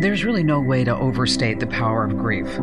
There's 0.00 0.24
really 0.24 0.42
no 0.42 0.60
way 0.60 0.82
to 0.84 0.96
overstate 0.96 1.60
the 1.60 1.66
power 1.66 2.04
of 2.04 2.16
grief. 2.16 2.58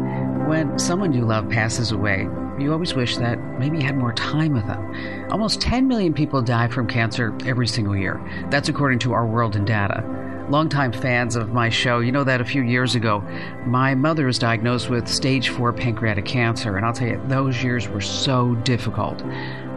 When 0.47 0.79
someone 0.79 1.13
you 1.13 1.23
love 1.23 1.47
passes 1.47 1.91
away, 1.91 2.28
you 2.59 2.73
always 2.73 2.93
wish 2.93 3.17
that 3.17 3.38
maybe 3.59 3.77
you 3.77 3.86
had 3.86 3.97
more 3.97 4.13
time 4.13 4.54
with 4.54 4.65
them. 4.65 5.31
Almost 5.31 5.61
10 5.61 5.88
million 5.88 6.13
people 6.13 6.41
die 6.41 6.68
from 6.68 6.88
cancer 6.88 7.36
every 7.45 7.68
single 7.68 7.95
year. 7.95 8.20
That's 8.49 8.70
according 8.70 8.99
to 8.99 9.13
Our 9.13 9.25
World 9.25 9.55
in 9.55 9.65
Data. 9.65 10.04
Longtime 10.50 10.93
fans 10.93 11.36
of 11.36 11.51
my 11.51 11.68
show, 11.70 12.00
you 12.00 12.11
know 12.11 12.23
that 12.23 12.39
a 12.39 12.46
few 12.46 12.61
years 12.61 12.96
ago, 12.96 13.20
my 13.65 13.93
mother 13.93 14.25
was 14.25 14.39
diagnosed 14.39 14.89
with 14.89 15.07
stage 15.07 15.50
four 15.50 15.73
pancreatic 15.73 16.25
cancer, 16.25 16.78
and 16.78 16.86
I'll 16.86 16.93
tell 16.93 17.09
you, 17.09 17.21
those 17.28 17.61
years 17.61 17.89
were 17.89 18.01
so 18.01 18.55
difficult. 18.55 19.21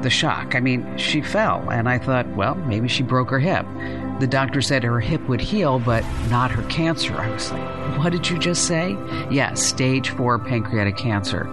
The 0.02 0.10
shock, 0.10 0.55
I 0.55 0.60
mean, 0.60 0.97
she 0.97 1.23
fell, 1.23 1.69
and 1.70 1.88
I 1.88 1.98
thought, 1.98 2.28
well, 2.37 2.55
maybe 2.55 2.87
she 2.87 3.02
broke 3.02 3.30
her 3.30 3.41
hip. 3.41 3.66
The 4.20 4.28
doctor 4.28 4.62
said 4.62 4.84
her 4.84 5.01
hip 5.01 5.28
would 5.28 5.41
heal, 5.41 5.80
but 5.80 6.05
not 6.28 6.52
her 6.52 6.62
cancer. 6.65 7.16
I 7.16 7.30
was 7.30 7.51
like, 7.51 7.80
what 7.99 8.12
did 8.12 8.29
you 8.29 8.39
just 8.39 8.67
say? 8.67 8.97
Yes, 9.30 9.62
stage 9.62 10.11
four 10.11 10.39
pancreatic 10.39 10.97
cancer. 10.97 11.45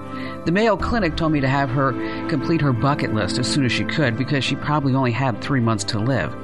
The 0.45 0.51
Mayo 0.51 0.77
Clinic 0.77 1.15
told 1.15 1.31
me 1.31 1.39
to 1.41 1.47
have 1.47 1.69
her 1.69 1.91
complete 2.29 2.61
her 2.61 2.73
bucket 2.73 3.13
list 3.13 3.37
as 3.37 3.47
soon 3.47 3.65
as 3.65 3.71
she 3.71 3.83
could 3.83 4.17
because 4.17 4.43
she 4.43 4.55
probably 4.55 4.95
only 4.95 5.11
had 5.11 5.41
three 5.41 5.59
months 5.59 5.83
to 5.85 5.99
live. 5.99 6.35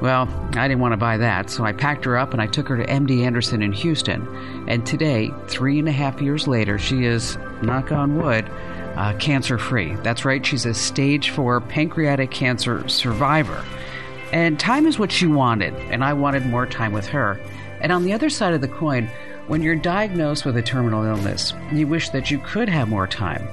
Well, 0.00 0.28
I 0.54 0.66
didn't 0.66 0.80
want 0.80 0.92
to 0.92 0.96
buy 0.96 1.18
that, 1.18 1.50
so 1.50 1.64
I 1.64 1.72
packed 1.72 2.06
her 2.06 2.16
up 2.16 2.32
and 2.32 2.40
I 2.40 2.46
took 2.46 2.68
her 2.68 2.76
to 2.78 2.86
MD 2.86 3.22
Anderson 3.22 3.60
in 3.60 3.72
Houston. 3.72 4.26
And 4.66 4.86
today, 4.86 5.30
three 5.46 5.78
and 5.78 5.88
a 5.88 5.92
half 5.92 6.22
years 6.22 6.48
later, 6.48 6.78
she 6.78 7.04
is, 7.04 7.36
knock 7.60 7.92
on 7.92 8.16
wood, 8.16 8.48
uh, 8.96 9.12
cancer 9.18 9.58
free. 9.58 9.94
That's 9.96 10.24
right, 10.24 10.44
she's 10.44 10.64
a 10.64 10.72
stage 10.72 11.30
four 11.30 11.60
pancreatic 11.60 12.30
cancer 12.30 12.88
survivor. 12.88 13.62
And 14.32 14.58
time 14.58 14.86
is 14.86 14.98
what 14.98 15.12
she 15.12 15.26
wanted, 15.26 15.74
and 15.90 16.02
I 16.02 16.14
wanted 16.14 16.46
more 16.46 16.66
time 16.66 16.92
with 16.92 17.06
her. 17.08 17.38
And 17.80 17.92
on 17.92 18.04
the 18.04 18.12
other 18.12 18.30
side 18.30 18.54
of 18.54 18.60
the 18.60 18.68
coin, 18.68 19.10
when 19.50 19.64
you're 19.64 19.74
diagnosed 19.74 20.46
with 20.46 20.56
a 20.56 20.62
terminal 20.62 21.02
illness, 21.02 21.54
you 21.72 21.84
wish 21.84 22.10
that 22.10 22.30
you 22.30 22.38
could 22.38 22.68
have 22.68 22.88
more 22.88 23.08
time. 23.08 23.48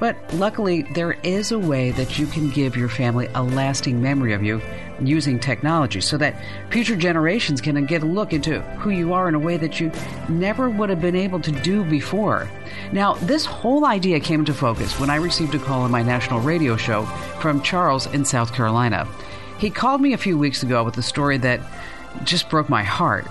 But 0.00 0.16
luckily, 0.32 0.84
there 0.94 1.18
is 1.22 1.52
a 1.52 1.58
way 1.58 1.90
that 1.90 2.18
you 2.18 2.26
can 2.26 2.48
give 2.48 2.78
your 2.78 2.88
family 2.88 3.28
a 3.34 3.42
lasting 3.42 4.00
memory 4.00 4.32
of 4.32 4.42
you 4.42 4.62
using 5.02 5.38
technology 5.38 6.00
so 6.00 6.16
that 6.16 6.34
future 6.70 6.96
generations 6.96 7.60
can 7.60 7.84
get 7.84 8.02
a 8.02 8.06
look 8.06 8.32
into 8.32 8.62
who 8.78 8.88
you 8.88 9.12
are 9.12 9.28
in 9.28 9.34
a 9.34 9.38
way 9.38 9.58
that 9.58 9.78
you 9.80 9.92
never 10.30 10.70
would 10.70 10.88
have 10.88 11.02
been 11.02 11.14
able 11.14 11.40
to 11.40 11.52
do 11.52 11.84
before. 11.84 12.48
Now, 12.90 13.12
this 13.16 13.44
whole 13.44 13.84
idea 13.84 14.20
came 14.20 14.40
into 14.40 14.54
focus 14.54 14.98
when 14.98 15.10
I 15.10 15.16
received 15.16 15.54
a 15.54 15.58
call 15.58 15.82
on 15.82 15.90
my 15.90 16.02
national 16.02 16.40
radio 16.40 16.74
show 16.78 17.04
from 17.42 17.60
Charles 17.60 18.06
in 18.14 18.24
South 18.24 18.54
Carolina. 18.54 19.06
He 19.58 19.68
called 19.68 20.00
me 20.00 20.14
a 20.14 20.18
few 20.18 20.38
weeks 20.38 20.62
ago 20.62 20.82
with 20.84 20.96
a 20.96 21.02
story 21.02 21.36
that 21.36 21.60
just 22.24 22.48
broke 22.48 22.70
my 22.70 22.82
heart. 22.82 23.26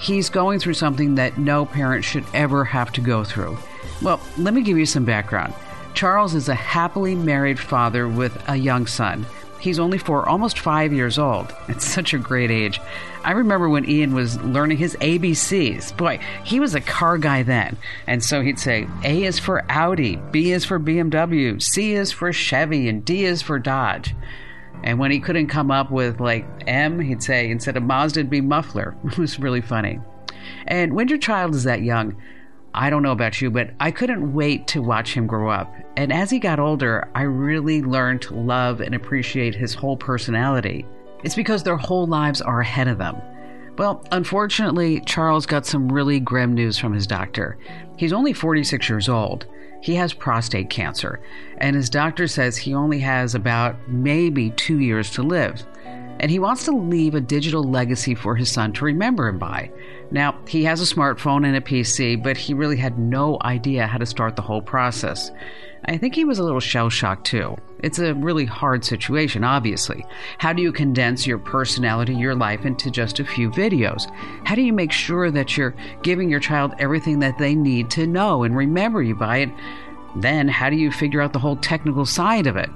He's 0.00 0.28
going 0.28 0.60
through 0.60 0.74
something 0.74 1.14
that 1.14 1.38
no 1.38 1.64
parent 1.64 2.04
should 2.04 2.24
ever 2.34 2.64
have 2.64 2.92
to 2.92 3.00
go 3.00 3.24
through. 3.24 3.56
Well, 4.02 4.20
let 4.36 4.54
me 4.54 4.62
give 4.62 4.76
you 4.76 4.86
some 4.86 5.04
background. 5.04 5.54
Charles 5.94 6.34
is 6.34 6.48
a 6.48 6.54
happily 6.54 7.14
married 7.14 7.58
father 7.58 8.06
with 8.06 8.36
a 8.48 8.56
young 8.56 8.86
son. 8.86 9.26
He's 9.58 9.78
only 9.78 9.96
four, 9.96 10.28
almost 10.28 10.58
five 10.58 10.92
years 10.92 11.18
old. 11.18 11.54
It's 11.68 11.86
such 11.86 12.14
a 12.14 12.18
great 12.18 12.50
age. 12.50 12.80
I 13.24 13.32
remember 13.32 13.68
when 13.68 13.88
Ian 13.88 14.14
was 14.14 14.40
learning 14.42 14.76
his 14.76 14.94
ABCs. 14.96 15.96
Boy, 15.96 16.20
he 16.44 16.60
was 16.60 16.74
a 16.74 16.80
car 16.80 17.18
guy 17.18 17.42
then. 17.42 17.76
And 18.06 18.22
so 18.22 18.42
he'd 18.42 18.58
say 18.58 18.86
A 19.02 19.24
is 19.24 19.38
for 19.38 19.64
Audi, 19.68 20.16
B 20.30 20.52
is 20.52 20.64
for 20.64 20.78
BMW, 20.78 21.60
C 21.60 21.94
is 21.94 22.12
for 22.12 22.32
Chevy, 22.32 22.88
and 22.88 23.04
D 23.04 23.24
is 23.24 23.42
for 23.42 23.58
Dodge. 23.58 24.14
And 24.84 24.98
when 24.98 25.10
he 25.10 25.20
couldn't 25.20 25.48
come 25.48 25.70
up 25.70 25.90
with 25.90 26.20
like 26.20 26.46
M, 26.66 27.00
he'd 27.00 27.22
say 27.22 27.50
instead 27.50 27.76
of 27.76 27.82
Mazda, 27.82 28.20
it'd 28.20 28.30
be 28.30 28.40
muffler. 28.40 28.96
It 29.04 29.18
was 29.18 29.38
really 29.38 29.60
funny. 29.60 30.00
And 30.66 30.94
when 30.94 31.08
your 31.08 31.18
child 31.18 31.54
is 31.54 31.64
that 31.64 31.82
young, 31.82 32.16
I 32.74 32.90
don't 32.90 33.02
know 33.02 33.12
about 33.12 33.40
you, 33.40 33.50
but 33.50 33.70
I 33.80 33.90
couldn't 33.90 34.34
wait 34.34 34.66
to 34.68 34.82
watch 34.82 35.14
him 35.14 35.26
grow 35.26 35.50
up. 35.50 35.74
And 35.96 36.12
as 36.12 36.30
he 36.30 36.38
got 36.38 36.60
older, 36.60 37.08
I 37.14 37.22
really 37.22 37.82
learned 37.82 38.20
to 38.22 38.34
love 38.34 38.80
and 38.80 38.94
appreciate 38.94 39.54
his 39.54 39.72
whole 39.74 39.96
personality. 39.96 40.84
It's 41.24 41.34
because 41.34 41.62
their 41.62 41.78
whole 41.78 42.06
lives 42.06 42.42
are 42.42 42.60
ahead 42.60 42.86
of 42.86 42.98
them. 42.98 43.16
Well, 43.78 44.04
unfortunately, 44.12 45.00
Charles 45.00 45.46
got 45.46 45.66
some 45.66 45.90
really 45.90 46.20
grim 46.20 46.54
news 46.54 46.78
from 46.78 46.92
his 46.92 47.06
doctor. 47.06 47.58
He's 47.96 48.12
only 48.12 48.32
46 48.32 48.88
years 48.88 49.08
old. 49.08 49.46
He 49.86 49.94
has 49.94 50.12
prostate 50.12 50.68
cancer, 50.68 51.20
and 51.58 51.76
his 51.76 51.88
doctor 51.88 52.26
says 52.26 52.56
he 52.56 52.74
only 52.74 52.98
has 52.98 53.36
about 53.36 53.76
maybe 53.88 54.50
two 54.50 54.80
years 54.80 55.12
to 55.12 55.22
live. 55.22 55.64
And 56.18 56.28
he 56.28 56.40
wants 56.40 56.64
to 56.64 56.72
leave 56.72 57.14
a 57.14 57.20
digital 57.20 57.62
legacy 57.62 58.16
for 58.16 58.34
his 58.34 58.50
son 58.50 58.72
to 58.72 58.84
remember 58.84 59.28
him 59.28 59.38
by. 59.38 59.70
Now, 60.10 60.40
he 60.48 60.64
has 60.64 60.80
a 60.80 60.92
smartphone 60.92 61.46
and 61.46 61.54
a 61.54 61.60
PC, 61.60 62.20
but 62.20 62.36
he 62.36 62.52
really 62.52 62.78
had 62.78 62.98
no 62.98 63.38
idea 63.42 63.86
how 63.86 63.98
to 63.98 64.06
start 64.06 64.34
the 64.34 64.42
whole 64.42 64.60
process. 64.60 65.30
I 65.88 65.96
think 65.98 66.16
he 66.16 66.24
was 66.24 66.40
a 66.40 66.42
little 66.42 66.60
shell 66.60 66.90
shocked 66.90 67.26
too. 67.26 67.56
It's 67.78 68.00
a 68.00 68.14
really 68.14 68.44
hard 68.44 68.84
situation, 68.84 69.44
obviously. 69.44 70.04
How 70.38 70.52
do 70.52 70.60
you 70.60 70.72
condense 70.72 71.26
your 71.26 71.38
personality, 71.38 72.14
your 72.14 72.34
life 72.34 72.64
into 72.64 72.90
just 72.90 73.20
a 73.20 73.24
few 73.24 73.50
videos? 73.50 74.10
How 74.44 74.56
do 74.56 74.62
you 74.62 74.72
make 74.72 74.90
sure 74.90 75.30
that 75.30 75.56
you're 75.56 75.76
giving 76.02 76.28
your 76.28 76.40
child 76.40 76.74
everything 76.80 77.20
that 77.20 77.38
they 77.38 77.54
need 77.54 77.90
to 77.90 78.06
know 78.06 78.42
and 78.42 78.56
remember 78.56 79.00
you 79.00 79.14
by 79.14 79.38
it? 79.38 79.50
Then, 80.16 80.48
how 80.48 80.70
do 80.70 80.76
you 80.76 80.90
figure 80.90 81.20
out 81.20 81.32
the 81.32 81.38
whole 81.38 81.56
technical 81.56 82.04
side 82.04 82.48
of 82.48 82.56
it? 82.56 82.70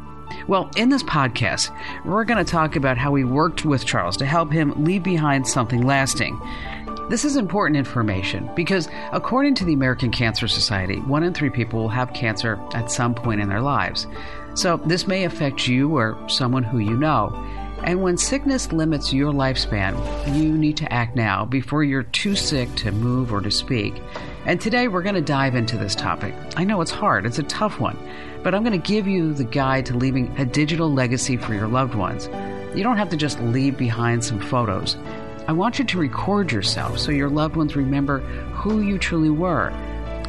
Well, 0.47 0.71
in 0.77 0.91
this 0.91 1.03
podcast, 1.03 1.77
we're 2.05 2.25
going 2.25 2.45
to 2.45 2.51
talk 2.51 2.77
about 2.77 2.97
how 2.97 3.11
we 3.11 3.25
worked 3.25 3.65
with 3.65 3.85
Charles 3.85 4.17
to 4.19 4.27
help 4.27 4.53
him 4.53 4.85
leave 4.85 5.03
behind 5.03 5.49
something 5.49 5.83
lasting. 5.83 6.41
This 7.11 7.25
is 7.25 7.35
important 7.35 7.77
information 7.77 8.49
because, 8.55 8.89
according 9.11 9.57
to 9.57 9.65
the 9.65 9.73
American 9.73 10.13
Cancer 10.13 10.47
Society, 10.47 11.01
one 11.01 11.25
in 11.25 11.35
three 11.35 11.51
people 11.51 11.81
will 11.81 11.89
have 11.89 12.13
cancer 12.13 12.57
at 12.73 12.89
some 12.89 13.17
point 13.17 13.41
in 13.41 13.49
their 13.49 13.61
lives. 13.61 14.07
So, 14.55 14.77
this 14.77 15.09
may 15.09 15.25
affect 15.25 15.67
you 15.67 15.97
or 15.97 16.17
someone 16.29 16.63
who 16.63 16.79
you 16.79 16.97
know. 16.97 17.35
And 17.83 18.01
when 18.01 18.17
sickness 18.17 18.71
limits 18.71 19.13
your 19.13 19.33
lifespan, 19.33 19.97
you 20.39 20.57
need 20.57 20.77
to 20.77 20.93
act 20.93 21.17
now 21.17 21.45
before 21.45 21.83
you're 21.83 22.05
too 22.05 22.37
sick 22.37 22.73
to 22.77 22.93
move 22.93 23.33
or 23.33 23.41
to 23.41 23.51
speak. 23.51 24.01
And 24.47 24.61
today 24.61 24.87
we're 24.87 25.03
going 25.03 25.17
to 25.17 25.21
dive 25.21 25.57
into 25.57 25.77
this 25.77 25.97
topic. 25.97 26.33
I 26.57 26.63
know 26.63 26.81
it's 26.81 26.93
hard, 26.93 27.27
it's 27.27 27.41
a 27.41 27.45
tough 27.45 27.81
one, 27.81 27.99
but 28.45 28.55
I'm 28.55 28.63
going 28.63 28.81
to 28.81 28.89
give 28.89 29.09
you 29.09 29.35
the 29.35 29.43
guide 29.43 29.85
to 29.87 29.97
leaving 29.97 30.33
a 30.39 30.45
digital 30.45 30.93
legacy 30.93 31.37
for 31.37 31.55
your 31.55 31.67
loved 31.67 31.97
ones. 31.97 32.29
You 32.77 32.85
don't 32.85 32.99
have 32.99 33.11
to 33.11 33.17
just 33.17 33.41
leave 33.41 33.77
behind 33.77 34.25
some 34.25 34.39
photos. 34.39 34.97
I 35.49 35.53
want 35.53 35.79
you 35.79 35.85
to 35.85 35.99
record 35.99 36.53
yourself 36.53 36.99
so 36.99 37.11
your 37.11 37.31
loved 37.31 37.57
ones 37.57 37.75
remember 37.75 38.21
who 38.53 38.83
you 38.83 38.99
truly 38.99 39.31
were. 39.31 39.73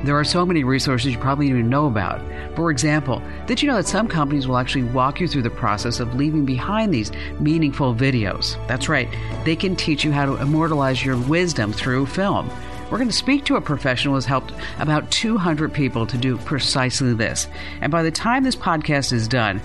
There 0.04 0.18
are 0.18 0.24
so 0.24 0.46
many 0.48 0.64
resources 0.64 1.12
you 1.12 1.20
probably 1.20 1.46
didn't 1.46 1.60
even 1.60 1.70
know 1.70 1.86
about. 1.86 2.22
For 2.56 2.72
example, 2.72 3.22
did 3.46 3.62
you 3.62 3.68
know 3.68 3.76
that 3.76 3.88
some 3.88 4.08
companies 4.08 4.48
will 4.48 4.58
actually 4.58 4.84
walk 4.84 5.20
you 5.20 5.28
through 5.28 5.44
the 5.44 5.52
process 5.52 6.00
of 6.00 6.16
leaving 6.16 6.44
behind 6.44 6.92
these 6.92 7.12
meaningful 7.40 7.94
videos? 7.94 8.56
That's 8.68 8.90
right, 8.90 9.08
they 9.46 9.56
can 9.56 9.76
teach 9.76 10.04
you 10.04 10.12
how 10.12 10.26
to 10.26 10.42
immortalize 10.42 11.06
your 11.06 11.18
wisdom 11.18 11.72
through 11.72 12.08
film. 12.08 12.50
We're 12.90 12.98
going 12.98 13.10
to 13.10 13.16
speak 13.16 13.46
to 13.46 13.58
a 13.58 13.62
professional 13.62 14.14
who 14.14 14.18
has 14.18 14.26
helped 14.26 14.54
about 14.80 15.12
200 15.12 15.72
people 15.72 16.08
to 16.08 16.18
do 16.18 16.38
precisely 16.38 17.14
this. 17.14 17.48
And 17.80 17.92
by 17.92 18.02
the 18.04 18.12
time 18.12 18.44
this 18.44 18.56
podcast 18.56 19.14
is 19.14 19.28
done, 19.28 19.62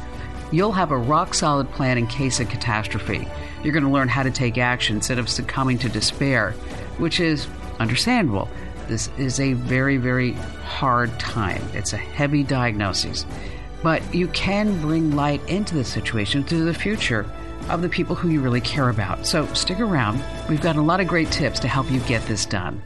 you'll 0.53 0.73
have 0.73 0.91
a 0.91 0.99
rock 0.99 1.35
solid 1.35 1.71
plan 1.73 1.99
in 1.99 2.07
case 2.07 2.41
of 2.41 2.49
catastrophe. 2.49 3.27
You're 3.63 3.73
going 3.73 3.85
to 3.85 3.91
learn 3.91 4.09
how 4.09 4.23
to 4.23 4.31
take 4.31 4.59
action 4.59 4.97
instead 4.97 5.19
of 5.19 5.29
succumbing 5.29 5.79
to 5.79 5.89
despair, 5.89 6.53
which 6.99 7.21
is 7.21 7.47
understandable. 7.79 8.49
This 8.89 9.11
is 9.19 9.41
a 9.41 9.55
very, 9.55 9.97
very 9.97 10.33
hard 10.33 11.19
time. 11.19 11.63
It's 11.73 11.93
a 11.93 11.97
heavy 11.97 12.43
diagnosis. 12.43 13.27
But 13.83 14.15
you 14.15 14.29
can 14.29 14.81
bring 14.81 15.13
light 15.13 15.47
into 15.49 15.75
the 15.75 15.85
situation 15.85 16.45
through 16.45 16.65
the 16.65 16.75
future 16.75 17.27
of 17.69 17.83
the 17.83 17.89
people 17.89 18.15
who 18.15 18.29
you 18.29 18.41
really 18.41 18.61
care 18.61 18.89
about. 18.91 19.27
So 19.27 19.53
stick 19.55 19.81
around. 19.81 20.23
We've 20.49 20.61
got 20.61 20.77
a 20.77 20.83
lot 20.83 21.01
of 21.01 21.09
great 21.09 21.31
tips 21.31 21.59
to 21.61 21.69
help 21.69 21.91
you 21.91 22.01
get 22.01 22.23
this 22.27 22.47
done. 22.47 22.83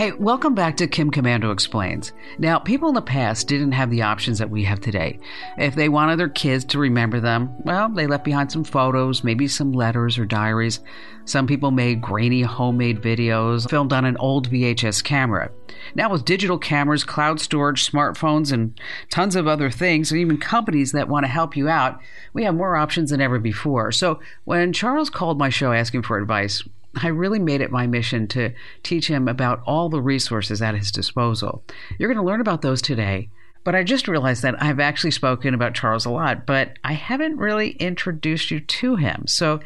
Hey, 0.00 0.12
welcome 0.12 0.54
back 0.54 0.78
to 0.78 0.86
Kim 0.86 1.10
Komando 1.10 1.52
Explains. 1.52 2.14
Now, 2.38 2.58
people 2.58 2.88
in 2.88 2.94
the 2.94 3.02
past 3.02 3.46
didn't 3.48 3.72
have 3.72 3.90
the 3.90 4.00
options 4.00 4.38
that 4.38 4.48
we 4.48 4.64
have 4.64 4.80
today. 4.80 5.18
If 5.58 5.74
they 5.74 5.90
wanted 5.90 6.18
their 6.18 6.30
kids 6.30 6.64
to 6.64 6.78
remember 6.78 7.20
them, 7.20 7.54
well, 7.64 7.90
they 7.90 8.06
left 8.06 8.24
behind 8.24 8.50
some 8.50 8.64
photos, 8.64 9.22
maybe 9.22 9.46
some 9.46 9.72
letters 9.72 10.16
or 10.16 10.24
diaries. 10.24 10.80
Some 11.26 11.46
people 11.46 11.70
made 11.70 12.00
grainy 12.00 12.40
homemade 12.40 13.02
videos 13.02 13.68
filmed 13.68 13.92
on 13.92 14.06
an 14.06 14.16
old 14.16 14.50
VHS 14.50 15.04
camera. 15.04 15.50
Now, 15.94 16.08
with 16.08 16.24
digital 16.24 16.56
cameras, 16.56 17.04
cloud 17.04 17.38
storage, 17.38 17.86
smartphones, 17.86 18.52
and 18.52 18.80
tons 19.10 19.36
of 19.36 19.46
other 19.46 19.70
things, 19.70 20.10
and 20.10 20.18
even 20.18 20.38
companies 20.38 20.92
that 20.92 21.10
want 21.10 21.24
to 21.24 21.30
help 21.30 21.58
you 21.58 21.68
out, 21.68 22.00
we 22.32 22.44
have 22.44 22.54
more 22.54 22.74
options 22.74 23.10
than 23.10 23.20
ever 23.20 23.38
before. 23.38 23.92
So, 23.92 24.18
when 24.44 24.72
Charles 24.72 25.10
called 25.10 25.38
my 25.38 25.50
show 25.50 25.74
asking 25.74 26.04
for 26.04 26.16
advice, 26.16 26.62
I 26.96 27.08
really 27.08 27.38
made 27.38 27.60
it 27.60 27.70
my 27.70 27.86
mission 27.86 28.26
to 28.28 28.52
teach 28.82 29.06
him 29.06 29.28
about 29.28 29.62
all 29.66 29.88
the 29.88 30.02
resources 30.02 30.60
at 30.60 30.74
his 30.74 30.90
disposal. 30.90 31.62
You're 31.98 32.12
going 32.12 32.22
to 32.22 32.28
learn 32.28 32.40
about 32.40 32.62
those 32.62 32.82
today. 32.82 33.30
But 33.62 33.74
I 33.74 33.84
just 33.84 34.08
realized 34.08 34.42
that 34.42 34.62
I've 34.62 34.80
actually 34.80 35.10
spoken 35.10 35.52
about 35.52 35.74
Charles 35.74 36.06
a 36.06 36.10
lot, 36.10 36.46
but 36.46 36.78
I 36.82 36.94
haven't 36.94 37.36
really 37.36 37.72
introduced 37.72 38.50
you 38.50 38.60
to 38.60 38.96
him. 38.96 39.26
So 39.26 39.60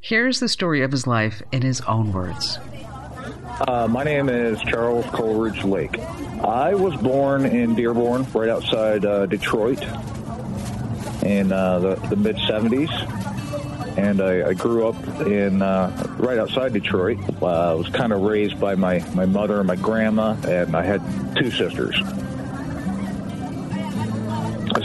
here's 0.00 0.38
the 0.38 0.48
story 0.48 0.82
of 0.82 0.92
his 0.92 1.06
life 1.06 1.42
in 1.50 1.62
his 1.62 1.80
own 1.82 2.12
words. 2.12 2.58
Uh, 3.66 3.88
my 3.90 4.04
name 4.04 4.28
is 4.28 4.60
Charles 4.62 5.06
Coleridge 5.06 5.64
Lake. 5.64 5.98
I 5.98 6.74
was 6.74 6.94
born 6.96 7.46
in 7.46 7.74
Dearborn, 7.74 8.26
right 8.32 8.48
outside 8.50 9.04
uh, 9.04 9.26
Detroit, 9.26 9.82
in 11.22 11.50
uh, 11.50 11.78
the, 11.78 11.94
the 12.10 12.16
mid 12.16 12.36
70s. 12.36 13.37
And 13.98 14.20
I, 14.20 14.50
I, 14.50 14.54
grew 14.54 14.88
up 14.88 14.96
in 15.26 15.60
uh, 15.60 16.16
right 16.18 16.38
outside 16.38 16.72
Detroit. 16.72 17.18
Uh, 17.42 17.72
I 17.72 17.74
was 17.74 17.88
kind 17.88 18.12
of 18.12 18.22
raised 18.22 18.60
by 18.60 18.74
my, 18.76 19.04
my 19.14 19.26
mother 19.26 19.58
and 19.58 19.66
my 19.66 19.76
grandma, 19.76 20.36
and 20.46 20.76
I 20.76 20.84
had 20.84 21.02
two 21.36 21.50
sisters 21.50 22.00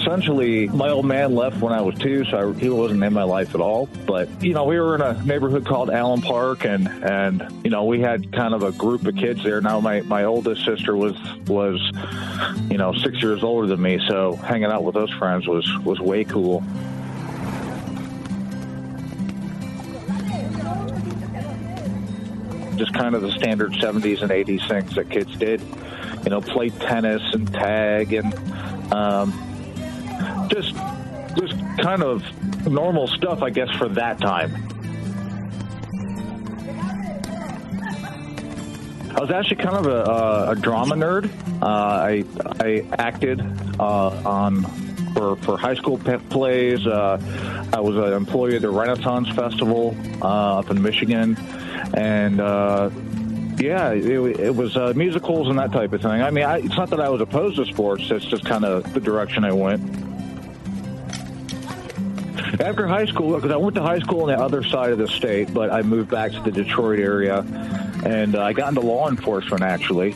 essentially, 0.03 0.67
my 0.67 0.89
old 0.89 1.05
man 1.05 1.33
left 1.33 1.61
when 1.61 1.73
I 1.73 1.81
was 1.81 1.95
two, 1.95 2.25
so 2.25 2.51
I, 2.51 2.59
he 2.59 2.69
wasn't 2.69 3.03
in 3.03 3.13
my 3.13 3.23
life 3.23 3.55
at 3.55 3.61
all. 3.61 3.87
But 4.05 4.29
you 4.43 4.53
know, 4.53 4.65
we 4.65 4.79
were 4.79 4.95
in 4.95 5.01
a 5.01 5.21
neighborhood 5.23 5.65
called 5.65 5.89
Allen 5.89 6.21
Park, 6.21 6.65
and 6.65 6.87
and 6.87 7.47
you 7.63 7.69
know, 7.69 7.85
we 7.85 7.99
had 7.99 8.31
kind 8.31 8.53
of 8.53 8.63
a 8.63 8.71
group 8.71 9.05
of 9.05 9.15
kids 9.15 9.43
there. 9.43 9.61
Now, 9.61 9.79
my 9.79 10.01
my 10.01 10.25
oldest 10.25 10.65
sister 10.65 10.95
was 10.95 11.15
was 11.47 11.79
you 12.69 12.77
know 12.77 12.93
six 12.93 13.21
years 13.21 13.43
older 13.43 13.67
than 13.67 13.81
me, 13.81 13.99
so 14.07 14.35
hanging 14.35 14.65
out 14.65 14.83
with 14.83 14.95
those 14.95 15.11
friends 15.11 15.47
was 15.47 15.67
was 15.79 15.99
way 15.99 16.23
cool. 16.23 16.63
Just 22.77 22.93
kind 22.93 23.15
of 23.15 23.21
the 23.21 23.31
standard 23.31 23.71
70s 23.73 24.21
and 24.21 24.31
80s 24.31 24.67
things 24.67 24.95
that 24.95 25.09
kids 25.09 25.35
did. 25.37 25.61
You 26.23 26.29
know, 26.29 26.41
play 26.41 26.69
tennis 26.69 27.21
and 27.33 27.51
tag 27.53 28.13
and 28.13 28.33
um, 28.93 30.47
just 30.49 30.73
just 31.35 31.55
kind 31.79 32.03
of 32.03 32.23
normal 32.67 33.07
stuff, 33.07 33.41
I 33.41 33.49
guess, 33.49 33.69
for 33.71 33.89
that 33.89 34.19
time. 34.19 34.53
I 39.15 39.19
was 39.19 39.29
actually 39.31 39.57
kind 39.57 39.75
of 39.75 39.85
a, 39.85 40.51
a 40.51 40.55
drama 40.55 40.95
nerd. 40.95 41.29
Uh, 41.61 41.65
I 41.65 42.23
I 42.59 42.85
acted 42.97 43.41
uh, 43.79 44.07
on 44.25 44.63
for 45.13 45.35
for 45.37 45.57
high 45.57 45.75
school 45.75 45.97
plays. 45.97 46.85
Uh, 46.85 47.19
I 47.71 47.79
was 47.79 47.95
an 47.95 48.13
employee 48.13 48.55
at 48.55 48.63
the 48.63 48.69
Renaissance 48.69 49.29
Festival 49.29 49.95
uh, 50.21 50.59
up 50.59 50.71
in 50.71 50.81
Michigan, 50.81 51.35
and 51.93 52.39
uh, 52.39 52.89
yeah, 53.57 53.91
it, 53.91 54.39
it 54.39 54.55
was 54.55 54.75
uh, 54.75 54.93
musicals 54.95 55.47
and 55.47 55.59
that 55.59 55.71
type 55.71 55.93
of 55.93 56.01
thing. 56.01 56.21
I 56.21 56.31
mean, 56.31 56.43
I, 56.43 56.57
it's 56.59 56.75
not 56.75 56.89
that 56.89 56.99
I 56.99 57.09
was 57.09 57.21
opposed 57.21 57.57
to 57.57 57.65
sports; 57.65 58.09
it's 58.09 58.25
just 58.25 58.45
kind 58.45 58.65
of 58.65 58.93
the 58.93 58.99
direction 58.99 59.45
I 59.45 59.53
went. 59.53 59.81
After 62.59 62.87
high 62.87 63.05
school, 63.05 63.35
because 63.35 63.51
I 63.51 63.57
went 63.57 63.75
to 63.75 63.81
high 63.81 63.99
school 63.99 64.21
on 64.21 64.27
the 64.27 64.39
other 64.39 64.63
side 64.63 64.91
of 64.91 64.97
the 64.97 65.07
state, 65.07 65.53
but 65.53 65.71
I 65.71 65.81
moved 65.81 66.11
back 66.11 66.31
to 66.33 66.39
the 66.41 66.51
Detroit 66.51 66.99
area, 66.99 67.39
and 68.05 68.35
uh, 68.35 68.43
I 68.43 68.53
got 68.53 68.69
into 68.69 68.81
law 68.81 69.09
enforcement 69.09 69.63
actually. 69.63 70.15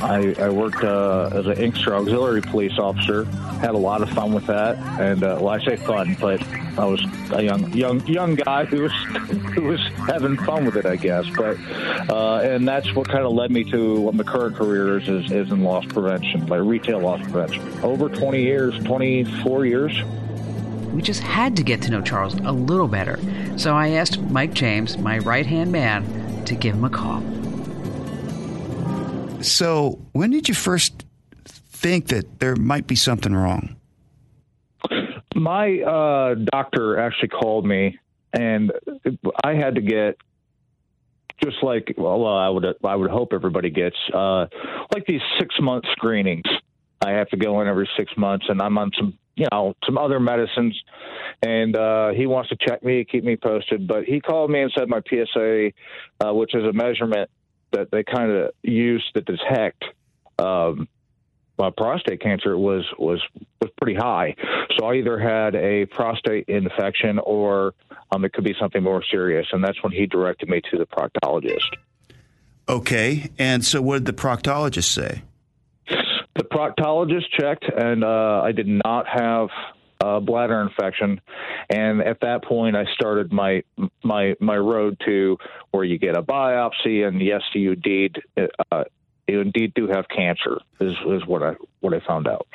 I, 0.00 0.34
I 0.36 0.48
worked 0.48 0.82
uh, 0.82 1.30
as 1.32 1.46
an 1.46 1.58
Inkster 1.58 1.94
auxiliary 1.94 2.42
police 2.42 2.76
officer. 2.76 3.26
Had 3.62 3.76
a 3.76 3.78
lot 3.78 4.02
of 4.02 4.10
fun 4.10 4.32
with 4.32 4.46
that, 4.46 4.76
and 5.00 5.22
uh, 5.22 5.38
well, 5.40 5.50
I 5.50 5.64
say 5.64 5.76
fun, 5.76 6.16
but 6.20 6.42
I 6.76 6.84
was 6.84 7.00
a 7.30 7.44
young, 7.44 7.72
young, 7.72 8.04
young 8.08 8.34
guy 8.34 8.64
who 8.64 8.82
was 8.82 8.92
who 9.54 9.62
was 9.62 9.80
having 10.08 10.36
fun 10.36 10.64
with 10.64 10.74
it, 10.74 10.84
I 10.84 10.96
guess. 10.96 11.26
But 11.30 11.58
uh, 12.10 12.40
and 12.40 12.66
that's 12.66 12.92
what 12.92 13.08
kind 13.08 13.24
of 13.24 13.32
led 13.32 13.52
me 13.52 13.62
to 13.70 14.00
what 14.00 14.16
my 14.16 14.24
current 14.24 14.56
career 14.56 14.98
is, 14.98 15.08
is, 15.08 15.30
is 15.30 15.52
in 15.52 15.62
loss 15.62 15.84
prevention, 15.86 16.46
like 16.46 16.60
retail 16.62 16.98
loss 16.98 17.22
prevention. 17.22 17.62
Over 17.84 18.08
20 18.08 18.42
years, 18.42 18.76
24 18.82 19.66
years. 19.66 19.96
We 20.92 21.00
just 21.00 21.20
had 21.20 21.56
to 21.56 21.62
get 21.62 21.80
to 21.82 21.90
know 21.92 22.02
Charles 22.02 22.34
a 22.34 22.52
little 22.52 22.88
better. 22.88 23.18
So 23.56 23.74
I 23.74 23.90
asked 23.90 24.20
Mike 24.22 24.54
James, 24.54 24.98
my 24.98 25.18
right 25.18 25.46
hand 25.46 25.70
man, 25.70 26.44
to 26.46 26.56
give 26.56 26.74
him 26.74 26.84
a 26.84 26.90
call. 26.90 27.22
So, 29.42 30.00
when 30.12 30.30
did 30.30 30.48
you 30.48 30.54
first 30.54 31.01
think 31.82 32.08
that 32.08 32.38
there 32.38 32.56
might 32.56 32.86
be 32.86 32.96
something 32.96 33.34
wrong? 33.34 33.76
My 35.34 35.80
uh, 35.80 36.34
doctor 36.50 36.98
actually 36.98 37.28
called 37.28 37.66
me, 37.66 37.98
and 38.32 38.72
I 39.44 39.54
had 39.54 39.74
to 39.74 39.80
get 39.80 40.16
just 41.42 41.56
like 41.62 41.94
well, 41.96 42.26
I 42.26 42.48
would 42.48 42.64
I 42.84 42.94
would 42.94 43.10
hope 43.10 43.32
everybody 43.32 43.70
gets 43.70 43.96
uh, 44.14 44.46
like 44.94 45.06
these 45.06 45.20
six 45.38 45.54
month 45.60 45.84
screenings. 45.92 46.44
I 47.00 47.10
have 47.12 47.28
to 47.30 47.36
go 47.36 47.60
in 47.60 47.66
every 47.66 47.88
six 47.96 48.12
months, 48.16 48.46
and 48.48 48.62
I'm 48.62 48.78
on 48.78 48.92
some 48.96 49.18
you 49.34 49.46
know 49.50 49.74
some 49.84 49.98
other 49.98 50.20
medicines 50.20 50.78
and 51.42 51.74
uh, 51.74 52.10
he 52.10 52.26
wants 52.26 52.50
to 52.50 52.56
check 52.60 52.82
me 52.84 53.04
keep 53.04 53.24
me 53.24 53.34
posted 53.36 53.88
but 53.88 54.04
he 54.04 54.20
called 54.20 54.50
me 54.50 54.60
and 54.60 54.70
said 54.76 54.88
my 54.88 55.00
psa 55.08 55.72
uh, 56.20 56.34
which 56.34 56.54
is 56.54 56.64
a 56.64 56.72
measurement 56.72 57.30
that 57.72 57.90
they 57.90 58.04
kind 58.04 58.30
of 58.30 58.50
use 58.62 59.02
to 59.14 59.22
detect 59.22 59.84
um, 60.38 60.86
my 61.62 61.70
prostate 61.70 62.20
cancer 62.20 62.58
was 62.58 62.84
was 62.98 63.22
was 63.60 63.70
pretty 63.80 63.94
high. 63.94 64.34
So 64.76 64.86
i 64.86 64.94
either 64.94 65.16
had 65.16 65.54
a 65.54 65.86
prostate 65.86 66.48
infection 66.48 67.20
or 67.20 67.74
um, 68.10 68.24
it 68.24 68.32
could 68.32 68.42
be 68.42 68.54
something 68.60 68.82
more 68.82 69.04
serious. 69.08 69.46
And 69.52 69.62
that's 69.62 69.80
when 69.80 69.92
he 69.92 70.06
directed 70.06 70.48
me 70.48 70.60
to 70.72 70.78
the 70.78 70.86
proctologist. 70.86 71.70
Okay. 72.68 73.30
And 73.38 73.64
so 73.64 73.80
what 73.80 74.04
did 74.04 74.06
the 74.06 74.20
proctologist 74.20 74.90
say? 74.90 75.22
The 76.34 76.44
proctologist 76.44 77.28
checked, 77.38 77.64
and 77.64 78.02
uh, 78.02 78.42
I 78.42 78.50
did 78.50 78.66
not 78.66 79.06
have 79.06 79.48
a 80.00 80.20
bladder 80.20 80.62
infection. 80.62 81.20
And 81.70 82.00
at 82.00 82.20
that 82.22 82.42
point, 82.44 82.74
I 82.74 82.86
started 82.94 83.32
my 83.32 83.62
my 84.02 84.34
my 84.40 84.56
road 84.56 85.00
to 85.06 85.38
where 85.70 85.84
you 85.84 85.98
get 85.98 86.16
a 86.16 86.22
biopsy, 86.22 87.06
and 87.06 87.22
yes, 87.22 87.42
you 87.54 87.72
indeed 87.72 88.20
uh, 88.36 88.84
you 89.62 89.68
do 89.68 89.88
have 89.88 90.06
cancer. 90.08 90.58
Is 90.80 90.94
is 91.06 91.26
what 91.26 91.42
I 91.42 91.54
what 91.80 91.94
I 91.94 92.00
found 92.06 92.28
out. 92.28 92.46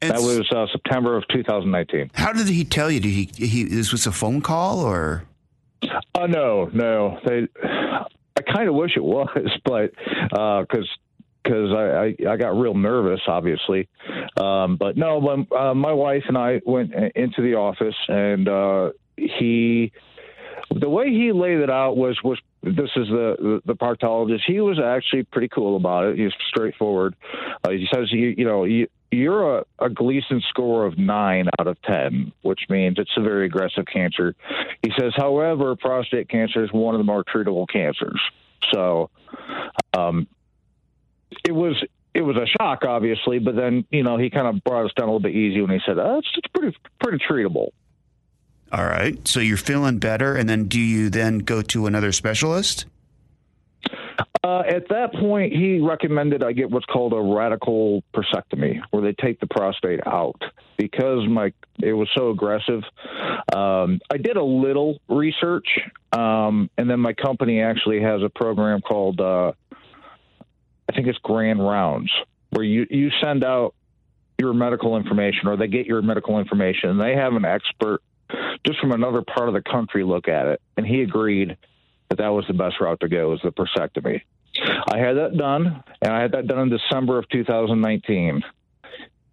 That 0.00 0.20
was 0.20 0.50
uh, 0.50 0.66
September 0.72 1.16
of 1.16 1.26
2019. 1.28 2.10
How 2.14 2.32
did 2.32 2.48
he 2.48 2.64
tell 2.64 2.90
you? 2.90 2.98
Did 2.98 3.10
he, 3.10 3.30
he 3.34 3.64
this 3.64 3.92
was 3.92 4.06
a 4.06 4.12
phone 4.12 4.40
call 4.40 4.80
or? 4.80 5.24
Uh, 6.14 6.26
no, 6.26 6.70
no. 6.72 7.18
They, 7.24 7.46
I 7.62 8.42
kind 8.52 8.68
of 8.68 8.74
wish 8.74 8.96
it 8.96 9.04
was, 9.04 9.28
but 9.64 9.92
because 10.30 10.88
uh, 10.88 10.96
because 11.44 11.72
I, 11.72 12.14
I, 12.24 12.32
I 12.32 12.36
got 12.36 12.56
real 12.56 12.74
nervous, 12.74 13.20
obviously. 13.26 13.88
Um, 14.36 14.76
but 14.76 14.96
no, 14.96 15.18
when, 15.18 15.46
uh, 15.56 15.74
my 15.74 15.92
wife 15.92 16.22
and 16.28 16.38
I 16.38 16.60
went 16.64 16.92
into 17.16 17.42
the 17.42 17.54
office, 17.54 17.96
and 18.06 18.48
uh, 18.48 18.90
he, 19.16 19.92
the 20.72 20.88
way 20.88 21.10
he 21.10 21.32
laid 21.32 21.58
it 21.58 21.70
out 21.70 21.96
was 21.96 22.16
was 22.22 22.38
this 22.62 22.90
is 22.96 23.08
the, 23.08 23.60
the 23.64 23.74
proctologist. 23.74 24.42
He 24.46 24.60
was 24.60 24.78
actually 24.78 25.24
pretty 25.24 25.48
cool 25.48 25.76
about 25.76 26.06
it. 26.06 26.16
He 26.16 26.24
was 26.24 26.34
straightforward. 26.48 27.16
Uh, 27.64 27.70
he 27.70 27.88
says 27.92 28.12
you 28.12 28.34
you 28.36 28.44
know 28.44 28.64
you. 28.64 28.88
You're 29.14 29.58
a, 29.58 29.64
a 29.78 29.90
Gleason 29.90 30.40
score 30.48 30.86
of 30.86 30.96
nine 30.96 31.50
out 31.60 31.66
of 31.66 31.76
10, 31.82 32.32
which 32.40 32.60
means 32.70 32.98
it's 32.98 33.10
a 33.18 33.20
very 33.20 33.44
aggressive 33.44 33.84
cancer. 33.84 34.34
He 34.80 34.90
says, 34.98 35.12
however, 35.14 35.76
prostate 35.76 36.30
cancer 36.30 36.64
is 36.64 36.72
one 36.72 36.94
of 36.94 36.98
the 36.98 37.04
more 37.04 37.22
treatable 37.22 37.68
cancers. 37.68 38.18
So, 38.72 39.10
um, 39.92 40.26
it 41.44 41.52
was 41.52 41.76
it 42.14 42.22
was 42.22 42.36
a 42.36 42.46
shock, 42.46 42.84
obviously, 42.84 43.38
but 43.38 43.56
then 43.56 43.84
you 43.90 44.02
know 44.02 44.18
he 44.18 44.30
kind 44.30 44.46
of 44.46 44.62
brought 44.64 44.86
us 44.86 44.92
down 44.96 45.08
a 45.08 45.12
little 45.12 45.20
bit 45.20 45.34
easy 45.34 45.60
when 45.60 45.70
he 45.70 45.80
said, 45.84 45.98
"Oh, 45.98 46.18
it's, 46.18 46.28
it's 46.36 46.48
pretty 46.48 46.76
pretty 47.00 47.24
treatable." 47.24 47.68
All 48.72 48.86
right, 48.86 49.26
so 49.28 49.40
you're 49.40 49.58
feeling 49.58 49.98
better, 49.98 50.34
and 50.34 50.48
then 50.48 50.64
do 50.64 50.80
you 50.80 51.10
then 51.10 51.40
go 51.40 51.60
to 51.60 51.86
another 51.86 52.10
specialist? 52.10 52.86
Uh, 54.42 54.60
at 54.60 54.88
that 54.88 55.12
point, 55.12 55.52
he 55.52 55.78
recommended 55.78 56.42
I 56.42 56.52
get 56.52 56.70
what's 56.70 56.86
called 56.86 57.12
a 57.12 57.20
radical 57.20 58.02
prostatectomy, 58.14 58.80
where 58.90 59.02
they 59.02 59.12
take 59.12 59.40
the 59.40 59.46
prostate 59.46 60.00
out 60.06 60.40
because 60.78 61.28
my 61.28 61.52
it 61.82 61.92
was 61.92 62.08
so 62.16 62.30
aggressive. 62.30 62.82
Um, 63.54 64.00
I 64.10 64.16
did 64.16 64.36
a 64.36 64.42
little 64.42 64.98
research, 65.06 65.68
um, 66.12 66.70
and 66.78 66.90
then 66.90 66.98
my 66.98 67.12
company 67.12 67.60
actually 67.60 68.00
has 68.00 68.22
a 68.22 68.30
program 68.30 68.80
called 68.80 69.20
uh, 69.20 69.52
I 70.88 70.94
think 70.94 71.06
it's 71.06 71.18
grand 71.18 71.60
rounds 71.60 72.10
where 72.50 72.64
you, 72.64 72.86
you 72.90 73.10
send 73.22 73.44
out 73.44 73.74
your 74.38 74.52
medical 74.52 74.96
information 74.96 75.48
or 75.48 75.56
they 75.56 75.68
get 75.68 75.86
your 75.86 76.02
medical 76.02 76.38
information 76.38 76.90
and 76.90 77.00
they 77.00 77.14
have 77.14 77.34
an 77.34 77.44
expert 77.44 78.02
just 78.66 78.80
from 78.80 78.92
another 78.92 79.22
part 79.22 79.48
of 79.48 79.54
the 79.54 79.62
country 79.62 80.04
look 80.04 80.28
at 80.28 80.46
it. 80.46 80.60
And 80.76 80.86
he 80.86 81.02
agreed 81.02 81.56
that 82.08 82.18
that 82.18 82.28
was 82.28 82.44
the 82.46 82.54
best 82.54 82.80
route 82.80 83.00
to 83.00 83.08
go 83.08 83.30
was 83.30 83.40
the 83.42 83.52
prostatectomy. 83.52 84.22
I 84.92 84.98
had 84.98 85.16
that 85.16 85.36
done 85.36 85.82
and 86.00 86.12
I 86.12 86.20
had 86.22 86.32
that 86.32 86.46
done 86.46 86.60
in 86.60 86.68
December 86.70 87.18
of 87.18 87.28
2019. 87.30 88.42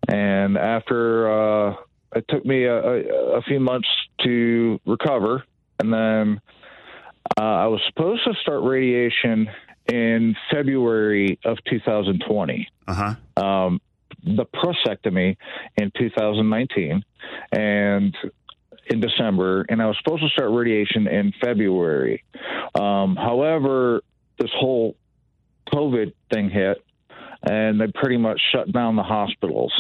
And 0.08 0.58
after, 0.58 1.70
uh, 1.70 1.76
it 2.16 2.26
took 2.28 2.46
me 2.46 2.66
a, 2.66 2.78
a, 2.78 3.38
a 3.38 3.42
few 3.44 3.60
months 3.60 3.90
to 4.24 4.80
recover 4.86 5.44
and 5.80 5.94
then 5.94 6.42
Uh, 7.38 7.44
I 7.44 7.68
was 7.68 7.80
supposed 7.88 8.24
to 8.26 8.34
start 8.42 8.64
radiation 8.64 9.50
in 9.88 10.36
February 10.52 11.38
of 11.46 11.58
2020. 11.70 12.68
Uh 12.88 12.94
huh. 12.94 13.44
Um, 13.46 13.82
the 14.24 14.46
prostatectomy 14.46 15.38
in 15.78 15.92
2019 15.98 17.04
and 17.52 18.18
in 18.90 19.00
December, 19.00 19.66
and 19.70 19.82
I 19.82 19.86
was 19.86 19.98
supposed 20.04 20.24
to 20.24 20.30
start 20.30 20.52
radiation 20.52 21.08
in 21.08 21.34
February. 21.40 22.24
Um, 22.76 23.16
however, 23.16 24.02
this 24.40 24.50
whole 24.56 24.96
COVID 25.72 26.14
thing 26.32 26.50
hit, 26.50 26.84
and 27.44 27.80
they 27.80 27.88
pretty 27.88 28.18
much 28.18 28.42
shut 28.52 28.72
down 28.72 28.96
the 28.96 29.04
hospitals. 29.04 29.74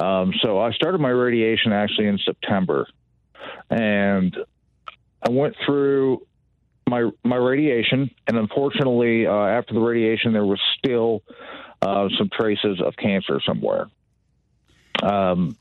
Um, 0.00 0.32
so 0.42 0.58
I 0.58 0.72
started 0.72 1.00
my 1.00 1.10
radiation 1.10 1.72
actually 1.72 2.08
in 2.08 2.18
September, 2.18 2.88
and 3.70 4.36
I 5.22 5.30
went 5.30 5.54
through 5.64 6.26
my 6.88 7.10
my 7.22 7.36
radiation, 7.36 8.10
and 8.26 8.36
unfortunately, 8.36 9.26
uh, 9.26 9.32
after 9.32 9.74
the 9.74 9.80
radiation, 9.80 10.32
there 10.32 10.44
was 10.44 10.60
still 10.78 11.22
uh, 11.80 12.08
some 12.18 12.28
traces 12.32 12.80
of 12.80 12.96
cancer 12.96 13.40
somewhere. 13.46 13.86
Um, 15.02 15.56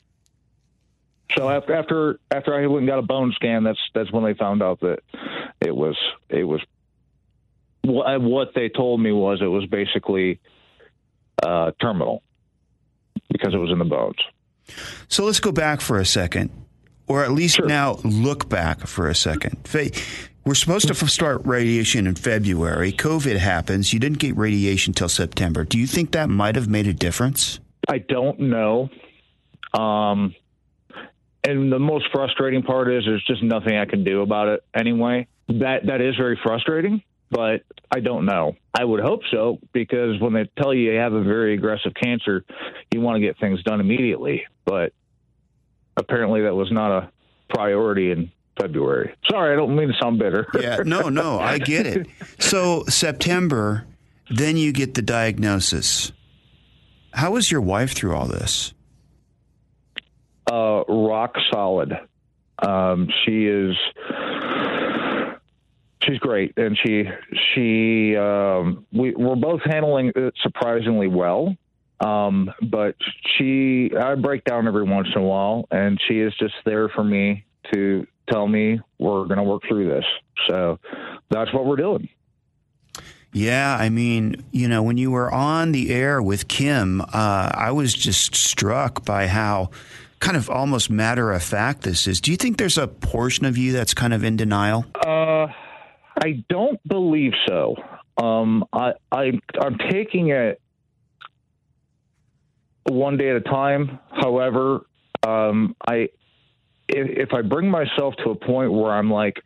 so 1.35 1.49
after 1.49 1.73
after 1.73 2.19
after 2.31 2.53
I 2.53 2.67
went 2.67 2.79
and 2.79 2.87
got 2.87 2.99
a 2.99 3.03
bone 3.03 3.31
scan, 3.35 3.63
that's 3.63 3.79
that's 3.93 4.11
when 4.11 4.23
they 4.23 4.33
found 4.33 4.61
out 4.61 4.79
that 4.81 4.99
it 5.61 5.75
was 5.75 5.97
it 6.29 6.43
was 6.43 6.61
what, 7.81 8.21
what 8.21 8.49
they 8.55 8.69
told 8.69 9.01
me 9.01 9.11
was 9.11 9.41
it 9.41 9.47
was 9.47 9.65
basically 9.65 10.39
uh, 11.41 11.71
terminal 11.81 12.23
because 13.31 13.53
it 13.53 13.57
was 13.57 13.71
in 13.71 13.79
the 13.79 13.85
bones. 13.85 14.15
So 15.07 15.25
let's 15.25 15.39
go 15.39 15.51
back 15.51 15.81
for 15.81 15.99
a 15.99 16.05
second, 16.05 16.49
or 17.07 17.23
at 17.23 17.31
least 17.31 17.57
Sure. 17.57 17.67
now 17.67 17.99
look 18.03 18.47
back 18.47 18.87
for 18.87 19.09
a 19.09 19.15
second. 19.15 19.57
We're 20.45 20.55
supposed 20.55 20.89
to 20.89 21.07
start 21.07 21.41
radiation 21.45 22.05
in 22.05 22.15
February. 22.15 22.91
COVID 22.91 23.37
happens. 23.37 23.93
You 23.93 23.99
didn't 23.99 24.19
get 24.19 24.35
radiation 24.35 24.93
till 24.93 25.07
September. 25.07 25.63
Do 25.63 25.79
you 25.79 25.87
think 25.87 26.11
that 26.11 26.29
might 26.29 26.55
have 26.55 26.67
made 26.67 26.85
a 26.85 26.93
difference? 26.93 27.59
I 27.87 27.99
don't 27.99 28.39
know. 28.39 28.89
Um, 29.73 30.35
and 31.43 31.71
the 31.71 31.79
most 31.79 32.05
frustrating 32.11 32.63
part 32.63 32.91
is 32.91 33.03
there's 33.05 33.23
just 33.25 33.43
nothing 33.43 33.75
I 33.75 33.85
can 33.85 34.03
do 34.03 34.21
about 34.21 34.47
it 34.47 34.63
anyway. 34.73 35.27
That 35.47 35.85
that 35.87 36.01
is 36.01 36.15
very 36.15 36.39
frustrating, 36.41 37.03
but 37.29 37.63
I 37.91 37.99
don't 37.99 38.25
know. 38.25 38.55
I 38.73 38.83
would 38.83 39.01
hope 39.01 39.21
so 39.31 39.59
because 39.73 40.19
when 40.19 40.33
they 40.33 40.49
tell 40.61 40.73
you 40.73 40.91
you 40.91 40.99
have 40.99 41.13
a 41.13 41.23
very 41.23 41.53
aggressive 41.53 41.93
cancer, 42.01 42.45
you 42.93 43.01
want 43.01 43.17
to 43.17 43.21
get 43.21 43.37
things 43.39 43.61
done 43.63 43.79
immediately. 43.81 44.43
But 44.65 44.93
apparently 45.97 46.43
that 46.43 46.55
was 46.55 46.71
not 46.71 46.91
a 46.91 47.11
priority 47.49 48.11
in 48.11 48.31
February. 48.59 49.13
Sorry, 49.29 49.53
I 49.53 49.55
don't 49.55 49.75
mean 49.75 49.89
to 49.89 49.93
sound 50.01 50.19
bitter. 50.19 50.47
Yeah, 50.59 50.77
no, 50.85 51.09
no, 51.09 51.39
I 51.39 51.57
get 51.57 51.85
it. 51.85 52.07
So 52.39 52.83
September, 52.85 53.85
then 54.29 54.57
you 54.57 54.71
get 54.71 54.93
the 54.93 55.01
diagnosis. 55.01 56.11
How 57.11 57.31
was 57.31 57.51
your 57.51 57.61
wife 57.61 57.93
through 57.93 58.15
all 58.15 58.27
this? 58.27 58.73
Uh, 60.53 60.83
rock 60.87 61.35
solid. 61.51 61.93
Um, 62.59 63.09
she 63.25 63.47
is 63.47 63.75
she's 66.03 66.19
great, 66.19 66.53
and 66.57 66.77
she 66.77 67.05
she 67.53 68.15
um, 68.15 68.85
we 68.91 69.15
we're 69.15 69.35
both 69.35 69.61
handling 69.65 70.11
it 70.15 70.33
surprisingly 70.41 71.07
well. 71.07 71.55
Um, 71.99 72.51
but 72.61 72.95
she 73.37 73.91
I 73.99 74.15
break 74.15 74.43
down 74.43 74.67
every 74.67 74.83
once 74.83 75.07
in 75.15 75.21
a 75.21 75.25
while, 75.25 75.67
and 75.71 75.99
she 76.07 76.19
is 76.19 76.33
just 76.39 76.55
there 76.65 76.89
for 76.89 77.03
me 77.03 77.45
to 77.73 78.05
tell 78.29 78.47
me 78.47 78.79
we're 78.99 79.25
going 79.25 79.37
to 79.37 79.43
work 79.43 79.63
through 79.67 79.89
this. 79.89 80.05
So 80.47 80.79
that's 81.29 81.51
what 81.53 81.65
we're 81.65 81.77
doing. 81.77 82.09
Yeah, 83.35 83.75
I 83.79 83.89
mean, 83.89 84.43
you 84.51 84.67
know, 84.67 84.83
when 84.83 84.97
you 84.97 85.09
were 85.09 85.31
on 85.31 85.71
the 85.71 85.91
air 85.91 86.21
with 86.21 86.47
Kim, 86.47 87.01
uh, 87.01 87.05
I 87.51 87.71
was 87.71 87.91
just 87.91 88.35
struck 88.35 89.03
by 89.05 89.25
how 89.25 89.71
kind 90.23 90.37
of 90.37 90.49
almost 90.49 90.89
matter 90.89 91.33
of 91.33 91.43
fact 91.43 91.81
this 91.81 92.07
is. 92.07 92.21
Do 92.21 92.31
you 92.31 92.37
think 92.37 92.57
there's 92.57 92.77
a 92.77 92.87
portion 92.87 93.45
of 93.45 93.57
you 93.57 93.73
that's 93.73 93.93
kind 93.93 94.13
of 94.13 94.23
in 94.23 94.37
denial? 94.37 94.85
Uh, 94.95 95.47
I 96.17 96.43
don't 96.47 96.79
believe 96.87 97.33
so. 97.45 97.75
Um, 98.17 98.63
I, 98.71 98.93
I 99.11 99.33
I'm 99.59 99.77
taking 99.91 100.29
it 100.29 100.61
one 102.87 103.17
day 103.17 103.31
at 103.31 103.35
a 103.35 103.41
time. 103.41 103.99
However, 104.11 104.85
um, 105.27 105.75
I 105.85 106.07
if, 106.87 107.29
if 107.29 107.33
I 107.33 107.41
bring 107.41 107.69
myself 107.69 108.15
to 108.23 108.29
a 108.29 108.35
point 108.35 108.71
where 108.71 108.93
I'm 108.93 109.11
like, 109.11 109.41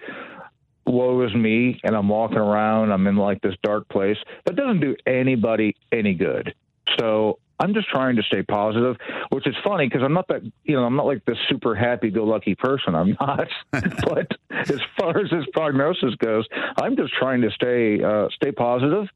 woe 0.85 1.25
is 1.25 1.33
me, 1.33 1.79
and 1.83 1.95
I'm 1.95 2.07
walking 2.07 2.37
around, 2.37 2.91
I'm 2.91 3.07
in 3.07 3.15
like 3.15 3.41
this 3.41 3.55
dark 3.63 3.89
place, 3.89 4.17
that 4.45 4.55
doesn't 4.55 4.81
do 4.81 4.95
anybody 5.07 5.75
any 5.91 6.13
good. 6.13 6.53
So 6.99 7.39
I'm 7.59 7.73
just 7.73 7.89
trying 7.89 8.15
to 8.17 8.23
stay 8.23 8.43
positive, 8.43 8.97
which 9.29 9.47
is 9.47 9.55
funny 9.63 9.87
because 9.87 10.03
I'm 10.03 10.13
not 10.13 10.27
that, 10.27 10.41
you 10.63 10.75
know, 10.75 10.83
I'm 10.83 10.95
not 10.95 11.05
like 11.05 11.25
this 11.25 11.37
super 11.49 11.75
happy 11.75 12.09
go 12.09 12.23
lucky 12.23 12.55
person. 12.55 12.95
I'm 12.95 13.17
not. 13.19 13.47
but 13.71 14.31
as 14.51 14.79
far 14.99 15.17
as 15.17 15.29
this 15.31 15.45
prognosis 15.53 16.15
goes, 16.15 16.45
I'm 16.81 16.95
just 16.95 17.13
trying 17.13 17.41
to 17.41 17.51
stay, 17.51 18.03
uh, 18.03 18.27
stay 18.35 18.51
positive. 18.51 19.07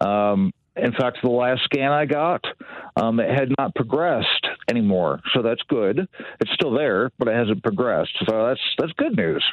Um, 0.00 0.52
in 0.76 0.92
fact, 0.92 1.18
the 1.22 1.30
last 1.30 1.64
scan 1.64 1.90
I 1.90 2.06
got, 2.06 2.44
um, 2.96 3.18
it 3.18 3.30
had 3.30 3.52
not 3.58 3.74
progressed 3.74 4.46
anymore, 4.68 5.20
so 5.34 5.42
that's 5.42 5.62
good. 5.68 6.08
It's 6.40 6.52
still 6.52 6.72
there, 6.72 7.10
but 7.18 7.26
it 7.26 7.34
hasn't 7.34 7.62
progressed, 7.62 8.12
so 8.28 8.46
that's 8.46 8.60
that's 8.78 8.92
good 8.92 9.16
news. 9.16 9.44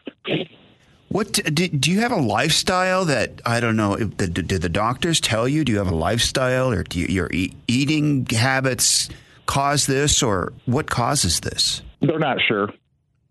What 1.10 1.34
do, 1.34 1.68
do 1.68 1.92
you 1.92 2.02
have 2.02 2.12
a 2.12 2.22
lifestyle 2.22 3.06
that 3.06 3.42
I 3.46 3.60
don't 3.60 3.76
know? 3.76 3.96
Did 3.96 4.50
the 4.50 4.70
doctors 4.70 5.22
tell 5.22 5.48
you? 5.48 5.64
Do 5.64 5.72
you 5.72 5.78
have 5.78 5.92
a 5.92 5.96
lifestyle, 5.96 6.72
or 6.72 6.84
do 6.84 7.00
you, 7.00 7.06
your 7.08 7.30
e- 7.32 7.54
eating 7.68 8.26
habits 8.26 9.10
cause 9.46 9.86
this, 9.86 10.22
or 10.24 10.52
what 10.66 10.90
causes 10.90 11.40
this? 11.40 11.82
They're 12.02 12.20
not 12.20 12.38
sure. 12.48 12.70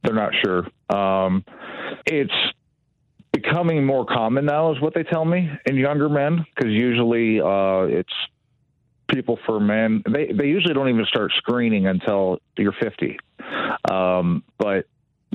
They're 0.03 0.15
not 0.15 0.33
sure. 0.43 0.67
Um, 0.89 1.45
it's 2.07 2.33
becoming 3.33 3.85
more 3.85 4.07
common 4.07 4.47
now, 4.47 4.73
is 4.73 4.81
what 4.81 4.95
they 4.95 5.03
tell 5.03 5.25
me 5.25 5.51
in 5.67 5.77
younger 5.77 6.09
men, 6.09 6.47
because 6.55 6.71
usually 6.71 7.41
uh, 7.41 7.83
it's 7.83 8.13
people 9.09 9.39
for 9.45 9.61
men. 9.61 10.03
They 10.11 10.33
they 10.33 10.47
usually 10.47 10.75
don't 10.75 10.89
even 10.89 11.05
start 11.07 11.33
screening 11.37 11.87
until 11.87 12.39
you're 12.57 12.75
50, 12.81 13.19
um, 13.91 14.45
but 14.59 14.87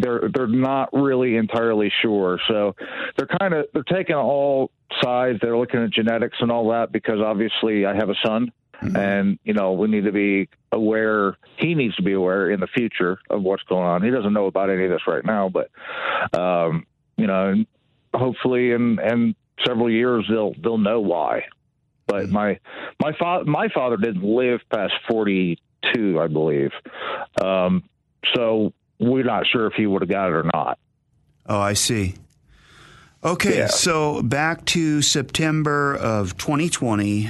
they're 0.01 0.29
they're 0.33 0.47
not 0.47 0.89
really 0.93 1.35
entirely 1.35 1.91
sure. 2.01 2.39
So 2.47 2.75
they're 3.17 3.27
kind 3.39 3.53
of 3.53 3.65
they're 3.73 3.83
taking 3.83 4.15
all 4.15 4.71
sides. 5.03 5.39
They're 5.41 5.57
looking 5.57 5.83
at 5.83 5.91
genetics 5.91 6.37
and 6.39 6.51
all 6.51 6.69
that 6.69 6.91
because 6.91 7.19
obviously 7.19 7.85
I 7.85 7.95
have 7.95 8.09
a 8.09 8.15
son 8.25 8.51
and 8.81 9.39
you 9.43 9.53
know 9.53 9.73
we 9.73 9.87
need 9.87 10.05
to 10.05 10.11
be 10.11 10.47
aware 10.71 11.37
he 11.57 11.75
needs 11.75 11.95
to 11.95 12.03
be 12.03 12.13
aware 12.13 12.49
in 12.49 12.59
the 12.59 12.67
future 12.67 13.19
of 13.29 13.41
what's 13.41 13.63
going 13.63 13.85
on. 13.85 14.03
He 14.03 14.09
doesn't 14.09 14.33
know 14.33 14.45
about 14.45 14.69
any 14.69 14.85
of 14.85 14.91
this 14.91 15.01
right 15.07 15.25
now 15.25 15.49
but 15.49 15.69
um 16.37 16.85
you 17.17 17.27
know 17.27 17.49
and 17.49 17.67
hopefully 18.13 18.71
in 18.71 18.99
in 18.99 19.35
several 19.65 19.89
years 19.89 20.25
they'll 20.29 20.53
they'll 20.61 20.77
know 20.77 21.01
why. 21.01 21.45
But 22.07 22.29
my 22.29 22.59
my 23.01 23.13
father 23.17 23.45
my 23.45 23.67
father 23.69 23.97
didn't 23.97 24.23
live 24.23 24.61
past 24.71 24.93
42 25.09 26.19
i 26.19 26.27
believe. 26.27 26.71
Um 27.43 27.83
so 28.35 28.73
we're 28.99 29.23
not 29.23 29.45
sure 29.51 29.65
if 29.67 29.73
he 29.73 29.85
would 29.87 30.01
have 30.01 30.09
got 30.09 30.27
it 30.27 30.33
or 30.33 30.43
not 30.53 30.77
Oh, 31.51 31.59
I 31.59 31.73
see. 31.73 32.13
Okay, 33.23 33.57
Yeah. 33.57 33.67
so 33.67 34.21
back 34.21 34.65
to 34.65 35.01
September 35.01 35.95
of 35.95 36.37
2020. 36.37 37.27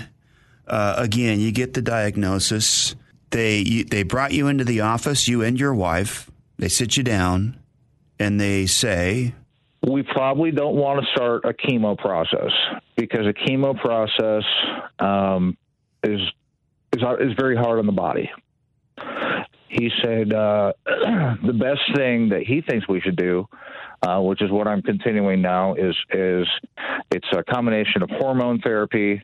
Uh, 0.68 0.96
again, 0.98 1.40
you 1.40 1.52
get 1.54 1.74
the 1.74 1.82
diagnosis. 1.82 2.96
They 3.32 3.60
you, 3.60 3.86
they 3.86 4.04
brought 4.04 4.34
you 4.34 4.48
into 4.48 4.66
the 4.66 4.82
office, 4.82 5.28
you 5.30 5.42
and 5.42 5.58
your 5.58 5.74
wife. 5.74 6.30
They 6.58 6.68
sit 6.68 6.98
you 6.98 7.04
down, 7.04 7.58
and 8.20 8.40
they 8.42 8.66
say, 8.66 9.34
we 9.88 10.04
probably 10.04 10.52
don't 10.52 10.76
want 10.76 11.00
to 11.00 11.08
start 11.16 11.46
a 11.46 11.54
chemo 11.54 11.98
process 11.98 12.52
because 12.98 13.26
a 13.26 13.34
chemo 13.34 13.80
process 13.80 14.44
um, 15.00 15.58
is 16.04 16.20
is 16.94 17.02
is 17.22 17.34
very 17.40 17.56
hard 17.56 17.80
on 17.80 17.86
the 17.86 17.94
body. 17.94 18.30
He 19.70 19.90
said 20.02 20.34
uh, 20.34 20.74
the 20.86 21.54
best 21.54 21.96
thing 21.96 22.30
that 22.30 22.44
he 22.46 22.62
thinks 22.62 22.88
we 22.88 23.02
should 23.02 23.16
do, 23.16 23.48
uh, 24.02 24.20
which 24.20 24.42
is 24.42 24.52
what 24.52 24.68
I'm 24.68 24.82
continuing 24.82 25.42
now, 25.42 25.76
is 25.76 25.96
is 26.12 26.48
it's 27.12 27.28
a 27.32 27.44
combination 27.44 28.02
of 28.02 28.10
hormone 28.10 28.60
therapy 28.62 29.22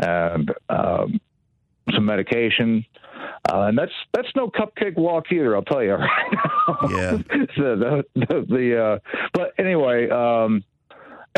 and 0.00 0.52
um, 0.68 1.20
some 1.94 2.04
medication. 2.04 2.84
Uh, 3.50 3.62
and 3.62 3.78
that's 3.78 3.92
that's 4.12 4.28
no 4.36 4.48
cupcake 4.48 4.96
walk 4.96 5.32
either. 5.32 5.56
I'll 5.56 5.62
tell 5.62 5.82
you 5.82 5.92
right 5.94 6.32
now. 6.32 6.88
Yeah. 6.90 7.10
the 7.56 8.04
the, 8.14 8.26
the, 8.26 8.46
the 8.48 8.82
uh, 8.84 8.98
but 9.32 9.54
anyway, 9.58 10.08
um, 10.10 10.62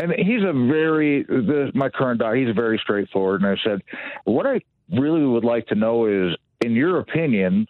and 0.01 0.11
he's 0.11 0.43
a 0.43 0.53
very 0.53 1.23
the, 1.23 1.71
my 1.73 1.89
current 1.89 2.19
doc. 2.19 2.35
He's 2.35 2.53
very 2.55 2.79
straightforward. 2.81 3.41
And 3.41 3.49
I 3.49 3.61
said, 3.63 3.81
what 4.25 4.45
I 4.45 4.61
really 4.91 5.25
would 5.25 5.45
like 5.45 5.67
to 5.67 5.75
know 5.75 6.05
is, 6.05 6.35
in 6.59 6.73
your 6.73 6.99
opinion, 6.99 7.67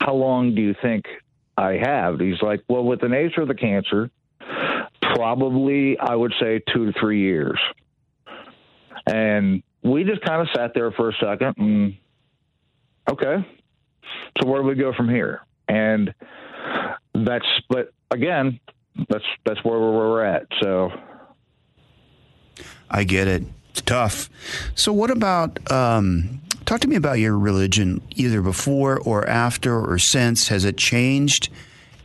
how 0.00 0.14
long 0.14 0.54
do 0.54 0.62
you 0.62 0.74
think 0.80 1.06
I 1.56 1.72
have? 1.72 2.20
He's 2.20 2.40
like, 2.40 2.62
well, 2.68 2.84
with 2.84 3.00
the 3.00 3.08
nature 3.08 3.42
of 3.42 3.48
the 3.48 3.54
cancer, 3.54 4.10
probably 5.14 5.98
I 5.98 6.14
would 6.14 6.32
say 6.40 6.60
two 6.72 6.86
to 6.86 6.98
three 6.98 7.20
years. 7.20 7.58
And 9.06 9.62
we 9.82 10.04
just 10.04 10.22
kind 10.22 10.42
of 10.42 10.48
sat 10.54 10.72
there 10.74 10.90
for 10.92 11.08
a 11.08 11.12
second 11.14 11.54
and 11.58 11.96
okay, 13.10 13.46
so 14.40 14.46
where 14.46 14.62
do 14.62 14.68
we 14.68 14.74
go 14.74 14.92
from 14.92 15.08
here? 15.08 15.42
And 15.68 16.14
that's 17.14 17.46
but 17.68 17.92
again, 18.10 18.60
that's 19.08 19.24
that's 19.44 19.62
where 19.64 19.78
we're 19.78 20.24
at. 20.24 20.46
So 20.60 20.90
I 22.90 23.04
get 23.04 23.28
it. 23.28 23.44
It's 23.70 23.82
tough. 23.82 24.30
So 24.74 24.92
what 24.92 25.10
about 25.10 25.70
um, 25.70 26.40
talk 26.68 26.80
to 26.80 26.88
me 26.88 26.96
about 26.96 27.18
your 27.18 27.38
religion 27.38 28.02
either 28.14 28.42
before 28.42 29.00
or 29.00 29.26
after 29.26 29.80
or 29.80 29.98
since 29.98 30.48
has 30.48 30.66
it 30.66 30.76
changed 30.76 31.48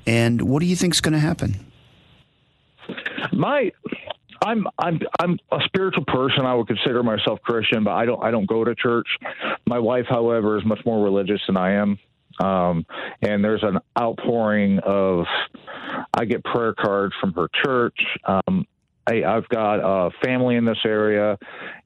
and 0.08 0.42
what 0.42 0.62
do 0.62 0.66
you 0.66 0.76
think 0.78 0.94
is 0.94 1.02
going 1.02 1.14
to 1.14 1.20
happen? 1.20 1.66
My 3.34 3.72
I'm 4.42 4.66
I'm 4.78 5.00
I'm 5.20 5.38
a 5.52 5.60
spiritual 5.66 6.06
person. 6.06 6.46
I 6.46 6.56
would 6.56 6.68
consider 6.68 7.04
myself 7.04 7.42
Christian, 7.42 7.84
but 7.84 7.92
I 7.92 8.06
don't 8.06 8.24
I 8.24 8.32
don't 8.32 8.46
go 8.46 8.64
to 8.64 8.74
church. 8.76 9.08
My 9.66 9.80
wife, 9.80 10.06
however, 10.10 10.58
is 10.58 10.66
much 10.66 10.80
more 10.86 11.04
religious 11.04 11.42
than 11.48 11.58
I 11.58 11.74
am. 11.74 12.00
Um, 12.40 12.86
and 13.22 13.44
there's 13.44 13.64
an 13.64 13.80
outpouring 14.00 14.80
of 14.80 15.26
I 16.14 16.26
get 16.26 16.44
prayer 16.44 16.74
cards 16.74 17.14
from 17.20 17.34
her 17.34 17.48
church. 17.64 18.00
Um, 18.26 18.66
I, 19.08 19.24
I've 19.24 19.48
got 19.50 19.80
a 19.80 20.12
family 20.24 20.56
in 20.56 20.66
this 20.66 20.80
area, 20.86 21.38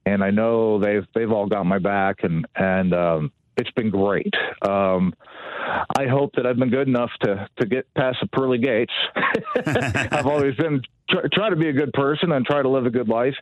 and 0.06 0.22
I 0.22 0.30
know 0.30 0.78
they've 0.78 1.06
they've 1.14 1.30
all 1.30 1.46
got 1.46 1.66
my 1.66 1.78
back, 1.78 2.18
and 2.22 2.46
and 2.54 2.94
um, 2.94 3.32
it's 3.56 3.70
been 3.72 3.90
great. 3.90 4.34
Um, 4.66 5.14
I 5.98 6.06
hope 6.06 6.32
that 6.36 6.46
I've 6.46 6.56
been 6.56 6.70
good 6.70 6.88
enough 6.88 7.10
to 7.22 7.48
to 7.58 7.66
get 7.66 7.92
past 7.94 8.18
the 8.20 8.28
pearly 8.28 8.58
gates. 8.58 8.92
I've 10.12 10.26
always 10.26 10.54
been 10.54 10.82
try, 11.10 11.22
try, 11.32 11.50
to 11.50 11.56
be 11.56 11.68
a 11.68 11.72
good 11.72 11.92
person 11.92 12.32
and 12.32 12.46
try 12.46 12.62
to 12.62 12.68
live 12.68 12.86
a 12.86 12.90
good 12.90 13.08
life. 13.08 13.34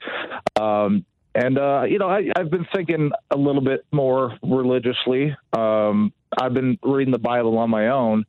Um, 0.58 1.04
and 1.34 1.58
uh, 1.58 1.82
you 1.88 1.98
know, 1.98 2.08
I, 2.08 2.30
have 2.36 2.50
been 2.50 2.66
thinking 2.74 3.10
a 3.30 3.36
little 3.36 3.60
bit 3.60 3.84
more 3.92 4.38
religiously. 4.42 5.36
Um, 5.52 6.12
I've 6.40 6.54
been 6.54 6.78
reading 6.82 7.12
the 7.12 7.18
Bible 7.18 7.58
on 7.58 7.70
my 7.70 7.88
own, 7.88 8.24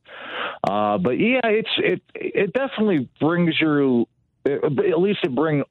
uh, 0.68 0.98
but 0.98 1.12
yeah, 1.12 1.40
it's 1.44 1.70
it 1.78 2.02
it 2.14 2.52
definitely 2.52 3.08
brings 3.20 3.54
you. 3.60 4.06
At 4.54 4.98
least 4.98 5.20
it 5.22 5.34
bring 5.34 5.64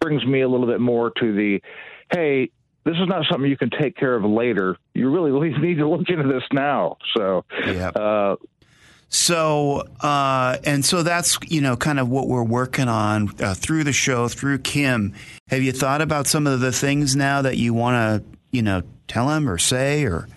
brings 0.00 0.24
me 0.26 0.40
a 0.40 0.48
little 0.48 0.66
bit 0.66 0.80
more 0.80 1.10
to 1.10 1.34
the, 1.34 1.62
hey, 2.12 2.50
this 2.84 2.96
is 2.96 3.08
not 3.08 3.24
something 3.30 3.48
you 3.48 3.56
can 3.56 3.70
take 3.70 3.96
care 3.96 4.14
of 4.16 4.24
later. 4.24 4.76
You 4.94 5.10
really 5.10 5.50
need 5.58 5.76
to 5.76 5.88
look 5.88 6.08
into 6.08 6.26
this 6.26 6.42
now. 6.52 6.96
So, 7.16 7.44
yeah. 7.66 7.88
Uh, 7.88 8.36
so, 9.08 9.84
uh, 10.00 10.56
and 10.64 10.84
so 10.84 11.02
that's, 11.02 11.38
you 11.46 11.60
know, 11.60 11.76
kind 11.76 12.00
of 12.00 12.08
what 12.08 12.26
we're 12.28 12.42
working 12.42 12.88
on 12.88 13.30
uh, 13.40 13.54
through 13.54 13.84
the 13.84 13.92
show, 13.92 14.26
through 14.26 14.58
Kim. 14.60 15.14
Have 15.48 15.62
you 15.62 15.70
thought 15.70 16.00
about 16.00 16.26
some 16.26 16.46
of 16.46 16.60
the 16.60 16.72
things 16.72 17.14
now 17.14 17.42
that 17.42 17.58
you 17.58 17.74
want 17.74 18.24
to, 18.24 18.38
you 18.50 18.62
know, 18.62 18.82
tell 19.06 19.28
him 19.30 19.48
or 19.48 19.58
say 19.58 20.04
or? 20.04 20.28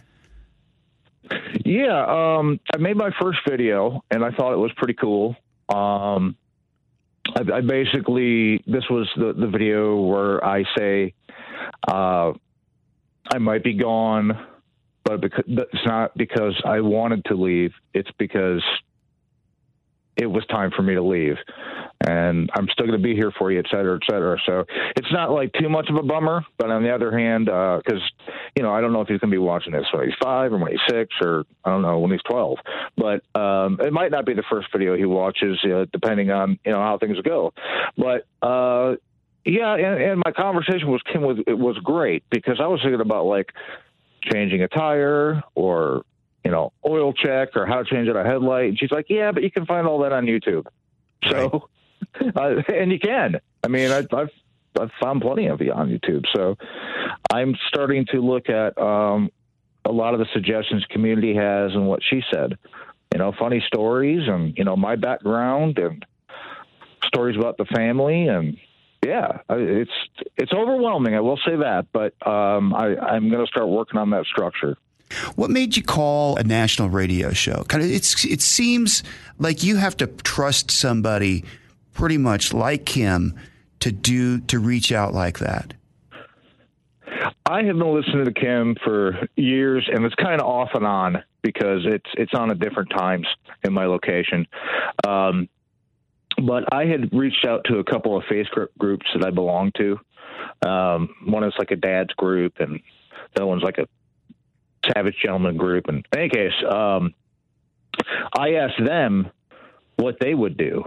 Yeah, 1.63 2.37
um, 2.37 2.59
I 2.73 2.77
made 2.77 2.97
my 2.97 3.09
first 3.19 3.39
video 3.49 4.03
and 4.11 4.23
I 4.23 4.29
thought 4.31 4.53
it 4.53 4.59
was 4.59 4.71
pretty 4.73 4.93
cool. 4.93 5.35
Um, 5.73 6.35
I, 7.33 7.57
I, 7.57 7.61
basically, 7.61 8.63
this 8.67 8.83
was 8.89 9.09
the, 9.15 9.33
the 9.33 9.47
video 9.47 9.99
where 10.01 10.43
I 10.43 10.63
say, 10.77 11.13
uh, 11.87 12.33
I 13.31 13.37
might 13.39 13.63
be 13.63 13.73
gone, 13.73 14.47
but 15.03 15.21
because, 15.21 15.43
it's 15.47 15.85
not 15.85 16.15
because 16.17 16.61
I 16.65 16.81
wanted 16.81 17.25
to 17.25 17.35
leave. 17.35 17.71
It's 17.93 18.09
because 18.17 18.63
it 20.17 20.27
was 20.27 20.45
time 20.47 20.71
for 20.75 20.81
me 20.81 20.95
to 20.95 21.03
leave 21.03 21.37
and 22.07 22.49
I'm 22.53 22.67
still 22.71 22.85
going 22.85 22.99
to 22.99 23.03
be 23.03 23.15
here 23.15 23.31
for 23.37 23.51
you, 23.51 23.59
et 23.59 23.65
cetera, 23.69 23.95
et 23.95 24.05
cetera. 24.09 24.37
So 24.45 24.65
it's 24.95 25.11
not 25.11 25.31
like 25.31 25.51
too 25.53 25.69
much 25.69 25.89
of 25.89 25.95
a 25.95 26.03
bummer, 26.03 26.45
but 26.57 26.69
on 26.69 26.83
the 26.83 26.93
other 26.93 27.17
hand, 27.17 27.45
because 27.45 28.01
uh, 28.27 28.31
you 28.55 28.63
know 28.63 28.73
I 28.73 28.81
don't 28.81 28.93
know 28.93 29.01
if 29.01 29.07
he's 29.07 29.19
going 29.19 29.31
to 29.31 29.35
be 29.35 29.39
watching 29.39 29.73
this 29.73 29.85
when 29.91 30.05
he's 30.05 30.15
five 30.21 30.51
or 30.53 30.57
when 30.57 30.71
he's 30.71 30.81
six 30.89 31.13
or 31.21 31.45
I 31.63 31.71
don't 31.71 31.81
know 31.81 31.99
when 31.99 32.11
he's 32.11 32.21
twelve, 32.29 32.57
but 32.97 33.23
um, 33.39 33.79
it 33.81 33.93
might 33.93 34.11
not 34.11 34.25
be 34.25 34.33
the 34.33 34.43
first 34.49 34.67
video 34.71 34.95
he 34.95 35.05
watches, 35.05 35.57
uh, 35.63 35.85
depending 35.91 36.31
on 36.31 36.59
you 36.65 36.71
know 36.71 36.81
how 36.81 36.97
things 36.97 37.17
go. 37.21 37.53
But 37.97 38.25
uh, 38.45 38.95
yeah, 39.45 39.75
and, 39.75 40.01
and 40.01 40.21
my 40.25 40.31
conversation 40.31 40.91
with 40.91 41.01
Kim 41.11 41.21
was 41.21 41.37
it 41.47 41.57
was 41.57 41.77
great 41.83 42.23
because 42.29 42.59
I 42.61 42.67
was 42.67 42.81
thinking 42.81 43.01
about 43.01 43.25
like 43.25 43.51
changing 44.31 44.61
a 44.61 44.67
tire 44.67 45.43
or 45.53 46.03
you 46.45 46.51
know 46.51 46.71
oil 46.87 47.11
check 47.11 47.49
or 47.55 47.65
how 47.65 47.81
to 47.81 47.83
change 47.83 48.07
out 48.07 48.15
a 48.15 48.23
headlight, 48.23 48.69
and 48.69 48.79
she's 48.79 48.91
like, 48.91 49.07
yeah, 49.09 49.31
but 49.31 49.43
you 49.43 49.51
can 49.51 49.65
find 49.65 49.87
all 49.87 49.99
that 49.99 50.13
on 50.13 50.25
YouTube. 50.25 50.67
So 51.27 51.67
uh, 52.35 52.61
and 52.73 52.91
you 52.91 52.99
can. 52.99 53.41
I 53.63 53.67
mean, 53.67 53.91
I, 53.91 54.05
I've 54.15 54.29
I've 54.79 54.91
found 55.01 55.21
plenty 55.21 55.47
of 55.47 55.59
it 55.59 55.71
on 55.71 55.89
YouTube. 55.89 56.25
So 56.33 56.55
I'm 57.33 57.55
starting 57.67 58.05
to 58.11 58.21
look 58.21 58.49
at 58.49 58.77
um, 58.77 59.31
a 59.83 59.91
lot 59.91 60.13
of 60.13 60.19
the 60.19 60.27
suggestions 60.33 60.85
community 60.89 61.35
has 61.35 61.71
and 61.73 61.87
what 61.87 62.01
she 62.07 62.21
said. 62.31 62.57
You 63.13 63.19
know, 63.19 63.33
funny 63.37 63.63
stories 63.65 64.27
and 64.27 64.55
you 64.57 64.63
know 64.63 64.75
my 64.75 64.95
background 64.95 65.79
and 65.79 66.05
stories 67.05 67.37
about 67.37 67.57
the 67.57 67.65
family 67.65 68.27
and 68.27 68.57
yeah, 69.05 69.39
it's 69.49 69.91
it's 70.37 70.51
overwhelming. 70.51 71.15
I 71.15 71.21
will 71.21 71.39
say 71.45 71.55
that, 71.57 71.87
but 71.93 72.13
um, 72.27 72.73
I, 72.73 72.95
I'm 72.97 73.29
going 73.29 73.45
to 73.45 73.49
start 73.49 73.67
working 73.67 73.99
on 73.99 74.09
that 74.11 74.25
structure. 74.25 74.77
What 75.35 75.49
made 75.51 75.77
you 75.77 75.83
call 75.83 76.37
a 76.37 76.43
national 76.43 76.89
radio 76.89 77.31
show? 77.31 77.63
Kind 77.67 77.83
of, 77.83 77.89
it's 77.89 78.25
it 78.25 78.41
seems 78.41 79.03
like 79.37 79.63
you 79.63 79.77
have 79.77 79.95
to 79.97 80.07
trust 80.07 80.71
somebody 80.71 81.45
pretty 81.93 82.17
much 82.17 82.53
like 82.53 82.89
him 82.89 83.35
to 83.79 83.91
do 83.91 84.39
to 84.41 84.59
reach 84.59 84.91
out 84.91 85.13
like 85.13 85.39
that? 85.39 85.73
I 87.45 87.63
have 87.63 87.77
been 87.77 87.95
listening 87.95 88.25
to 88.25 88.33
Kim 88.33 88.75
for 88.83 89.27
years, 89.35 89.87
and 89.91 90.03
it's 90.05 90.15
kind 90.15 90.41
of 90.41 90.47
off 90.47 90.69
and 90.73 90.85
on 90.85 91.23
because 91.41 91.81
it's 91.85 92.09
it's 92.15 92.33
on 92.33 92.51
at 92.51 92.59
different 92.59 92.89
times 92.89 93.27
in 93.63 93.73
my 93.73 93.85
location. 93.85 94.47
Um, 95.07 95.47
but 96.43 96.65
I 96.73 96.85
had 96.85 97.13
reached 97.13 97.45
out 97.45 97.61
to 97.65 97.77
a 97.77 97.83
couple 97.83 98.17
of 98.17 98.23
Facebook 98.23 98.67
groups 98.77 99.05
that 99.13 99.25
I 99.25 99.29
belong 99.29 99.71
to. 99.77 99.99
Um, 100.67 101.15
one 101.25 101.43
is 101.43 101.53
like 101.57 101.71
a 101.71 101.75
dad's 101.75 102.13
group, 102.15 102.55
and 102.59 102.79
the 103.35 103.41
other 103.41 103.45
one's 103.45 103.63
like 103.63 103.77
a 103.77 103.87
Savage 104.93 105.15
Gentleman 105.23 105.57
group. 105.57 105.85
And 105.87 106.05
in 106.13 106.19
any 106.19 106.29
case, 106.29 106.53
um, 106.69 107.13
I 108.37 108.55
asked 108.55 108.83
them 108.83 109.31
what 109.97 110.17
they 110.19 110.33
would 110.33 110.57
do 110.57 110.83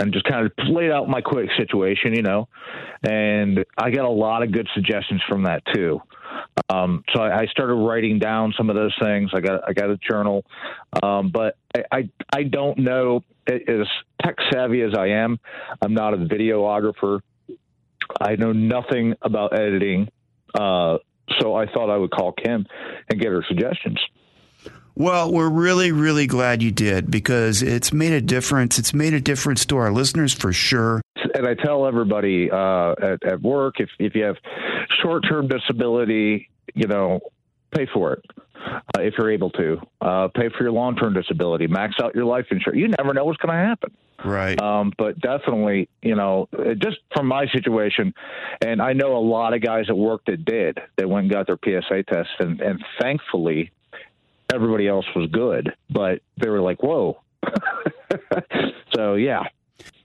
and 0.00 0.12
just 0.12 0.24
kind 0.24 0.46
of 0.46 0.56
played 0.56 0.90
out 0.90 1.08
my 1.08 1.20
quick 1.20 1.50
situation, 1.58 2.14
you 2.14 2.22
know. 2.22 2.48
And 3.02 3.64
I 3.76 3.90
got 3.90 4.04
a 4.04 4.10
lot 4.10 4.42
of 4.42 4.52
good 4.52 4.68
suggestions 4.74 5.22
from 5.28 5.44
that 5.44 5.62
too. 5.74 6.00
Um, 6.68 7.04
so 7.12 7.22
I, 7.22 7.40
I, 7.40 7.46
started 7.46 7.74
writing 7.74 8.18
down 8.18 8.54
some 8.56 8.70
of 8.70 8.76
those 8.76 8.94
things. 9.00 9.30
I 9.34 9.40
got 9.40 9.68
I 9.68 9.72
got 9.72 9.90
a 9.90 9.96
journal, 9.96 10.44
um, 11.02 11.30
but 11.30 11.56
I, 11.76 11.82
I, 11.92 12.10
I 12.32 12.42
don't 12.44 12.78
know 12.78 13.24
as 13.48 13.86
tech 14.22 14.36
savvy 14.52 14.82
as 14.82 14.94
I 14.96 15.08
am. 15.08 15.38
I'm 15.82 15.94
not 15.94 16.14
a 16.14 16.18
videographer. 16.18 17.20
I 18.20 18.36
know 18.36 18.52
nothing 18.52 19.14
about 19.22 19.58
editing. 19.58 20.08
Uh, 20.54 20.98
so 21.38 21.54
I 21.54 21.66
thought 21.66 21.90
I 21.90 21.96
would 21.96 22.10
call 22.10 22.32
Kim 22.32 22.66
and 23.08 23.20
get 23.20 23.28
her 23.28 23.44
suggestions. 23.46 23.98
Well, 24.94 25.32
we're 25.32 25.48
really, 25.48 25.92
really 25.92 26.26
glad 26.26 26.62
you 26.62 26.70
did 26.70 27.10
because 27.10 27.62
it's 27.62 27.92
made 27.92 28.12
a 28.12 28.20
difference. 28.20 28.78
It's 28.78 28.92
made 28.92 29.14
a 29.14 29.20
difference 29.20 29.64
to 29.66 29.76
our 29.78 29.92
listeners 29.92 30.34
for 30.34 30.52
sure. 30.52 31.00
And 31.34 31.46
I 31.46 31.54
tell 31.54 31.86
everybody 31.86 32.50
uh, 32.50 32.94
at, 33.00 33.24
at 33.24 33.40
work 33.40 33.76
if, 33.78 33.88
if 33.98 34.14
you 34.14 34.24
have 34.24 34.36
short 35.02 35.24
term 35.28 35.48
disability, 35.48 36.50
you 36.74 36.86
know, 36.86 37.20
pay 37.72 37.86
for 37.92 38.14
it 38.14 38.24
uh, 38.56 39.00
if 39.00 39.14
you're 39.18 39.30
able 39.30 39.50
to. 39.50 39.78
Uh, 40.00 40.28
pay 40.28 40.48
for 40.48 40.62
your 40.62 40.72
long 40.72 40.96
term 40.96 41.14
disability. 41.14 41.66
Max 41.66 41.96
out 42.02 42.14
your 42.14 42.24
life 42.24 42.46
insurance. 42.50 42.78
You 42.78 42.88
never 42.88 43.14
know 43.14 43.24
what's 43.24 43.38
going 43.38 43.54
to 43.54 43.68
happen. 43.68 43.96
Right. 44.24 44.60
Um, 44.60 44.92
but 44.98 45.18
definitely, 45.20 45.88
you 46.02 46.14
know, 46.14 46.48
just 46.78 46.98
from 47.14 47.26
my 47.26 47.46
situation, 47.54 48.12
and 48.60 48.82
I 48.82 48.92
know 48.92 49.16
a 49.16 49.18
lot 49.18 49.54
of 49.54 49.62
guys 49.62 49.86
at 49.88 49.96
work 49.96 50.22
that 50.26 50.44
did. 50.44 50.78
They 50.96 51.06
went 51.06 51.24
and 51.24 51.32
got 51.32 51.46
their 51.46 51.58
PSA 51.62 52.02
test, 52.02 52.28
and, 52.38 52.60
and 52.60 52.84
thankfully, 53.00 53.70
everybody 54.52 54.88
else 54.88 55.06
was 55.16 55.30
good, 55.30 55.74
but 55.88 56.20
they 56.40 56.50
were 56.50 56.60
like, 56.60 56.82
whoa. 56.82 57.20
so 58.94 59.14
yeah, 59.14 59.44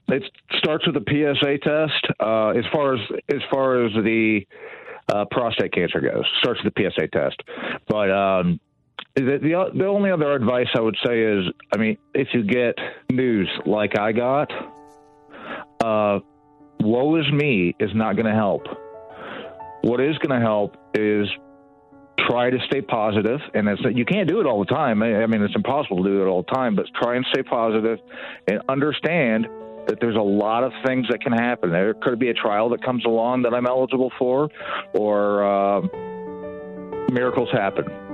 it 0.08 0.22
starts 0.58 0.86
with 0.86 0.96
a 0.96 1.04
PSA 1.06 1.58
test. 1.58 2.06
Uh, 2.18 2.50
as 2.50 2.64
far 2.72 2.94
as 2.94 3.00
as 3.28 3.42
far 3.50 3.84
as 3.84 3.92
the 3.92 4.46
uh, 5.08 5.24
prostate 5.30 5.72
cancer 5.72 6.00
goes, 6.00 6.24
starts 6.40 6.62
with 6.64 6.74
the 6.74 6.90
PSA 6.90 7.08
test. 7.08 7.42
But 7.88 8.10
um, 8.10 8.60
the, 9.14 9.38
the 9.42 9.78
the 9.78 9.86
only 9.86 10.10
other 10.10 10.32
advice 10.34 10.68
I 10.76 10.80
would 10.80 10.96
say 11.04 11.22
is, 11.22 11.44
I 11.72 11.78
mean, 11.78 11.96
if 12.14 12.28
you 12.32 12.42
get 12.42 12.74
news 13.10 13.48
like 13.64 13.98
I 13.98 14.12
got, 14.12 14.50
uh, 15.82 16.20
woe 16.80 17.16
is 17.16 17.30
me 17.32 17.74
is 17.78 17.90
not 17.94 18.16
going 18.16 18.26
to 18.26 18.34
help. 18.34 18.66
What 19.82 20.00
is 20.00 20.18
going 20.18 20.38
to 20.38 20.44
help 20.44 20.76
is 20.94 21.28
try 22.28 22.50
to 22.50 22.58
stay 22.66 22.82
positive, 22.82 23.40
and 23.54 23.68
it's 23.68 23.82
you 23.94 24.04
can't 24.04 24.28
do 24.28 24.40
it 24.40 24.46
all 24.46 24.58
the 24.58 24.74
time. 24.74 25.02
I 25.02 25.26
mean, 25.26 25.42
it's 25.42 25.54
impossible 25.54 26.02
to 26.02 26.10
do 26.10 26.22
it 26.22 26.26
all 26.26 26.42
the 26.42 26.52
time, 26.52 26.74
but 26.74 26.86
try 27.00 27.16
and 27.16 27.24
stay 27.32 27.42
positive 27.42 27.98
and 28.48 28.60
understand 28.68 29.46
that 29.86 29.98
there's 30.00 30.16
a 30.16 30.20
lot 30.20 30.64
of 30.64 30.72
things 30.84 31.06
that 31.10 31.20
can 31.20 31.32
happen. 31.32 31.70
There 31.70 31.94
could 31.94 32.18
be 32.18 32.28
a 32.30 32.34
trial 32.34 32.68
that 32.70 32.82
comes 32.82 33.04
along 33.04 33.42
that 33.42 33.54
I'm 33.54 33.66
eligible 33.66 34.12
for, 34.18 34.48
or 34.94 35.44
uh, 35.44 35.80
miracles 37.10 37.48
happen. 37.52 38.05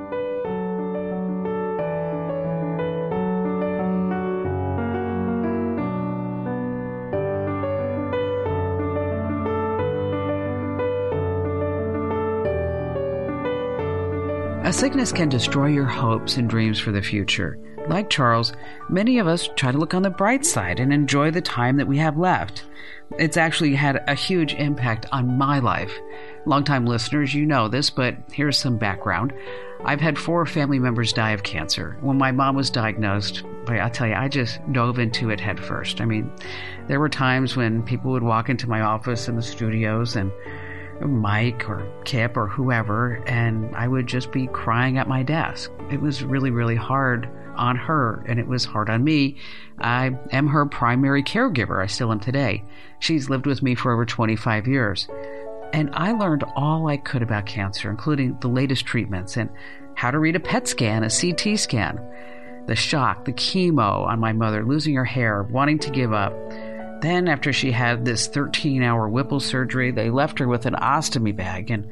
Sickness 14.73 15.13
can 15.13 15.29
destroy 15.29 15.67
your 15.67 15.85
hopes 15.85 16.39
and 16.39 16.51
dreams 16.51 16.81
for 16.81 16.91
the 16.91 17.03
future. 17.03 17.57
Like 17.89 18.11
Charles, 18.11 18.53
many 18.89 19.19
of 19.19 19.29
us 19.29 19.49
try 19.55 19.71
to 19.71 19.79
look 19.79 19.95
on 19.95 20.03
the 20.03 20.11
bright 20.11 20.45
side 20.45 20.81
and 20.81 20.93
enjoy 20.93 21.31
the 21.31 21.41
time 21.41 21.77
that 21.77 21.87
we 21.87 21.99
have 21.99 22.17
left. 22.17 22.65
It's 23.17 23.37
actually 23.37 23.77
had 23.77 24.03
a 24.09 24.15
huge 24.15 24.55
impact 24.55 25.07
on 25.13 25.39
my 25.39 25.61
life. 25.61 25.93
Longtime 26.47 26.87
listeners, 26.87 27.33
you 27.33 27.47
know 27.47 27.69
this, 27.69 27.91
but 27.91 28.17
here's 28.33 28.59
some 28.59 28.77
background. 28.77 29.33
I've 29.85 30.01
had 30.01 30.19
four 30.19 30.47
family 30.47 30.81
members 30.81 31.13
die 31.13 31.31
of 31.31 31.45
cancer. 31.45 31.97
When 32.01 32.19
my 32.19 32.33
mom 32.33 32.57
was 32.57 32.71
diagnosed, 32.71 33.45
I 33.69 33.89
tell 33.89 34.09
you, 34.09 34.15
I 34.15 34.27
just 34.27 34.59
dove 34.73 34.99
into 34.99 35.31
it 35.31 35.39
head 35.39 35.61
first. 35.61 36.01
I 36.01 36.07
mean, 36.07 36.33
there 36.89 36.99
were 36.99 37.09
times 37.09 37.57
when 37.57 37.85
people 37.85 38.11
would 38.13 38.25
walk 38.25 38.49
into 38.49 38.69
my 38.69 38.81
office 38.81 39.29
in 39.29 39.37
the 39.37 39.43
studios 39.43 40.17
and 40.17 40.33
Mike 41.07 41.69
or 41.69 41.87
Kip 42.05 42.37
or 42.37 42.47
whoever, 42.47 43.23
and 43.27 43.75
I 43.77 43.88
would 43.88 44.07
just 44.07 44.33
be 44.33 44.47
crying 44.49 44.99
at 44.99 45.09
my 45.09 45.23
desk. 45.23 45.71
It 45.91 46.01
was 46.01 46.23
really, 46.23 46.51
really 46.51 46.77
hard 46.77 47.29
on 47.57 47.77
her, 47.77 48.25
and 48.27 48.38
it 48.38 48.47
was 48.47 48.65
hard 48.65 48.88
on 48.88 49.05
me. 49.05 49.37
I 49.79 50.17
am 50.31 50.47
her 50.49 50.67
primary 50.67 51.23
caregiver. 51.23 51.83
I 51.83 51.87
still 51.87 52.12
am 52.12 52.21
today. 52.21 52.65
She's 52.99 53.29
lived 53.29 53.47
with 53.47 53.62
me 53.62 53.75
for 53.75 53.93
over 53.93 54.05
25 54.05 54.67
years. 54.67 55.09
And 55.73 55.91
I 55.95 56.12
learned 56.12 56.45
all 56.55 56.88
I 56.88 56.99
could 56.99 57.23
about 57.23 57.47
cancer, 57.47 57.91
including 57.91 58.38
the 58.41 58.49
latest 58.49 58.85
treatments 58.85 59.37
and 59.37 59.49
how 59.95 60.11
to 60.11 60.19
read 60.19 60.37
a 60.37 60.41
PET 60.41 60.69
scan, 60.69 61.03
a 61.05 61.11
CT 61.11 61.59
scan, 61.59 62.01
the 62.67 62.77
shock, 62.77 63.25
the 63.25 63.33
chemo 63.33 64.07
on 64.07 64.21
my 64.21 64.33
mother, 64.33 64.65
losing 64.65 64.95
her 64.95 65.05
hair, 65.05 65.43
wanting 65.45 65.79
to 65.81 65.91
give 65.91 66.12
up 66.12 66.33
then, 67.03 67.29
after 67.29 67.53
she 67.53 67.73
had 67.73 68.05
this 68.05 68.29
13 68.29 68.83
hour 68.83 69.09
Whipple 69.09 69.41
surgery, 69.41 69.91
they 69.91 70.09
left 70.09 70.38
her 70.38 70.47
with 70.47 70.67
an 70.67 70.75
ostomy 70.75 71.35
bag. 71.35 71.71
And 71.71 71.88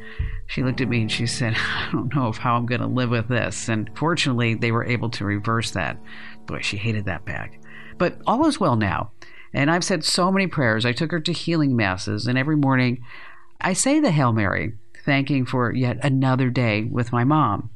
she 0.47 0.63
looked 0.63 0.81
at 0.81 0.89
me 0.89 1.03
and 1.03 1.13
she 1.13 1.27
said, 1.27 1.55
I 1.57 1.89
don't 1.93 2.15
know 2.15 2.29
if 2.29 2.37
how 2.37 2.57
I'm 2.57 2.67
going 2.67 2.81
to 2.81 2.87
live 2.87 3.11
with 3.11 3.29
this. 3.29 3.69
And 3.69 3.91
fortunately, 3.97 4.55
they 4.55 4.73
were 4.73 4.85
able 4.85 5.11
to 5.11 5.25
reverse 5.25 5.73
that. 5.73 5.99
Boy, 6.47 6.61
she 6.61 6.77
hated 6.77 7.05
that 7.07 7.25
bag. 7.25 7.61
But 7.99 8.19
all 8.27 8.47
is 8.47 8.61
well 8.61 8.77
now. 8.77 9.11
And 9.53 9.71
I've 9.71 9.85
said 9.85 10.05
so 10.05 10.31
many 10.31 10.47
prayers. 10.47 10.87
I 10.87 10.93
took 10.93 11.11
her 11.11 11.21
to 11.21 11.33
healing 11.33 11.77
masses, 11.77 12.27
and 12.27 12.39
every 12.39 12.57
morning 12.57 13.05
I 13.61 13.73
say 13.73 14.01
the 14.01 14.13
Hail 14.13 14.33
Mary, 14.33 14.75
thanking 15.05 15.45
for 15.45 15.73
yet 15.75 15.99
another 16.05 16.51
day 16.51 16.85
with 16.85 17.13
my 17.13 17.25
mom. 17.25 17.71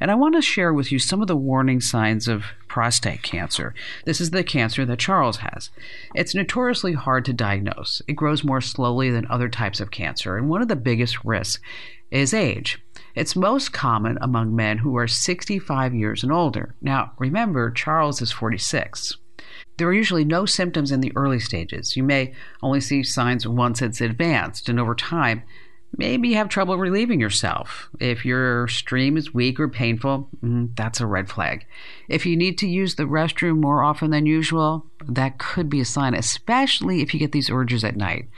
And 0.00 0.10
I 0.10 0.14
want 0.14 0.34
to 0.34 0.42
share 0.42 0.72
with 0.72 0.90
you 0.90 0.98
some 0.98 1.20
of 1.20 1.28
the 1.28 1.36
warning 1.36 1.80
signs 1.80 2.26
of 2.26 2.44
prostate 2.70 3.22
cancer. 3.22 3.74
This 4.04 4.20
is 4.20 4.30
the 4.30 4.44
cancer 4.44 4.86
that 4.86 5.00
Charles 5.00 5.38
has. 5.38 5.70
It's 6.14 6.36
notoriously 6.36 6.92
hard 6.92 7.24
to 7.24 7.32
diagnose. 7.32 8.00
It 8.06 8.12
grows 8.12 8.44
more 8.44 8.60
slowly 8.60 9.10
than 9.10 9.26
other 9.28 9.48
types 9.48 9.80
of 9.80 9.90
cancer, 9.90 10.36
and 10.36 10.48
one 10.48 10.62
of 10.62 10.68
the 10.68 10.76
biggest 10.76 11.24
risks 11.24 11.60
is 12.12 12.32
age. 12.32 12.80
It's 13.16 13.34
most 13.34 13.72
common 13.72 14.18
among 14.20 14.54
men 14.54 14.78
who 14.78 14.96
are 14.96 15.08
65 15.08 15.94
years 15.94 16.22
and 16.22 16.30
older. 16.30 16.76
Now, 16.80 17.10
remember, 17.18 17.72
Charles 17.72 18.22
is 18.22 18.30
46. 18.30 19.16
There 19.76 19.88
are 19.88 19.92
usually 19.92 20.24
no 20.24 20.46
symptoms 20.46 20.92
in 20.92 21.00
the 21.00 21.12
early 21.16 21.40
stages. 21.40 21.96
You 21.96 22.04
may 22.04 22.34
only 22.62 22.80
see 22.80 23.02
signs 23.02 23.48
once 23.48 23.82
it's 23.82 24.00
advanced, 24.00 24.68
and 24.68 24.78
over 24.78 24.94
time, 24.94 25.42
Maybe 25.96 26.28
you 26.28 26.36
have 26.36 26.48
trouble 26.48 26.78
relieving 26.78 27.20
yourself. 27.20 27.88
If 27.98 28.24
your 28.24 28.68
stream 28.68 29.16
is 29.16 29.34
weak 29.34 29.58
or 29.58 29.68
painful, 29.68 30.28
mm, 30.42 30.74
that's 30.76 31.00
a 31.00 31.06
red 31.06 31.28
flag. 31.28 31.66
If 32.08 32.26
you 32.26 32.36
need 32.36 32.58
to 32.58 32.68
use 32.68 32.94
the 32.94 33.04
restroom 33.04 33.60
more 33.60 33.82
often 33.82 34.10
than 34.10 34.24
usual, 34.24 34.86
that 35.08 35.38
could 35.38 35.68
be 35.68 35.80
a 35.80 35.84
sign, 35.84 36.14
especially 36.14 37.02
if 37.02 37.12
you 37.12 37.20
get 37.20 37.32
these 37.32 37.50
urges 37.50 37.84
at 37.84 37.96
night. 37.96 38.28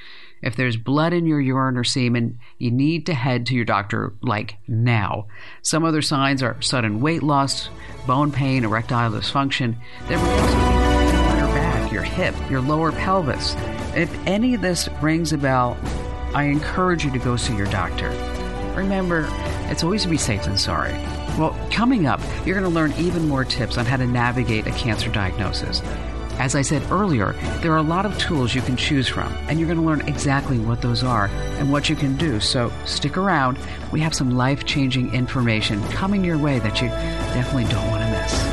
If 0.43 0.57
there's 0.57 0.77
blood 0.77 1.13
in 1.13 1.25
your 1.27 1.41
urine 1.41 1.77
or 1.77 1.85
semen, 1.85 2.39
you 2.59 2.71
need 2.73 3.07
to 3.07 3.15
head 3.15 3.47
to 3.47 3.55
your 3.55 3.65
doctor 3.65 4.15
like 4.23 4.57
now. 4.67 5.27
Some 5.63 5.85
other 5.85 6.03
signs 6.03 6.43
are 6.43 6.61
sudden 6.61 7.01
weight 7.01 7.23
loss, 7.23 7.69
bone 8.07 8.33
pain, 8.33 8.65
erectile 8.65 9.13
dysfunction. 9.13 9.77
There 10.09 10.19
may 10.19 10.39
also 10.41 10.57
be 10.57 11.39
your 11.39 11.47
back, 11.55 11.93
your 11.93 12.03
hip, 12.03 12.35
your 12.51 12.61
lower 12.61 12.91
pelvis. 12.91 13.55
If 13.95 14.13
any 14.27 14.55
of 14.55 14.63
this 14.63 14.89
rings 15.01 15.33
a 15.33 15.39
bell, 15.39 15.77
I 16.35 16.45
encourage 16.45 17.05
you 17.05 17.11
to 17.11 17.19
go 17.19 17.37
see 17.37 17.57
your 17.57 17.67
doctor. 17.67 18.09
Remember, 18.75 19.29
it's 19.71 19.85
always 19.85 20.03
to 20.05 20.09
be 20.09 20.17
safe 20.17 20.45
than 20.45 20.57
sorry. 20.57 20.93
Well, 21.39 21.59
coming 21.71 22.07
up, 22.07 22.21
you're 22.45 22.59
going 22.59 22.71
to 22.71 22.75
learn 22.75 22.93
even 22.99 23.29
more 23.29 23.45
tips 23.45 23.77
on 23.79 23.85
how 23.85 23.97
to 23.97 24.07
navigate 24.07 24.67
a 24.67 24.71
cancer 24.73 25.11
diagnosis. 25.11 25.83
As 26.39 26.55
I 26.55 26.63
said 26.63 26.91
earlier, 26.91 27.33
there 27.61 27.73
are 27.73 27.79
a 27.79 27.83
lot 27.83 28.07
of 28.07 28.19
tools 28.19 28.55
you 28.55 28.63
can 28.63 28.77
choose 28.77 29.09
from, 29.09 29.33
and 29.49 29.59
you're 29.59 29.69
going 29.69 29.79
to 29.79 29.85
learn 29.85 30.01
exactly 30.09 30.59
what 30.59 30.81
those 30.81 31.05
are 31.05 31.27
and 31.59 31.71
what 31.71 31.89
you 31.89 31.97
can 31.97 32.17
do. 32.17 32.41
So 32.41 32.73
stick 32.87 33.17
around. 33.17 33.59
We 33.93 34.01
have 34.01 34.15
some 34.15 34.31
life 34.31 34.65
changing 34.65 35.15
information 35.15 35.83
coming 35.91 36.25
your 36.25 36.39
way 36.39 36.59
that 36.61 36.81
you 36.81 36.89
definitely 36.89 37.71
don't 37.71 37.87
want 37.91 38.03
to 38.03 38.11
miss. 38.11 38.52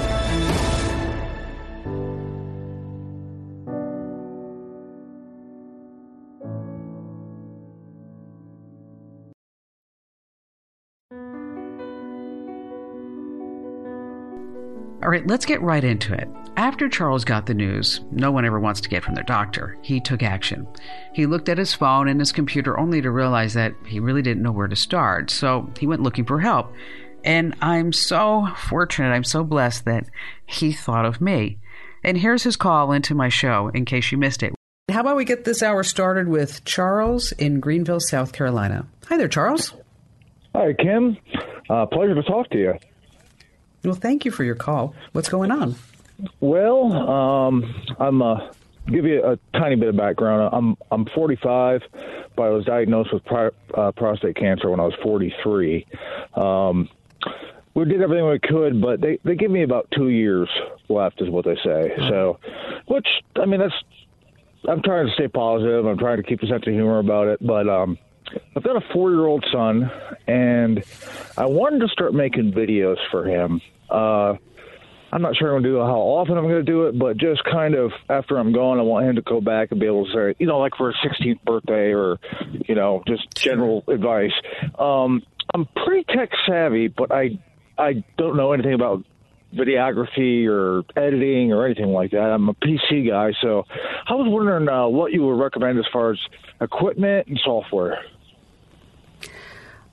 All 15.10 15.13
right, 15.13 15.26
let's 15.26 15.48
get 15.48 15.60
right 15.63 15.84
into 15.84 16.13
it. 16.13 16.30
After 16.56 16.88
Charles 16.88 17.26
got 17.26 17.48
the 17.48 17.56
news, 17.56 18.00
no 18.12 18.32
one 18.32 18.45
ever 18.45 18.60
wants 18.60 18.80
to 18.82 18.89
get 18.89 19.04
from 19.04 19.15
their 19.15 19.24
doctor, 19.24 19.76
he 19.82 20.00
took 20.00 20.22
action. 20.22 20.67
He 21.15 21.26
looked 21.26 21.50
at 21.50 21.58
his 21.58 21.74
phone 21.74 22.08
and 22.08 22.19
his 22.19 22.32
computer 22.32 22.80
only 22.80 23.02
to 23.02 23.10
realize 23.10 23.56
that 23.56 23.74
he 23.88 24.00
really 24.00 24.22
didn't 24.22 24.43
know 24.43 24.52
where 24.52 24.67
to 24.67 24.76
start, 24.76 25.32
so 25.32 25.67
he 25.80 25.88
went 25.88 26.04
looking 26.04 26.26
for 26.26 26.39
help. 26.39 26.72
And 27.24 27.56
I'm 27.60 27.91
so 27.91 28.50
fortunate, 28.56 29.10
I'm 29.10 29.24
so 29.24 29.43
blessed 29.43 29.86
that 29.86 30.06
he 30.45 30.72
thought 30.72 31.06
of 31.06 31.19
me. 31.19 31.58
And 32.04 32.15
here's 32.15 32.43
his 32.43 32.56
call 32.56 32.91
into 32.91 33.15
my 33.15 33.30
show 33.30 33.72
in 33.74 33.86
case 33.86 34.12
you 34.12 34.19
missed 34.19 34.43
it. 34.43 34.54
How 34.91 35.00
about 35.00 35.17
we 35.17 35.26
get 35.26 35.43
this 35.43 35.63
hour 35.63 35.82
started 35.82 36.28
with 36.28 36.63
Charles 36.65 37.32
in 37.32 37.62
Greenville, 37.62 38.00
South 38.00 38.32
Carolina? 38.32 38.86
Hi 39.08 39.17
there, 39.17 39.28
Charles. 39.28 39.74
Hi, 40.54 40.74
Kim. 40.74 41.17
Uh, 41.67 41.88
pleasure 41.88 42.13
to 42.13 42.22
talk 42.22 42.52
to 42.52 42.60
you. 42.60 42.74
Well, 43.83 43.95
thank 43.95 44.25
you 44.25 44.31
for 44.31 44.43
your 44.43 44.55
call. 44.55 44.93
What's 45.13 45.29
going 45.29 45.51
on? 45.51 45.75
Well, 46.41 46.91
um, 46.91 47.75
I'm 47.97 48.21
uh, 48.21 48.51
give 48.87 49.05
you 49.05 49.23
a 49.23 49.37
tiny 49.57 49.75
bit 49.75 49.89
of 49.89 49.97
background. 49.97 50.49
I'm 50.53 50.75
I'm 50.91 51.05
45, 51.15 51.81
but 52.35 52.43
I 52.43 52.49
was 52.49 52.65
diagnosed 52.65 53.13
with 53.13 53.23
pri- 53.25 53.51
uh, 53.73 53.91
prostate 53.93 54.35
cancer 54.35 54.69
when 54.69 54.79
I 54.79 54.83
was 54.83 54.95
43. 55.01 55.85
Um, 56.35 56.89
we 57.73 57.85
did 57.85 58.01
everything 58.01 58.27
we 58.27 58.39
could, 58.39 58.81
but 58.81 58.99
they 58.99 59.19
they 59.23 59.35
give 59.35 59.51
me 59.51 59.63
about 59.63 59.87
two 59.95 60.09
years 60.09 60.49
left, 60.89 61.21
is 61.21 61.29
what 61.29 61.45
they 61.45 61.55
say. 61.63 61.93
So, 62.09 62.39
which 62.87 63.07
I 63.35 63.45
mean, 63.45 63.61
that's 63.61 63.73
I'm 64.67 64.81
trying 64.81 65.07
to 65.07 65.13
stay 65.13 65.27
positive. 65.29 65.85
I'm 65.85 65.97
trying 65.97 66.17
to 66.17 66.23
keep 66.23 66.41
a 66.43 66.47
sense 66.47 66.67
of 66.67 66.73
humor 66.73 66.99
about 66.99 67.27
it, 67.27 67.39
but 67.45 67.69
um, 67.69 67.97
I've 68.55 68.63
got 68.63 68.75
a 68.75 68.93
four 68.93 69.11
year 69.11 69.25
old 69.25 69.45
son, 69.51 69.91
and 70.27 70.83
I 71.37 71.45
wanted 71.45 71.79
to 71.79 71.87
start 71.87 72.13
making 72.13 72.51
videos 72.51 72.97
for 73.11 73.25
him. 73.25 73.61
Uh, 73.89 74.35
I'm 75.11 75.21
not 75.21 75.35
sure 75.35 75.47
I'm 75.47 75.61
going 75.61 75.63
to 75.63 75.69
do 75.69 75.77
how 75.79 75.99
often 75.99 76.37
I'm 76.37 76.43
going 76.43 76.63
to 76.63 76.71
do 76.71 76.85
it, 76.85 76.97
but 76.97 77.17
just 77.17 77.43
kind 77.43 77.73
of 77.73 77.91
after 78.09 78.37
I'm 78.37 78.51
gone, 78.51 78.77
I 78.79 78.83
want 78.83 79.07
him 79.07 79.15
to 79.15 79.21
go 79.21 79.41
back 79.41 79.71
and 79.71 79.79
be 79.79 79.87
able 79.87 80.05
to 80.05 80.11
say, 80.13 80.35
you 80.39 80.45
know, 80.45 80.59
like 80.59 80.73
for 80.77 80.91
his 80.91 81.11
16th 81.11 81.43
birthday 81.43 81.93
or, 81.93 82.17
you 82.67 82.75
know, 82.75 83.03
just 83.07 83.23
general 83.35 83.83
advice. 83.87 84.33
Um, 84.77 85.23
I'm 85.53 85.67
pretty 85.83 86.05
tech 86.13 86.29
savvy, 86.47 86.89
but 86.89 87.11
I 87.11 87.39
I 87.77 88.03
don't 88.17 88.37
know 88.37 88.51
anything 88.51 88.73
about 88.73 89.03
videography 89.55 90.47
or 90.47 90.83
editing 90.95 91.53
or 91.53 91.65
anything 91.65 91.87
like 91.87 92.11
that. 92.11 92.31
I'm 92.31 92.49
a 92.49 92.53
PC 92.53 93.09
guy, 93.09 93.33
so 93.41 93.63
I 94.07 94.13
was 94.13 94.27
wondering 94.29 94.69
uh, 94.69 94.87
what 94.87 95.11
you 95.11 95.25
would 95.25 95.41
recommend 95.41 95.79
as 95.79 95.85
far 95.91 96.11
as 96.11 96.19
equipment 96.61 97.27
and 97.27 97.39
software. 97.43 97.99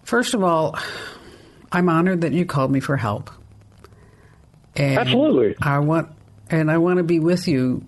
First 0.07 0.35
of 0.35 0.45
all, 0.45 0.79
I'm 1.73 1.88
honored 1.88 2.21
that 2.21 2.33
you 2.33 2.47
called 2.47 2.71
me 2.71 2.79
for 2.79 2.97
help. 2.97 3.29
And 4.77 4.99
Absolutely. 4.99 5.57
I 5.61 5.81
want 5.81 6.12
and 6.49 6.71
I 6.71 6.79
want 6.79 6.99
to 6.99 7.03
be 7.03 7.19
with 7.19 7.49
you 7.49 7.85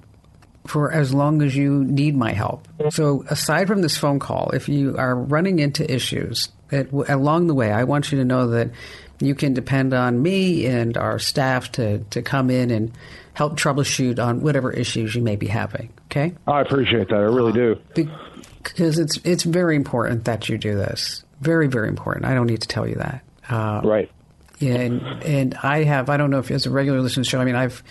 for 0.67 0.91
as 0.91 1.15
long 1.15 1.43
as 1.43 1.55
you 1.55 1.85
need 1.85 2.17
my 2.17 2.33
help. 2.33 2.67
So, 2.91 3.25
aside 3.31 3.69
from 3.69 3.83
this 3.83 3.97
phone 3.97 4.19
call, 4.19 4.51
if 4.51 4.69
you 4.69 4.97
are 4.99 5.15
running 5.15 5.61
into 5.61 5.89
issues 5.89 6.49
it, 6.73 6.91
along 6.91 7.47
the 7.47 7.55
way, 7.55 7.71
I 7.71 7.85
want 7.85 8.11
you 8.11 8.19
to 8.19 8.25
know 8.25 8.49
that 8.49 8.71
you 9.21 9.37
can 9.37 9.55
depend 9.55 9.95
on 9.95 10.21
me 10.21 10.67
and 10.67 10.97
our 10.97 11.21
staff 11.21 11.71
to, 11.73 12.01
to 12.01 12.21
come 12.21 12.51
in 12.51 12.73
and 12.73 12.93
help 13.33 13.57
troubleshoot 13.57 14.19
on 14.19 14.41
whatever 14.41 14.73
issues 14.73 15.15
you 15.15 15.23
may 15.23 15.37
be 15.37 15.47
having. 15.47 15.91
Okay. 16.07 16.35
I 16.49 16.63
appreciate 16.63 17.11
that. 17.11 17.17
I 17.17 17.21
really 17.21 17.53
do. 17.53 17.81
Because 17.95 18.99
it's 18.99 19.19
it's 19.19 19.45
very 19.45 19.77
important 19.77 20.25
that 20.25 20.49
you 20.49 20.59
do 20.59 20.75
this. 20.75 21.23
Very 21.41 21.69
very 21.69 21.89
important. 21.89 22.27
I 22.27 22.35
don't 22.35 22.47
need 22.47 22.63
to 22.63 22.69
tell 22.69 22.87
you 22.87 22.97
that. 22.97 23.23
Uh, 23.49 23.81
right. 23.85 24.11
Yeah, 24.59 24.75
and 24.75 25.03
and 25.23 25.55
I 25.63 25.85
have. 25.85 26.11
I 26.11 26.17
don't 26.17 26.31
know 26.31 26.39
if 26.39 26.51
as 26.51 26.67
a 26.67 26.71
regular 26.71 27.01
listener 27.01 27.25
show. 27.25 27.41
I 27.41 27.45
mean, 27.45 27.55
I've 27.55 27.83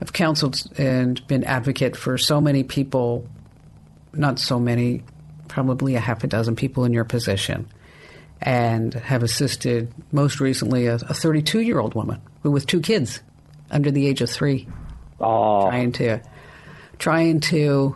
I've 0.00 0.12
counseled 0.12 0.60
and 0.76 1.24
been 1.26 1.44
advocate 1.44 1.96
for 1.96 2.18
so 2.18 2.40
many 2.40 2.64
people. 2.64 3.26
Not 4.12 4.38
so 4.38 4.58
many, 4.58 5.02
probably 5.48 5.94
a 5.94 6.00
half 6.00 6.24
a 6.24 6.26
dozen 6.26 6.56
people 6.56 6.84
in 6.84 6.92
your 6.92 7.04
position, 7.04 7.68
and 8.40 8.92
have 8.94 9.22
assisted 9.22 9.92
most 10.10 10.40
recently 10.40 10.86
a 10.86 10.98
32 10.98 11.60
year 11.60 11.78
old 11.78 11.94
woman 11.94 12.20
who 12.42 12.50
with 12.50 12.66
two 12.66 12.80
kids 12.80 13.20
under 13.70 13.90
the 13.90 14.06
age 14.06 14.20
of 14.22 14.30
three, 14.30 14.66
oh. 15.20 15.68
trying 15.68 15.92
to 15.92 16.20
trying 16.98 17.40
to 17.40 17.94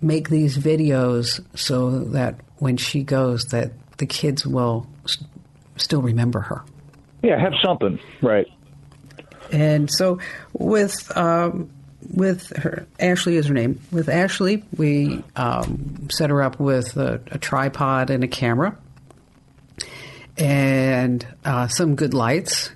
make 0.00 0.28
these 0.28 0.56
videos 0.56 1.44
so 1.56 2.00
that 2.04 2.40
when 2.58 2.76
she 2.76 3.02
goes, 3.02 3.46
that 3.46 3.72
the 3.98 4.06
kids 4.06 4.46
will 4.46 4.86
st- 5.06 5.28
still 5.76 6.02
remember 6.02 6.40
her. 6.40 6.62
Yeah, 7.22 7.38
have 7.40 7.54
something 7.64 7.98
right. 8.22 8.46
And 9.50 9.90
so 9.90 10.18
with 10.52 11.16
um, 11.16 11.70
with 12.14 12.48
her, 12.56 12.86
Ashley 13.00 13.36
is 13.36 13.46
her 13.46 13.54
name. 13.54 13.80
With 13.90 14.08
Ashley, 14.08 14.64
we 14.76 15.22
um, 15.36 16.08
set 16.10 16.30
her 16.30 16.42
up 16.42 16.60
with 16.60 16.96
a, 16.96 17.20
a, 17.30 17.38
tripod 17.38 18.10
and 18.10 18.22
a 18.22 18.28
camera, 18.28 18.76
and 20.36 21.26
uh, 21.44 21.68
some 21.68 21.96
good 21.96 22.14
lights, 22.14 22.70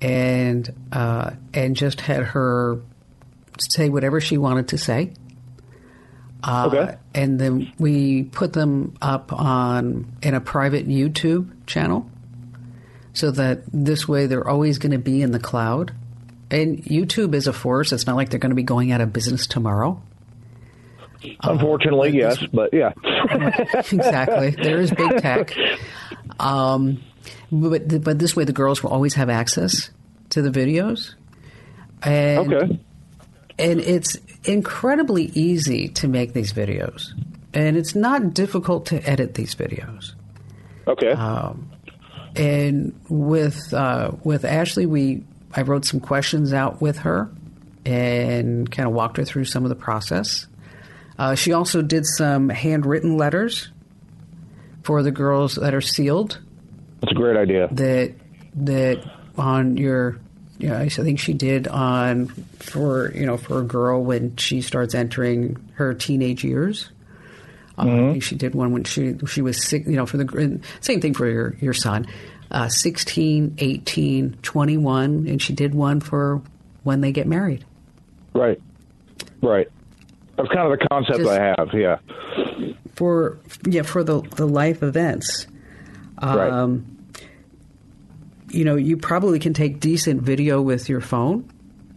and 0.00 0.72
uh, 0.92 1.32
and 1.52 1.76
just 1.76 2.00
had 2.00 2.22
her 2.22 2.80
say 3.58 3.88
whatever 3.88 4.20
she 4.20 4.38
wanted 4.38 4.68
to 4.68 4.78
say. 4.78 5.12
Uh, 6.46 6.70
okay. 6.72 6.96
And 7.14 7.38
then 7.40 7.72
we 7.78 8.24
put 8.24 8.52
them 8.52 8.96
up 9.00 9.32
on 9.32 10.12
in 10.22 10.34
a 10.34 10.40
private 10.40 10.86
YouTube 10.86 11.50
channel, 11.66 12.08
so 13.14 13.30
that 13.30 13.62
this 13.72 14.06
way 14.06 14.26
they're 14.26 14.46
always 14.46 14.78
going 14.78 14.92
to 14.92 14.98
be 14.98 15.22
in 15.22 15.30
the 15.30 15.38
cloud. 15.38 15.92
And 16.50 16.84
YouTube 16.84 17.34
is 17.34 17.46
a 17.46 17.52
force. 17.52 17.92
It's 17.92 18.06
not 18.06 18.16
like 18.16 18.28
they're 18.28 18.38
going 18.38 18.50
to 18.50 18.56
be 18.56 18.62
going 18.62 18.92
out 18.92 19.00
of 19.00 19.12
business 19.12 19.46
tomorrow. 19.46 20.02
Unfortunately, 21.42 22.10
uh, 22.22 22.28
yes, 22.28 22.44
but 22.52 22.74
yeah. 22.74 22.92
exactly. 23.74 24.50
There 24.50 24.78
is 24.78 24.90
big 24.90 25.22
tech. 25.22 25.56
Um, 26.38 27.02
but 27.50 28.02
but 28.04 28.18
this 28.18 28.36
way, 28.36 28.44
the 28.44 28.52
girls 28.52 28.82
will 28.82 28.90
always 28.90 29.14
have 29.14 29.30
access 29.30 29.90
to 30.30 30.42
the 30.42 30.50
videos. 30.50 31.14
And, 32.02 32.52
okay. 32.52 32.80
And 33.58 33.80
it's 33.80 34.16
incredibly 34.44 35.26
easy 35.26 35.88
to 35.88 36.08
make 36.08 36.32
these 36.32 36.52
videos, 36.52 37.12
and 37.52 37.76
it's 37.76 37.94
not 37.94 38.34
difficult 38.34 38.86
to 38.86 39.08
edit 39.08 39.34
these 39.34 39.54
videos. 39.54 40.14
Okay. 40.88 41.12
Um, 41.12 41.70
and 42.36 42.98
with 43.08 43.72
uh, 43.72 44.12
with 44.24 44.44
Ashley, 44.44 44.86
we 44.86 45.24
I 45.52 45.62
wrote 45.62 45.84
some 45.84 46.00
questions 46.00 46.52
out 46.52 46.80
with 46.80 46.98
her 46.98 47.30
and 47.86 48.70
kind 48.70 48.88
of 48.88 48.94
walked 48.94 49.18
her 49.18 49.24
through 49.24 49.44
some 49.44 49.64
of 49.64 49.68
the 49.68 49.76
process. 49.76 50.46
Uh, 51.18 51.34
she 51.34 51.52
also 51.52 51.80
did 51.80 52.04
some 52.06 52.48
handwritten 52.48 53.16
letters 53.16 53.70
for 54.82 55.02
the 55.02 55.12
girls 55.12 55.54
that 55.54 55.74
are 55.74 55.80
sealed. 55.80 56.40
That's 57.00 57.12
a 57.12 57.14
great 57.14 57.36
idea. 57.36 57.68
That 57.70 58.14
that 58.54 59.10
on 59.36 59.76
your 59.76 60.18
yeah, 60.58 60.78
I 60.78 60.88
think 60.88 61.18
she 61.18 61.32
did 61.32 61.66
on 61.66 62.26
for 62.58 63.12
you 63.12 63.26
know 63.26 63.36
for 63.36 63.60
a 63.60 63.64
girl 63.64 64.02
when 64.02 64.36
she 64.36 64.60
starts 64.60 64.94
entering 64.94 65.56
her 65.74 65.94
teenage 65.94 66.44
years. 66.44 66.90
Um, 67.76 67.88
mm-hmm. 67.88 68.08
I 68.08 68.12
think 68.12 68.22
she 68.22 68.36
did 68.36 68.54
one 68.54 68.72
when 68.72 68.84
she 68.84 69.16
she 69.26 69.42
was 69.42 69.62
sick. 69.62 69.84
You 69.86 69.96
know, 69.96 70.06
for 70.06 70.16
the 70.16 70.60
same 70.80 71.00
thing 71.00 71.14
for 71.14 71.28
your 71.28 71.56
your 71.60 71.74
son, 71.74 72.06
uh, 72.50 72.68
16, 72.68 73.56
18, 73.58 74.38
21, 74.42 75.26
and 75.26 75.42
she 75.42 75.52
did 75.52 75.74
one 75.74 76.00
for 76.00 76.40
when 76.84 77.00
they 77.00 77.10
get 77.10 77.26
married. 77.26 77.64
Right, 78.32 78.60
right. 79.42 79.68
That's 80.36 80.48
kind 80.50 80.72
of 80.72 80.78
the 80.78 80.86
concept 80.88 81.18
Just 81.18 81.30
I 81.30 81.54
have. 81.56 81.70
Yeah. 81.74 81.98
For 82.94 83.38
yeah 83.66 83.82
for 83.82 84.04
the 84.04 84.20
the 84.20 84.46
life 84.46 84.84
events. 84.84 85.48
Um, 86.18 86.38
right 86.38 86.94
you 88.54 88.64
know, 88.64 88.76
you 88.76 88.96
probably 88.96 89.38
can 89.38 89.52
take 89.52 89.80
decent 89.80 90.22
video 90.22 90.62
with 90.62 90.88
your 90.88 91.00
phone. 91.00 91.50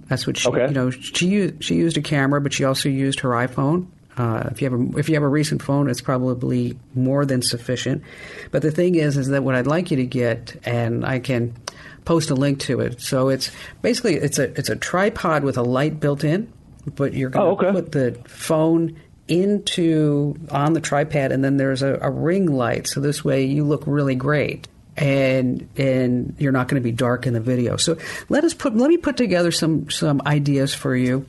That's 0.07 0.25
what 0.25 0.37
she, 0.37 0.49
okay. 0.49 0.67
you 0.67 0.73
know, 0.73 0.89
she 0.89 1.27
used, 1.27 1.63
she 1.63 1.75
used 1.75 1.97
a 1.97 2.01
camera, 2.01 2.41
but 2.41 2.53
she 2.53 2.63
also 2.63 2.89
used 2.89 3.19
her 3.21 3.29
iPhone. 3.29 3.87
Uh, 4.17 4.49
if 4.51 4.61
you 4.61 4.69
have 4.69 4.79
a 4.79 4.97
if 4.97 5.09
you 5.09 5.15
have 5.15 5.23
a 5.23 5.27
recent 5.27 5.61
phone, 5.61 5.89
it's 5.89 6.01
probably 6.01 6.77
more 6.95 7.23
than 7.23 7.43
sufficient. 7.43 8.01
But 8.49 8.63
the 8.63 8.71
thing 8.71 8.95
is, 8.95 9.15
is 9.15 9.27
that 9.27 9.43
what 9.43 9.53
I'd 9.53 9.67
like 9.67 9.91
you 9.91 9.97
to 9.97 10.05
get, 10.05 10.55
and 10.63 11.05
I 11.05 11.19
can 11.19 11.53
post 12.03 12.31
a 12.31 12.35
link 12.35 12.59
to 12.61 12.79
it. 12.79 12.99
So 12.99 13.29
it's 13.29 13.51
basically 13.83 14.15
it's 14.15 14.39
a 14.39 14.45
it's 14.57 14.69
a 14.69 14.75
tripod 14.75 15.43
with 15.43 15.57
a 15.57 15.61
light 15.61 15.99
built 15.99 16.23
in, 16.23 16.51
but 16.95 17.13
you're 17.13 17.29
going 17.29 17.45
to 17.45 17.63
oh, 17.63 17.69
okay. 17.69 17.71
put 17.71 17.91
the 17.91 18.19
phone 18.27 18.99
into 19.27 20.35
on 20.49 20.73
the 20.73 20.81
tripod, 20.81 21.31
and 21.31 21.43
then 21.43 21.57
there's 21.57 21.83
a, 21.83 21.99
a 22.01 22.09
ring 22.09 22.47
light. 22.47 22.87
So 22.87 22.99
this 22.99 23.23
way 23.23 23.43
you 23.45 23.65
look 23.65 23.83
really 23.85 24.15
great 24.15 24.67
and 24.97 25.69
and 25.77 26.35
you're 26.39 26.51
not 26.51 26.67
going 26.67 26.81
to 26.81 26.83
be 26.83 26.91
dark 26.91 27.27
in 27.27 27.33
the 27.33 27.39
video. 27.39 27.77
So 27.77 27.97
let 28.29 28.43
us 28.43 28.53
put 28.53 28.75
let 28.75 28.89
me 28.89 28.97
put 28.97 29.17
together 29.17 29.51
some 29.51 29.89
some 29.89 30.21
ideas 30.25 30.73
for 30.73 30.95
you. 30.95 31.25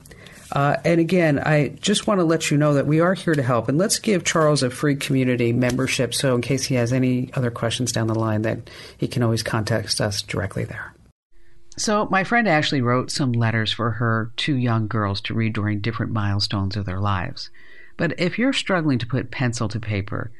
Uh, 0.51 0.77
and 0.83 0.99
again, 0.99 1.37
I 1.37 1.69
just 1.79 2.07
want 2.07 2.19
to 2.19 2.23
let 2.23 2.49
you 2.49 2.57
know 2.57 2.73
that 2.73 2.87
we 2.87 3.01
are 3.01 3.13
here 3.13 3.35
to 3.35 3.43
help, 3.43 3.69
and 3.69 3.77
let's 3.77 3.99
give 3.99 4.23
Charles 4.23 4.63
a 4.63 4.71
free 4.71 4.95
community 4.95 5.53
membership. 5.53 6.13
So 6.15 6.33
in 6.33 6.41
case 6.41 6.63
he 6.63 6.73
has 6.75 6.91
any 6.91 7.31
other 7.35 7.51
questions 7.51 7.91
down 7.91 8.07
the 8.07 8.15
line, 8.15 8.41
that 8.41 8.67
he 8.97 9.07
can 9.07 9.21
always 9.21 9.43
contact 9.43 10.01
us 10.01 10.23
directly 10.23 10.63
there. 10.63 10.95
So, 11.77 12.07
my 12.11 12.25
friend 12.25 12.45
Ashley 12.45 12.81
wrote 12.81 13.09
some 13.09 13.31
letters 13.31 13.71
for 13.71 13.91
her 13.91 14.33
two 14.35 14.57
young 14.57 14.87
girls 14.87 15.21
to 15.21 15.33
read 15.33 15.53
during 15.53 15.79
different 15.79 16.11
milestones 16.11 16.75
of 16.75 16.85
their 16.85 16.99
lives. 16.99 17.51
But 17.95 18.19
if 18.19 18.37
you're 18.37 18.51
struggling 18.51 18.99
to 18.99 19.05
put 19.05 19.31
pencil 19.31 19.69
to 19.69 19.79
paper, 19.79 20.31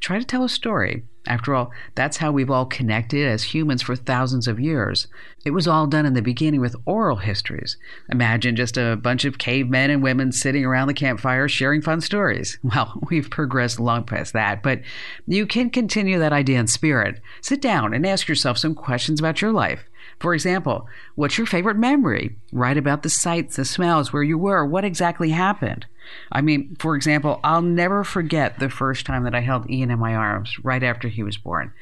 try 0.00 0.18
to 0.18 0.24
tell 0.24 0.44
a 0.44 0.48
story. 0.48 1.04
After 1.26 1.54
all, 1.54 1.72
that's 1.96 2.18
how 2.18 2.30
we've 2.30 2.50
all 2.50 2.66
connected 2.66 3.26
as 3.26 3.42
humans 3.42 3.82
for 3.82 3.96
thousands 3.96 4.46
of 4.46 4.60
years. 4.60 5.08
It 5.44 5.50
was 5.50 5.66
all 5.66 5.86
done 5.86 6.06
in 6.06 6.14
the 6.14 6.22
beginning 6.22 6.60
with 6.60 6.76
oral 6.86 7.16
histories. 7.16 7.76
Imagine 8.10 8.54
just 8.54 8.76
a 8.76 8.96
bunch 8.96 9.24
of 9.24 9.38
cavemen 9.38 9.90
and 9.90 10.02
women 10.02 10.30
sitting 10.30 10.64
around 10.64 10.86
the 10.86 10.94
campfire 10.94 11.48
sharing 11.48 11.82
fun 11.82 12.00
stories. 12.00 12.58
Well, 12.76 13.00
we've 13.10 13.30
progressed 13.30 13.80
long 13.80 14.04
past 14.04 14.34
that, 14.34 14.62
but 14.62 14.82
you 15.26 15.46
can 15.46 15.70
continue 15.70 16.18
that 16.18 16.32
idea 16.32 16.60
in 16.60 16.66
spirit. 16.66 17.20
Sit 17.40 17.62
down 17.62 17.94
and 17.94 18.06
ask 18.06 18.28
yourself 18.28 18.58
some 18.58 18.74
questions 18.74 19.18
about 19.18 19.40
your 19.40 19.52
life. 19.52 19.84
For 20.20 20.34
example, 20.34 20.86
what's 21.14 21.38
your 21.38 21.46
favorite 21.46 21.76
memory? 21.76 22.36
Write 22.52 22.76
about 22.76 23.02
the 23.02 23.08
sights, 23.08 23.56
the 23.56 23.64
smells, 23.64 24.12
where 24.12 24.22
you 24.22 24.36
were, 24.36 24.64
what 24.64 24.84
exactly 24.84 25.30
happened. 25.30 25.86
I 26.32 26.40
mean, 26.40 26.76
for 26.78 26.96
example, 26.96 27.40
I'll 27.44 27.62
never 27.62 28.04
forget 28.04 28.58
the 28.58 28.70
first 28.70 29.06
time 29.06 29.24
that 29.24 29.34
I 29.34 29.40
held 29.40 29.70
Ian 29.70 29.90
in 29.90 29.98
my 29.98 30.14
arms 30.14 30.56
right 30.62 30.82
after 30.82 31.08
he 31.08 31.22
was 31.22 31.36
born, 31.36 31.72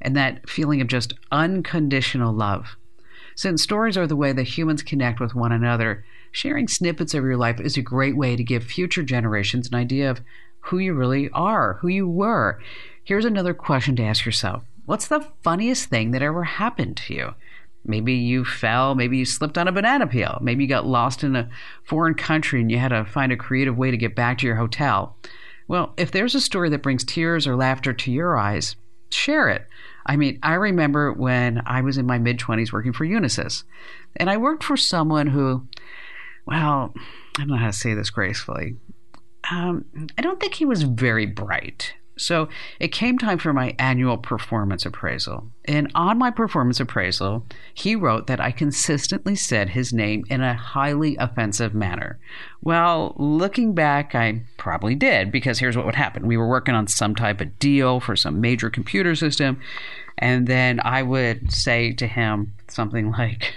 and 0.00 0.16
that 0.16 0.48
feeling 0.48 0.80
of 0.80 0.88
just 0.88 1.14
unconditional 1.30 2.32
love. 2.32 2.76
Since 3.34 3.62
stories 3.62 3.96
are 3.96 4.06
the 4.06 4.16
way 4.16 4.32
that 4.32 4.42
humans 4.42 4.82
connect 4.82 5.20
with 5.20 5.34
one 5.34 5.52
another, 5.52 6.04
sharing 6.30 6.68
snippets 6.68 7.14
of 7.14 7.24
your 7.24 7.36
life 7.36 7.60
is 7.60 7.76
a 7.76 7.82
great 7.82 8.16
way 8.16 8.36
to 8.36 8.44
give 8.44 8.64
future 8.64 9.02
generations 9.02 9.68
an 9.68 9.74
idea 9.74 10.10
of 10.10 10.20
who 10.60 10.78
you 10.78 10.94
really 10.94 11.28
are, 11.30 11.74
who 11.80 11.88
you 11.88 12.08
were. 12.08 12.60
Here's 13.04 13.24
another 13.24 13.54
question 13.54 13.96
to 13.96 14.02
ask 14.02 14.24
yourself 14.24 14.64
What's 14.84 15.06
the 15.08 15.26
funniest 15.42 15.88
thing 15.88 16.10
that 16.10 16.22
ever 16.22 16.44
happened 16.44 16.96
to 16.98 17.14
you? 17.14 17.34
Maybe 17.84 18.14
you 18.14 18.44
fell, 18.44 18.94
maybe 18.94 19.18
you 19.18 19.24
slipped 19.24 19.58
on 19.58 19.68
a 19.68 19.72
banana 19.72 20.06
peel, 20.06 20.38
maybe 20.40 20.64
you 20.64 20.68
got 20.68 20.86
lost 20.86 21.24
in 21.24 21.34
a 21.34 21.48
foreign 21.82 22.14
country 22.14 22.60
and 22.60 22.70
you 22.70 22.78
had 22.78 22.88
to 22.88 23.04
find 23.04 23.32
a 23.32 23.36
creative 23.36 23.76
way 23.76 23.90
to 23.90 23.96
get 23.96 24.14
back 24.14 24.38
to 24.38 24.46
your 24.46 24.56
hotel. 24.56 25.16
Well, 25.68 25.92
if 25.96 26.10
there's 26.12 26.34
a 26.34 26.40
story 26.40 26.68
that 26.70 26.82
brings 26.82 27.04
tears 27.04 27.46
or 27.46 27.56
laughter 27.56 27.92
to 27.92 28.12
your 28.12 28.36
eyes, 28.36 28.76
share 29.10 29.48
it. 29.48 29.66
I 30.06 30.16
mean, 30.16 30.38
I 30.42 30.54
remember 30.54 31.12
when 31.12 31.62
I 31.66 31.80
was 31.80 31.98
in 31.98 32.06
my 32.06 32.18
mid 32.18 32.38
20s 32.38 32.72
working 32.72 32.92
for 32.92 33.06
Unisys, 33.06 33.64
and 34.16 34.28
I 34.28 34.36
worked 34.36 34.64
for 34.64 34.76
someone 34.76 35.28
who, 35.28 35.66
well, 36.46 36.92
I 37.36 37.38
don't 37.38 37.48
know 37.48 37.56
how 37.56 37.66
to 37.66 37.72
say 37.72 37.94
this 37.94 38.10
gracefully. 38.10 38.76
Um, 39.50 39.84
I 40.18 40.22
don't 40.22 40.40
think 40.40 40.54
he 40.54 40.64
was 40.64 40.82
very 40.82 41.26
bright. 41.26 41.94
So 42.22 42.48
it 42.78 42.88
came 42.88 43.18
time 43.18 43.38
for 43.38 43.52
my 43.52 43.74
annual 43.78 44.16
performance 44.16 44.86
appraisal. 44.86 45.50
And 45.64 45.90
on 45.94 46.18
my 46.18 46.30
performance 46.30 46.78
appraisal, 46.80 47.44
he 47.74 47.96
wrote 47.96 48.28
that 48.28 48.40
I 48.40 48.52
consistently 48.52 49.34
said 49.34 49.70
his 49.70 49.92
name 49.92 50.24
in 50.30 50.40
a 50.40 50.54
highly 50.54 51.16
offensive 51.16 51.74
manner. 51.74 52.18
Well, 52.60 53.14
looking 53.16 53.74
back, 53.74 54.14
I 54.14 54.42
probably 54.56 54.94
did, 54.94 55.32
because 55.32 55.58
here's 55.58 55.76
what 55.76 55.86
would 55.86 55.94
happen. 55.96 56.26
We 56.26 56.36
were 56.36 56.48
working 56.48 56.74
on 56.74 56.86
some 56.86 57.14
type 57.14 57.40
of 57.40 57.58
deal 57.58 57.98
for 57.98 58.14
some 58.14 58.40
major 58.40 58.70
computer 58.70 59.14
system, 59.14 59.60
and 60.18 60.46
then 60.46 60.80
I 60.84 61.02
would 61.02 61.52
say 61.52 61.92
to 61.94 62.06
him 62.06 62.54
something 62.68 63.10
like, 63.10 63.54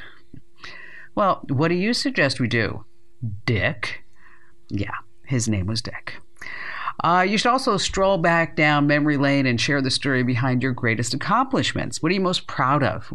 Well, 1.13 1.45
what 1.49 1.67
do 1.67 1.75
you 1.75 1.93
suggest 1.93 2.39
we 2.39 2.47
do? 2.47 2.83
Dick? 3.45 4.03
Yeah, 4.69 4.95
his 5.25 5.47
name 5.47 5.67
was 5.67 5.81
Dick. 5.81 6.15
Uh, 7.03 7.25
you 7.27 7.37
should 7.37 7.51
also 7.51 7.77
stroll 7.77 8.17
back 8.17 8.55
down 8.55 8.87
memory 8.87 9.17
lane 9.17 9.45
and 9.45 9.59
share 9.59 9.81
the 9.81 9.91
story 9.91 10.23
behind 10.23 10.63
your 10.63 10.71
greatest 10.71 11.13
accomplishments. 11.13 12.01
What 12.01 12.11
are 12.11 12.15
you 12.15 12.21
most 12.21 12.47
proud 12.47 12.83
of? 12.83 13.13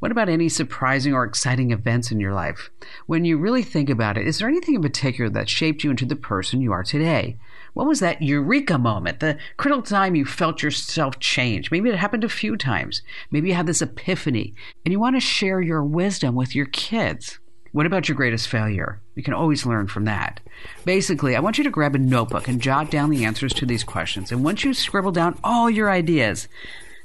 What 0.00 0.12
about 0.12 0.28
any 0.28 0.48
surprising 0.48 1.14
or 1.14 1.24
exciting 1.24 1.70
events 1.70 2.12
in 2.12 2.20
your 2.20 2.34
life? 2.34 2.70
When 3.06 3.24
you 3.24 3.38
really 3.38 3.62
think 3.62 3.88
about 3.88 4.18
it, 4.18 4.26
is 4.26 4.38
there 4.38 4.48
anything 4.48 4.74
in 4.74 4.82
particular 4.82 5.30
that 5.30 5.48
shaped 5.48 5.82
you 5.82 5.90
into 5.90 6.04
the 6.04 6.16
person 6.16 6.60
you 6.60 6.72
are 6.72 6.84
today? 6.84 7.38
What 7.74 7.86
was 7.86 8.00
that 8.00 8.20
eureka 8.20 8.76
moment, 8.76 9.20
the 9.20 9.38
critical 9.56 9.82
time 9.82 10.14
you 10.14 10.26
felt 10.26 10.62
yourself 10.62 11.18
change? 11.18 11.70
Maybe 11.70 11.88
it 11.88 11.96
happened 11.96 12.24
a 12.24 12.28
few 12.28 12.56
times. 12.56 13.02
Maybe 13.30 13.48
you 13.48 13.54
had 13.54 13.66
this 13.66 13.80
epiphany 13.80 14.54
and 14.84 14.92
you 14.92 15.00
want 15.00 15.16
to 15.16 15.20
share 15.20 15.60
your 15.60 15.82
wisdom 15.82 16.34
with 16.34 16.54
your 16.54 16.66
kids. 16.66 17.38
What 17.72 17.86
about 17.86 18.06
your 18.06 18.16
greatest 18.16 18.48
failure? 18.48 19.00
You 19.14 19.22
can 19.22 19.32
always 19.32 19.64
learn 19.64 19.88
from 19.88 20.04
that. 20.04 20.40
Basically, 20.84 21.34
I 21.34 21.40
want 21.40 21.56
you 21.56 21.64
to 21.64 21.70
grab 21.70 21.94
a 21.94 21.98
notebook 21.98 22.46
and 22.46 22.60
jot 22.60 22.90
down 22.90 23.08
the 23.08 23.24
answers 23.24 23.54
to 23.54 23.66
these 23.66 23.82
questions. 23.82 24.30
And 24.30 24.44
once 24.44 24.62
you 24.62 24.74
scribble 24.74 25.12
down 25.12 25.38
all 25.42 25.70
your 25.70 25.90
ideas, 25.90 26.48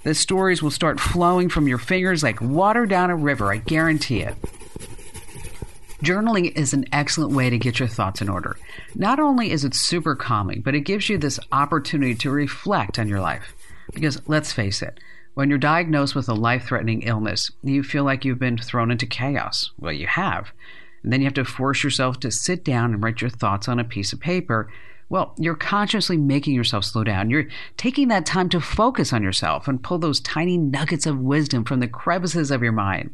the 0.03 0.13
stories 0.13 0.61
will 0.61 0.71
start 0.71 0.99
flowing 0.99 1.47
from 1.47 1.69
your 1.69 1.77
fingers 1.77 2.21
like 2.21 2.41
water 2.41 2.85
down 2.85 3.09
a 3.09 3.15
river. 3.15 3.51
I 3.51 3.57
guarantee 3.57 4.21
it. 4.21 4.35
Journaling 6.03 6.55
is 6.55 6.73
an 6.73 6.85
excellent 6.91 7.31
way 7.31 7.49
to 7.49 7.57
get 7.57 7.79
your 7.79 7.87
thoughts 7.87 8.21
in 8.21 8.29
order. 8.29 8.57
Not 8.93 9.19
only 9.19 9.51
is 9.51 9.63
it 9.63 9.73
super 9.73 10.15
calming, 10.15 10.61
but 10.61 10.75
it 10.75 10.81
gives 10.81 11.07
you 11.07 11.17
this 11.17 11.39
opportunity 11.51 12.13
to 12.15 12.29
reflect 12.29 12.99
on 12.99 13.07
your 13.07 13.21
life. 13.21 13.53
Because 13.93 14.21
let's 14.27 14.51
face 14.51 14.81
it, 14.81 14.99
when 15.37 15.49
you're 15.49 15.59
diagnosed 15.59 16.15
with 16.15 16.27
a 16.27 16.33
life 16.33 16.65
threatening 16.65 17.03
illness, 17.03 17.51
you 17.61 17.83
feel 17.83 18.03
like 18.03 18.25
you've 18.25 18.39
been 18.39 18.57
thrown 18.57 18.89
into 18.89 19.05
chaos. 19.05 19.69
Well, 19.77 19.93
you 19.93 20.07
have. 20.07 20.51
And 21.03 21.13
then 21.13 21.21
you 21.21 21.25
have 21.25 21.35
to 21.35 21.45
force 21.45 21.83
yourself 21.83 22.19
to 22.21 22.31
sit 22.31 22.65
down 22.65 22.91
and 22.91 23.03
write 23.03 23.21
your 23.21 23.29
thoughts 23.29 23.67
on 23.67 23.79
a 23.79 23.83
piece 23.83 24.11
of 24.11 24.19
paper. 24.19 24.67
Well, 25.09 25.35
you're 25.37 25.53
consciously 25.53 26.17
making 26.17 26.55
yourself 26.55 26.85
slow 26.85 27.03
down. 27.03 27.29
You're 27.29 27.49
taking 27.77 28.07
that 28.07 28.25
time 28.25 28.49
to 28.49 28.59
focus 28.59 29.13
on 29.13 29.21
yourself 29.21 29.67
and 29.67 29.83
pull 29.83 29.99
those 29.99 30.19
tiny 30.21 30.57
nuggets 30.57 31.05
of 31.05 31.19
wisdom 31.19 31.65
from 31.65 31.81
the 31.81 31.87
crevices 31.87 32.49
of 32.49 32.63
your 32.63 32.71
mind. 32.71 33.13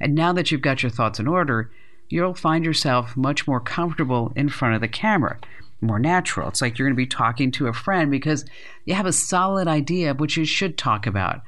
And 0.00 0.16
now 0.16 0.32
that 0.32 0.50
you've 0.50 0.62
got 0.62 0.82
your 0.82 0.90
thoughts 0.90 1.20
in 1.20 1.28
order, 1.28 1.70
you'll 2.08 2.34
find 2.34 2.64
yourself 2.64 3.16
much 3.16 3.46
more 3.46 3.60
comfortable 3.60 4.32
in 4.34 4.48
front 4.48 4.74
of 4.74 4.80
the 4.80 4.88
camera 4.88 5.38
more 5.82 5.98
natural. 5.98 6.48
It's 6.48 6.62
like 6.62 6.78
you're 6.78 6.86
going 6.88 6.94
to 6.94 6.96
be 6.96 7.06
talking 7.06 7.50
to 7.52 7.66
a 7.66 7.72
friend 7.72 8.10
because 8.10 8.44
you 8.84 8.94
have 8.94 9.06
a 9.06 9.12
solid 9.12 9.68
idea 9.68 10.12
of 10.12 10.20
what 10.20 10.36
you 10.36 10.44
should 10.44 10.78
talk 10.78 11.06
about 11.06 11.42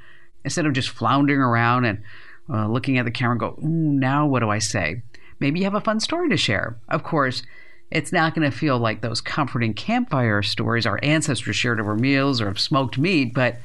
instead 0.44 0.66
of 0.66 0.72
just 0.72 0.90
floundering 0.90 1.40
around 1.40 1.84
and 1.84 2.02
uh, 2.50 2.66
looking 2.68 2.98
at 2.98 3.04
the 3.04 3.10
camera 3.10 3.32
and 3.32 3.40
go, 3.40 3.56
now 3.60 4.26
what 4.26 4.40
do 4.40 4.50
I 4.50 4.58
say? 4.58 5.02
Maybe 5.40 5.60
you 5.60 5.64
have 5.64 5.74
a 5.74 5.80
fun 5.80 6.00
story 6.00 6.28
to 6.28 6.36
share. 6.36 6.76
Of 6.88 7.02
course, 7.02 7.42
it's 7.90 8.12
not 8.12 8.34
going 8.34 8.50
to 8.50 8.56
feel 8.56 8.78
like 8.78 9.00
those 9.00 9.20
comforting 9.20 9.74
campfire 9.74 10.42
stories 10.42 10.86
our 10.86 11.00
ancestors 11.02 11.56
shared 11.56 11.80
over 11.80 11.94
meals 11.94 12.40
or 12.40 12.48
of 12.48 12.60
smoked 12.60 12.98
meat, 12.98 13.32
but 13.34 13.56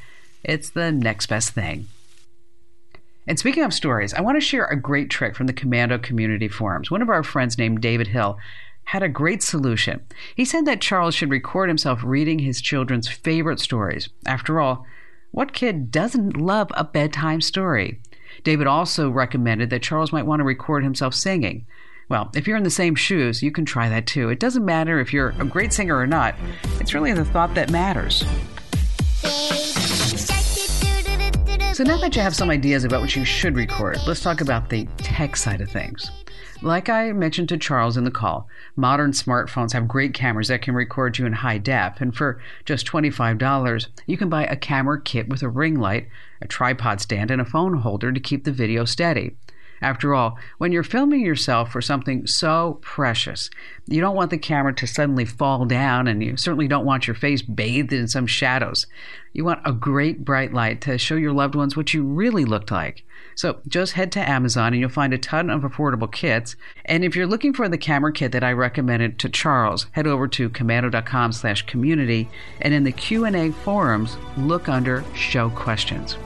it's 0.44 0.70
the 0.70 0.92
next 0.92 1.28
best 1.28 1.52
thing. 1.52 1.88
And 3.28 3.38
speaking 3.38 3.64
of 3.64 3.74
stories, 3.74 4.14
I 4.14 4.22
want 4.22 4.38
to 4.38 4.46
share 4.46 4.66
a 4.66 4.80
great 4.80 5.10
trick 5.10 5.36
from 5.36 5.48
the 5.48 5.54
Komando 5.54 6.02
Community 6.02 6.48
Forums. 6.48 6.90
One 6.90 7.02
of 7.02 7.10
our 7.10 7.22
friends 7.22 7.58
named 7.58 7.82
David 7.82 8.08
Hill 8.08 8.40
had 8.90 9.04
a 9.04 9.08
great 9.08 9.44
solution. 9.44 10.02
He 10.36 10.44
said 10.44 10.66
that 10.66 10.82
Charles 10.82 11.14
should 11.14 11.30
record 11.30 11.70
himself 11.70 12.00
reading 12.04 12.40
his 12.40 12.60
children's 12.60 13.08
favorite 13.08 13.60
stories. 13.60 14.10
After 14.26 14.60
all, 14.60 14.84
what 15.30 15.54
kid 15.54 15.92
doesn't 15.92 16.36
love 16.36 16.72
a 16.74 16.84
bedtime 16.84 17.40
story? 17.42 18.02
David 18.44 18.66
also 18.66 19.12
recommended 19.12 19.70
that 19.70 19.84
Charles 19.84 20.12
might 20.12 20.26
want 20.26 20.40
to 20.40 20.44
record 20.44 20.84
himself 20.84 21.14
singing. 21.14 21.68
Well, 22.10 22.32
if 22.34 22.48
you're 22.48 22.58
in 22.58 22.64
the 22.64 22.72
same 22.72 22.96
shoes, 22.96 23.44
you 23.44 23.52
can 23.52 23.64
try 23.64 23.90
that 23.90 24.08
too. 24.08 24.30
It 24.30 24.40
doesn't 24.40 24.66
matter 24.66 25.00
if 25.00 25.14
you're 25.14 25.36
a 25.38 25.46
great 25.46 25.72
singer 25.72 25.96
or 25.96 26.08
not, 26.08 26.34
it's 26.80 26.96
really 26.96 27.14
the 27.14 27.26
thought 27.26 27.54
that 27.54 27.70
matters. 27.70 28.26
So 31.78 31.84
now 31.84 32.00
that 32.00 32.16
you 32.16 32.24
have 32.24 32.36
some 32.36 32.50
ideas 32.50 32.86
about 32.86 33.02
what 33.02 33.16
you 33.16 33.24
should 33.24 33.56
record, 33.56 34.00
let's 34.08 34.22
talk 34.22 34.42
about 34.42 34.70
the 34.70 34.88
tech 34.98 35.36
side 35.36 35.62
of 35.62 35.70
things. 35.70 36.10
Like 36.62 36.90
I 36.90 37.14
mentioned 37.14 37.48
to 37.50 37.58
Charles 37.58 37.96
in 37.96 38.04
the 38.04 38.12
call, 38.12 38.50
modern 38.76 39.12
smartphones 39.12 39.72
have 39.72 39.88
great 39.88 40.14
cameras 40.14 40.50
that 40.50 40.62
can 40.62 40.76
record 40.76 41.18
you 41.18 41.26
in 41.26 41.32
high 41.32 41.58
def, 41.58 42.02
and 42.02 42.14
for 42.14 42.42
just 42.66 42.86
$25, 42.86 43.88
you 44.06 44.18
can 44.18 44.28
buy 44.28 44.46
a 44.46 44.58
camera 44.58 45.02
kit 45.02 45.30
with 45.30 45.42
a 45.42 45.48
ring 45.48 45.80
light, 45.80 46.10
a 46.42 46.48
tripod 46.48 47.00
stand, 47.00 47.32
and 47.32 47.40
a 47.40 47.46
phone 47.46 47.76
holder 47.78 48.12
to 48.12 48.20
keep 48.20 48.44
the 48.44 48.52
video 48.52 48.84
steady. 48.84 49.38
After 49.82 50.14
all, 50.14 50.38
when 50.58 50.74
you're 50.74 50.84
filming 50.84 51.22
yourself 51.22 51.72
for 51.72 51.82
something 51.82 52.28
so 52.28 52.80
precious, 52.82 53.50
you 53.88 54.02
don't 54.02 54.16
want 54.16 54.30
the 54.30 54.38
camera 54.38 54.76
to 54.76 54.86
suddenly 54.88 55.24
fall 55.24 55.64
down, 55.64 56.08
and 56.08 56.22
you 56.22 56.36
certainly 56.36 56.68
don't 56.68 56.86
want 56.86 57.08
your 57.08 57.16
face 57.16 57.42
bathed 57.42 57.94
in 57.94 58.10
some 58.10 58.28
shadows. 58.28 58.86
You 59.32 59.46
want 59.46 59.62
a 59.64 59.72
great 59.72 60.26
bright 60.26 60.54
light 60.54 60.82
to 60.82 60.98
show 60.98 61.16
your 61.16 61.32
loved 61.32 61.56
ones 61.56 61.78
what 61.78 61.94
you 61.94 62.04
really 62.04 62.44
looked 62.44 62.72
like. 62.72 63.06
So 63.40 63.62
just 63.70 63.94
head 63.94 64.12
to 64.12 64.30
Amazon 64.30 64.74
and 64.74 64.82
you'll 64.82 64.90
find 64.90 65.14
a 65.14 65.18
ton 65.18 65.50
of 65.50 65.62
affordable 65.62 66.12
kits. 66.12 66.58
And 66.84 67.06
if 67.06 67.16
you're 67.16 67.26
looking 67.26 67.54
for 67.54 67.70
the 67.70 67.78
camera 67.78 68.12
kit 68.12 68.34
that 68.34 68.44
I 68.44 68.52
recommended 68.52 69.18
to 69.20 69.30
Charles, 69.30 69.88
head 69.94 70.08
over 70.08 70.28
to 70.28 70.50
komando.com 70.50 71.32
slash 71.32 71.66
community 71.66 72.30
and 72.60 72.74
in 72.74 72.84
the 72.84 72.92
Q&A 72.92 73.52
forums, 73.52 74.18
look 74.36 74.68
under 74.68 75.06
show 75.16 75.52
questions. 75.52 76.18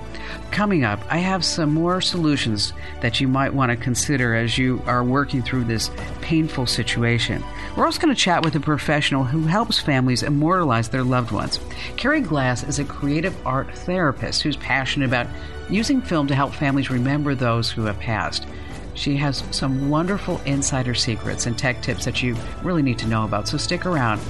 Coming 0.54 0.84
up, 0.84 1.00
I 1.10 1.18
have 1.18 1.44
some 1.44 1.74
more 1.74 2.00
solutions 2.00 2.74
that 3.02 3.20
you 3.20 3.28
might 3.28 3.56
want 3.56 3.72
to 3.72 3.76
consider 3.76 4.36
as 4.36 4.56
you 4.56 4.84
are 4.86 5.04
working 5.04 5.42
through 5.42 5.64
this 5.64 5.90
painful 6.22 6.68
situation. 6.68 7.44
We're 7.76 7.88
also 7.88 8.00
going 8.00 8.14
to 8.14 8.22
chat 8.22 8.46
with 8.46 8.56
a 8.56 8.60
professional 8.60 9.24
who 9.24 9.48
helps 9.48 9.80
families 9.80 10.22
immortalize 10.22 10.90
their 10.90 11.04
loved 11.04 11.32
ones. 11.32 11.60
Carrie 11.98 12.22
Glass 12.22 12.64
is 12.64 12.78
a 12.78 12.84
creative 12.84 13.36
art 13.48 13.76
therapist 13.76 14.44
who's 14.44 14.56
passionate 14.56 15.08
about 15.08 15.26
using 15.72 16.04
film 16.04 16.28
to 16.28 16.36
help 16.36 16.54
families 16.54 16.92
remember 16.92 17.34
those 17.34 17.72
who 17.72 17.86
have 17.86 18.00
passed. 18.00 18.46
She 18.94 19.18
has 19.18 19.44
some 19.50 19.90
wonderful 19.90 20.40
insider 20.46 20.94
secrets 20.94 21.48
and 21.48 21.58
tech 21.58 21.82
tips 21.82 22.06
that 22.06 22.22
you 22.22 22.38
really 22.62 22.84
need 22.84 23.00
to 23.00 23.08
know 23.08 23.26
about, 23.26 23.48
so 23.48 23.58
stick 23.58 23.88
around. 23.88 24.22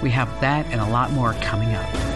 We 0.00 0.10
have 0.10 0.28
that 0.42 0.64
and 0.66 0.80
a 0.80 0.88
lot 0.90 1.10
more 1.10 1.32
coming 1.40 1.74
up. 1.74 2.11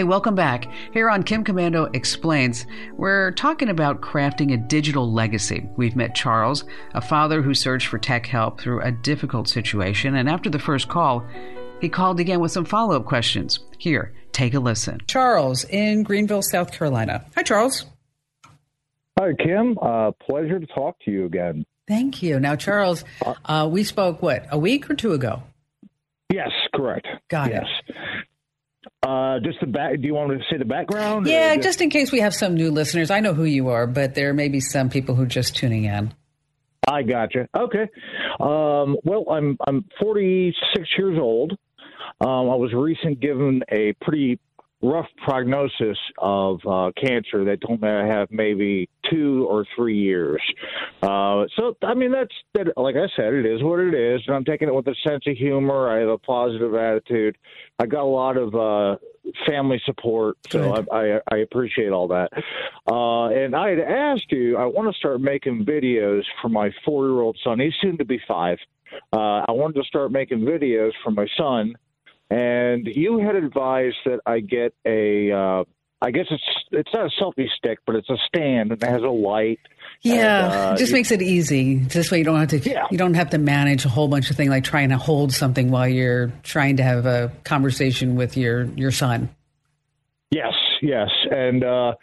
Hey, 0.00 0.04
welcome 0.04 0.34
back. 0.34 0.66
Here 0.94 1.10
on 1.10 1.22
Kim 1.22 1.44
Komando 1.44 1.94
Explains, 1.94 2.64
we're 2.96 3.32
talking 3.32 3.68
about 3.68 4.00
crafting 4.00 4.54
a 4.54 4.56
digital 4.56 5.12
legacy. 5.12 5.68
We've 5.76 5.94
met 5.94 6.14
Charles, 6.14 6.64
a 6.94 7.02
father 7.02 7.42
who 7.42 7.52
searched 7.52 7.88
for 7.88 7.98
tech 7.98 8.24
help 8.24 8.58
through 8.58 8.80
a 8.80 8.92
difficult 8.92 9.46
situation, 9.46 10.14
and 10.14 10.26
after 10.26 10.48
the 10.48 10.58
first 10.58 10.88
call, 10.88 11.22
he 11.82 11.90
called 11.90 12.18
again 12.18 12.40
with 12.40 12.50
some 12.50 12.64
follow 12.64 12.96
up 12.96 13.04
questions. 13.04 13.60
Here, 13.76 14.14
take 14.32 14.54
a 14.54 14.58
listen. 14.58 15.02
Charles 15.06 15.64
in 15.64 16.02
Greenville, 16.02 16.40
South 16.40 16.72
Carolina. 16.72 17.26
Hi, 17.34 17.42
Charles. 17.42 17.84
Hi, 19.18 19.34
Kim. 19.34 19.76
Uh, 19.82 20.12
pleasure 20.12 20.58
to 20.58 20.66
talk 20.68 20.96
to 21.04 21.10
you 21.10 21.26
again. 21.26 21.66
Thank 21.86 22.22
you. 22.22 22.40
Now, 22.40 22.56
Charles, 22.56 23.04
uh, 23.44 23.68
we 23.70 23.84
spoke, 23.84 24.22
what, 24.22 24.46
a 24.50 24.58
week 24.58 24.88
or 24.88 24.94
two 24.94 25.12
ago? 25.12 25.42
Yes, 26.32 26.52
correct. 26.74 27.06
Got 27.28 27.50
yes. 27.50 27.66
it. 27.86 27.96
Uh, 29.02 29.38
just 29.40 29.60
the 29.60 29.66
back. 29.66 30.00
Do 30.00 30.06
you 30.06 30.14
want 30.14 30.30
me 30.30 30.36
to 30.36 30.44
say 30.50 30.56
the 30.58 30.64
background? 30.64 31.26
Yeah, 31.26 31.54
just... 31.54 31.64
just 31.64 31.80
in 31.80 31.90
case 31.90 32.12
we 32.12 32.20
have 32.20 32.34
some 32.34 32.54
new 32.54 32.70
listeners. 32.70 33.10
I 33.10 33.20
know 33.20 33.34
who 33.34 33.44
you 33.44 33.68
are, 33.68 33.86
but 33.86 34.14
there 34.14 34.32
may 34.32 34.48
be 34.48 34.60
some 34.60 34.88
people 34.88 35.14
who 35.14 35.22
are 35.24 35.26
just 35.26 35.56
tuning 35.56 35.84
in. 35.84 36.14
I 36.88 37.02
gotcha. 37.02 37.46
Okay. 37.56 37.88
Um, 38.40 38.96
well, 39.04 39.24
I'm 39.30 39.58
I'm 39.66 39.84
46 40.00 40.88
years 40.98 41.18
old. 41.18 41.52
Um, 42.20 42.50
I 42.50 42.54
was 42.54 42.72
recently 42.74 43.16
given 43.16 43.62
a 43.70 43.94
pretty 44.00 44.38
rough 44.82 45.06
prognosis 45.24 45.98
of 46.18 46.60
uh, 46.66 46.90
cancer. 47.00 47.44
They 47.44 47.56
don't 47.56 47.82
have 47.82 48.28
maybe 48.30 48.88
two 49.10 49.46
or 49.48 49.66
three 49.76 49.98
years. 49.98 50.40
Uh, 51.02 51.44
so, 51.56 51.76
I 51.82 51.94
mean, 51.94 52.12
that's 52.12 52.34
that. 52.54 52.72
Like 52.76 52.96
I 52.96 53.08
said, 53.16 53.34
it 53.34 53.46
is 53.46 53.62
what 53.62 53.80
it 53.80 53.94
is, 53.94 54.22
and 54.26 54.36
I'm 54.36 54.44
taking 54.44 54.68
it 54.68 54.74
with 54.74 54.86
a 54.86 54.94
sense 55.06 55.24
of 55.26 55.36
humor. 55.36 55.90
I 55.90 56.00
have 56.00 56.08
a 56.08 56.18
positive 56.18 56.74
attitude. 56.74 57.36
I 57.78 57.86
got 57.86 58.02
a 58.02 58.04
lot 58.04 58.36
of 58.36 58.54
uh, 58.54 58.96
family 59.46 59.80
support, 59.84 60.36
so 60.50 60.74
I, 60.90 60.96
I, 60.96 61.20
I, 61.30 61.36
appreciate 61.38 61.90
all 61.90 62.08
that. 62.08 62.30
Uh, 62.90 63.28
and 63.28 63.54
I 63.54 63.70
had 63.70 63.80
asked 63.80 64.30
you, 64.30 64.56
I 64.56 64.66
want 64.66 64.92
to 64.92 64.98
start 64.98 65.20
making 65.20 65.64
videos 65.64 66.22
for 66.40 66.48
my 66.48 66.70
four 66.84 67.06
year 67.06 67.20
old 67.20 67.38
son. 67.44 67.60
He's 67.60 67.74
soon 67.80 67.98
to 67.98 68.04
be 68.04 68.20
five. 68.26 68.58
Uh, 69.12 69.44
I 69.46 69.52
wanted 69.52 69.80
to 69.80 69.84
start 69.84 70.10
making 70.10 70.40
videos 70.40 70.92
for 71.04 71.10
my 71.10 71.26
son 71.36 71.74
and 72.30 72.86
you 72.86 73.18
had 73.18 73.34
advised 73.34 73.96
that 74.04 74.20
I 74.24 74.40
get 74.40 74.74
a, 74.86 75.32
uh, 75.32 75.64
I 76.02 76.10
guess 76.12 76.26
it's 76.30 76.42
it's 76.70 76.90
not 76.94 77.06
a 77.06 77.22
selfie 77.22 77.48
stick, 77.56 77.78
but 77.84 77.96
it's 77.96 78.08
a 78.08 78.16
stand 78.26 78.72
and 78.72 78.82
it 78.82 78.88
has 78.88 79.02
a 79.02 79.08
light 79.08 79.58
Yeah, 80.02 80.44
And, 80.44 80.70
uh, 80.70 80.74
it 80.74 80.78
just 80.78 80.92
makes 80.92 81.10
it 81.10 81.20
easy. 81.20 81.78
This 81.78 82.10
way, 82.10 82.18
you 82.18 82.24
don't 82.24 82.38
have 82.40 82.48
to. 82.50 82.58
Yeah. 82.58 82.86
You 82.90 82.96
don't 82.96 83.14
have 83.14 83.30
to 83.30 83.38
manage 83.38 83.84
a 83.84 83.88
whole 83.88 84.08
bunch 84.08 84.30
of 84.30 84.36
things 84.36 84.48
like 84.48 84.64
trying 84.64 84.90
to 84.90 84.96
hold 84.96 85.32
something 85.32 85.70
while 85.70 85.88
you're 85.88 86.32
trying 86.42 86.78
to 86.78 86.82
have 86.82 87.04
a 87.04 87.32
conversation 87.44 88.14
with 88.16 88.36
your 88.36 88.64
your 88.64 88.92
son. 88.92 89.28
Yes, 90.30 90.54
yes, 90.80 91.08
and 91.30 91.64
uh, 91.64 91.94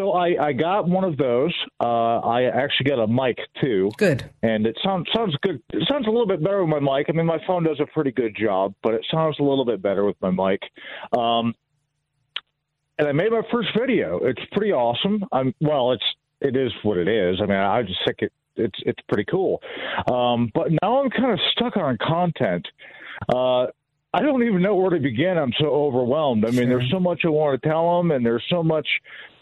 so 0.00 0.12
I, 0.12 0.46
I 0.48 0.52
got 0.52 0.88
one 0.88 1.04
of 1.04 1.18
those. 1.18 1.54
Uh, 1.78 2.20
I 2.20 2.44
actually 2.44 2.88
got 2.88 3.02
a 3.02 3.06
mic 3.06 3.36
too, 3.60 3.90
Good. 3.98 4.30
and 4.42 4.66
it 4.66 4.78
sounds 4.82 5.06
sounds 5.14 5.36
good. 5.42 5.62
It 5.74 5.86
sounds 5.90 6.06
a 6.06 6.10
little 6.10 6.26
bit 6.26 6.42
better 6.42 6.64
with 6.64 6.82
my 6.82 6.98
mic. 6.98 7.06
I 7.08 7.12
mean, 7.12 7.26
my 7.26 7.38
phone 7.46 7.64
does 7.64 7.78
a 7.80 7.86
pretty 7.86 8.10
good 8.10 8.34
job, 8.34 8.74
but 8.82 8.94
it 8.94 9.04
sounds 9.10 9.36
a 9.38 9.42
little 9.42 9.66
bit 9.66 9.82
better 9.82 10.04
with 10.06 10.16
my 10.22 10.30
mic. 10.30 10.60
Um, 11.16 11.54
and 12.98 13.08
I 13.08 13.12
made 13.12 13.30
my 13.30 13.42
first 13.52 13.68
video. 13.78 14.20
It's 14.22 14.40
pretty 14.52 14.72
awesome. 14.72 15.22
I'm 15.32 15.54
well. 15.60 15.92
It's 15.92 16.04
it 16.40 16.56
is 16.56 16.72
what 16.82 16.96
it 16.96 17.08
is. 17.08 17.38
I 17.42 17.46
mean, 17.46 17.58
I 17.58 17.82
just 17.82 18.00
think 18.06 18.18
it 18.20 18.32
it's 18.56 18.78
it's 18.86 19.00
pretty 19.06 19.24
cool. 19.30 19.60
Um, 20.10 20.50
but 20.54 20.68
now 20.82 21.02
I'm 21.02 21.10
kind 21.10 21.32
of 21.32 21.40
stuck 21.52 21.76
on 21.76 21.98
content. 22.00 22.66
Uh, 23.28 23.66
I 24.12 24.22
don't 24.22 24.42
even 24.42 24.60
know 24.60 24.74
where 24.74 24.90
to 24.90 24.98
begin. 24.98 25.38
I'm 25.38 25.52
so 25.58 25.66
overwhelmed. 25.66 26.44
I 26.44 26.50
mean, 26.50 26.68
there's 26.68 26.90
so 26.90 26.98
much 26.98 27.20
I 27.24 27.28
want 27.28 27.62
to 27.62 27.68
tell 27.68 27.98
them, 27.98 28.10
and 28.10 28.26
there's 28.26 28.44
so 28.50 28.62
much. 28.62 28.86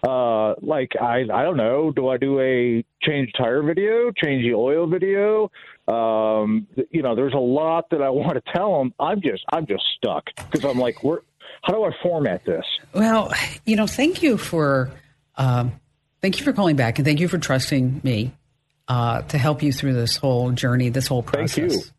Uh, 0.07 0.55
like 0.61 0.93
I, 1.01 1.23
I 1.33 1.43
don't 1.43 1.57
know. 1.57 1.91
Do 1.91 2.09
I 2.09 2.19
do 2.19 2.39
a 2.41 2.85
change 3.03 3.33
tire 3.37 3.63
video, 3.63 4.13
change 4.13 4.45
the 4.45 4.55
oil 4.55 4.87
video? 4.87 5.51
Um, 5.89 6.67
you 6.91 7.03
know, 7.03 7.17
there's 7.17 7.33
a 7.33 7.39
lot 7.39 7.89
that 7.91 8.03
I 8.03 8.11
want 8.11 8.35
to 8.35 8.53
tell 8.53 8.79
them. 8.79 8.93
I'm 9.01 9.23
just, 9.23 9.43
I'm 9.53 9.67
just 9.67 9.85
stuck 9.97 10.27
because 10.37 10.65
I'm 10.65 10.79
like, 10.79 11.03
where? 11.03 11.21
How 11.63 11.73
do 11.73 11.85
I 11.85 11.91
format 12.03 12.45
this? 12.45 12.65
Well, 12.95 13.33
you 13.65 13.75
know, 13.75 13.87
thank 13.87 14.23
you 14.23 14.37
for 14.37 14.91
um, 15.37 15.73
thank 16.21 16.39
you 16.39 16.45
for 16.45 16.53
calling 16.53 16.77
back, 16.77 16.99
and 16.99 17.07
thank 17.07 17.21
you 17.21 17.29
for 17.29 17.39
trusting 17.39 18.03
me 18.05 18.35
uh, 18.87 19.23
to 19.23 19.39
help 19.39 19.63
you 19.63 19.73
through 19.73 19.95
this 19.95 20.17
whole 20.17 20.51
journey, 20.51 20.91
this 20.91 21.07
whole 21.07 21.23
process. 21.23 21.91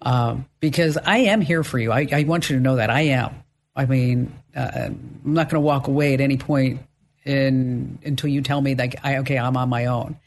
Um, 0.00 0.46
because 0.60 0.96
I 0.96 1.18
am 1.18 1.40
here 1.40 1.64
for 1.64 1.78
you. 1.78 1.90
I, 1.90 2.06
I 2.12 2.24
want 2.24 2.48
you 2.48 2.56
to 2.56 2.62
know 2.62 2.76
that 2.76 2.90
I 2.90 3.02
am. 3.02 3.34
I 3.74 3.86
mean, 3.86 4.32
uh, 4.56 4.70
I'm 4.74 5.20
not 5.24 5.48
going 5.48 5.60
to 5.60 5.66
walk 5.66 5.88
away 5.88 6.14
at 6.14 6.20
any 6.20 6.36
point 6.36 6.80
in, 7.24 7.98
until 8.04 8.30
you 8.30 8.42
tell 8.42 8.60
me 8.60 8.74
that 8.74 8.94
I, 9.02 9.18
okay, 9.18 9.38
I'm 9.38 9.56
on 9.56 9.68
my 9.68 9.86
own. 9.86 10.18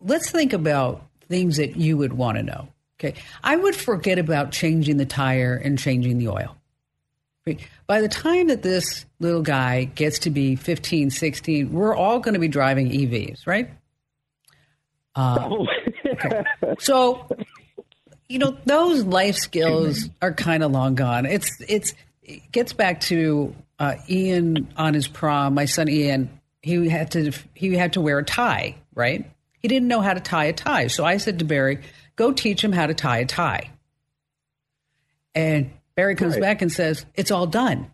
Let's 0.00 0.30
think 0.30 0.52
about 0.52 1.06
things 1.28 1.56
that 1.56 1.76
you 1.76 1.96
would 1.96 2.12
want 2.12 2.36
to 2.38 2.42
know. 2.42 2.68
Okay, 3.00 3.14
I 3.42 3.56
would 3.56 3.74
forget 3.74 4.18
about 4.18 4.52
changing 4.52 4.98
the 4.98 5.06
tire 5.06 5.56
and 5.56 5.78
changing 5.78 6.18
the 6.18 6.28
oil. 6.28 6.56
By 7.86 8.00
the 8.00 8.08
time 8.08 8.46
that 8.48 8.62
this 8.62 9.04
little 9.20 9.42
guy 9.42 9.84
gets 9.84 10.20
to 10.20 10.30
be 10.30 10.56
15, 10.56 11.10
16, 11.10 11.72
we're 11.72 11.94
all 11.94 12.20
going 12.20 12.32
to 12.34 12.40
be 12.40 12.48
driving 12.48 12.88
EVs, 12.90 13.46
right? 13.46 13.68
So, 16.78 17.28
you 18.28 18.38
know, 18.38 18.56
those 18.64 19.04
life 19.04 19.36
skills 19.36 20.08
are 20.22 20.32
kind 20.32 20.62
of 20.62 20.70
long 20.72 20.94
gone. 20.94 21.26
It's 21.26 21.50
it's 21.68 21.94
it 22.22 22.50
gets 22.52 22.72
back 22.72 23.00
to 23.02 23.54
uh, 23.78 23.96
Ian 24.08 24.68
on 24.76 24.94
his 24.94 25.06
prom. 25.08 25.54
My 25.54 25.66
son 25.66 25.88
Ian, 25.88 26.30
he 26.62 26.88
had 26.88 27.10
to 27.12 27.32
he 27.54 27.74
had 27.74 27.92
to 27.94 28.00
wear 28.00 28.18
a 28.18 28.24
tie, 28.24 28.76
right? 28.94 29.30
He 29.60 29.68
didn't 29.68 29.88
know 29.88 30.00
how 30.00 30.14
to 30.14 30.20
tie 30.20 30.46
a 30.46 30.52
tie, 30.52 30.86
so 30.88 31.04
I 31.04 31.16
said 31.18 31.38
to 31.40 31.44
Barry, 31.44 31.80
"Go 32.16 32.32
teach 32.32 32.62
him 32.62 32.72
how 32.72 32.86
to 32.86 32.94
tie 32.94 33.18
a 33.18 33.26
tie." 33.26 33.70
And 35.34 35.70
Barry 35.94 36.14
comes 36.14 36.34
Right. 36.34 36.42
back 36.42 36.62
and 36.62 36.72
says, 36.72 37.04
"It's 37.14 37.30
all 37.30 37.46
done." 37.46 37.90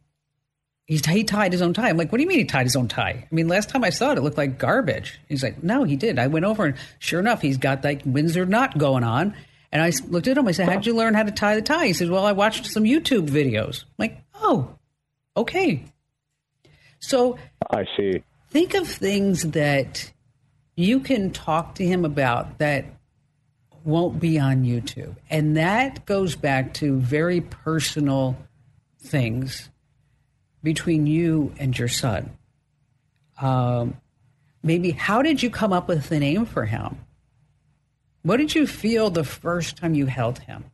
He's, 0.86 1.06
he 1.06 1.22
tied 1.22 1.52
his 1.52 1.62
own 1.62 1.72
tie. 1.72 1.88
I'm 1.88 1.96
like, 1.96 2.10
what 2.10 2.18
do 2.18 2.24
you 2.24 2.28
mean 2.28 2.38
he 2.40 2.44
tied 2.44 2.64
his 2.66 2.74
own 2.74 2.88
tie? 2.88 3.24
I 3.30 3.34
mean, 3.34 3.46
last 3.46 3.68
time 3.68 3.84
I 3.84 3.90
saw 3.90 4.10
it, 4.10 4.18
it 4.18 4.22
looked 4.22 4.36
like 4.36 4.58
garbage. 4.58 5.20
He's 5.28 5.40
like, 5.40 5.62
no, 5.62 5.84
he 5.84 5.94
did. 5.94 6.18
I 6.18 6.26
went 6.26 6.44
over 6.44 6.64
and 6.64 6.74
sure 6.98 7.20
enough, 7.20 7.40
he's 7.42 7.58
got 7.58 7.82
that 7.82 8.04
Windsor 8.04 8.44
knot 8.44 8.76
going 8.76 9.04
on. 9.04 9.36
And 9.72 9.82
I 9.82 9.92
looked 10.08 10.26
at 10.26 10.36
him. 10.36 10.48
I 10.48 10.52
said, 10.52 10.68
how'd 10.68 10.86
you 10.86 10.96
learn 10.96 11.14
how 11.14 11.22
to 11.22 11.30
tie 11.30 11.54
the 11.54 11.62
tie? 11.62 11.86
He 11.86 11.92
said, 11.92 12.10
well, 12.10 12.26
I 12.26 12.32
watched 12.32 12.66
some 12.66 12.84
YouTube 12.84 13.28
videos. 13.28 13.84
I'm 13.84 13.94
like, 13.98 14.22
oh, 14.34 14.74
okay. 15.36 15.84
So 16.98 17.38
I 17.70 17.86
see. 17.96 18.22
think 18.50 18.74
of 18.74 18.88
things 18.88 19.42
that 19.50 20.12
you 20.76 21.00
can 21.00 21.30
talk 21.30 21.76
to 21.76 21.84
him 21.84 22.04
about 22.04 22.58
that 22.58 22.84
won't 23.84 24.20
be 24.20 24.38
on 24.38 24.64
YouTube. 24.64 25.16
And 25.28 25.56
that 25.56 26.04
goes 26.04 26.36
back 26.36 26.74
to 26.74 26.98
very 26.98 27.40
personal 27.40 28.36
things 29.02 29.70
between 30.62 31.06
you 31.06 31.54
and 31.58 31.78
your 31.78 31.88
son. 31.88 32.30
Um, 33.40 33.96
maybe 34.62 34.90
how 34.90 35.22
did 35.22 35.42
you 35.42 35.48
come 35.48 35.72
up 35.72 35.88
with 35.88 36.08
the 36.08 36.18
name 36.18 36.44
for 36.44 36.66
him? 36.66 36.98
What 38.22 38.36
did 38.36 38.54
you 38.54 38.66
feel 38.66 39.10
the 39.10 39.24
first 39.24 39.76
time 39.76 39.94
you 39.94 40.06
held 40.06 40.38
him? 40.40 40.64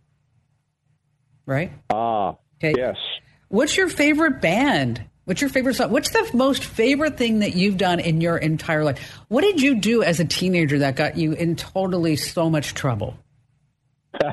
Right? 1.46 1.72
Ah, 1.90 2.36
Okay. 2.58 2.74
yes. 2.76 2.96
What's 3.48 3.76
your 3.76 3.88
favorite 3.88 4.40
band? 4.40 5.02
What's 5.24 5.40
your 5.40 5.50
favorite 5.50 5.74
song? 5.74 5.90
What's 5.90 6.10
the 6.10 6.28
most 6.34 6.64
favorite 6.64 7.16
thing 7.16 7.40
that 7.40 7.54
you've 7.54 7.76
done 7.76 8.00
in 8.00 8.20
your 8.20 8.36
entire 8.36 8.82
life? 8.84 8.98
What 9.28 9.42
did 9.42 9.60
you 9.60 9.76
do 9.76 10.02
as 10.02 10.18
a 10.20 10.24
teenager 10.24 10.78
that 10.80 10.96
got 10.96 11.16
you 11.16 11.32
in 11.32 11.54
totally 11.56 12.16
so 12.16 12.50
much 12.50 12.74
trouble? 12.74 13.16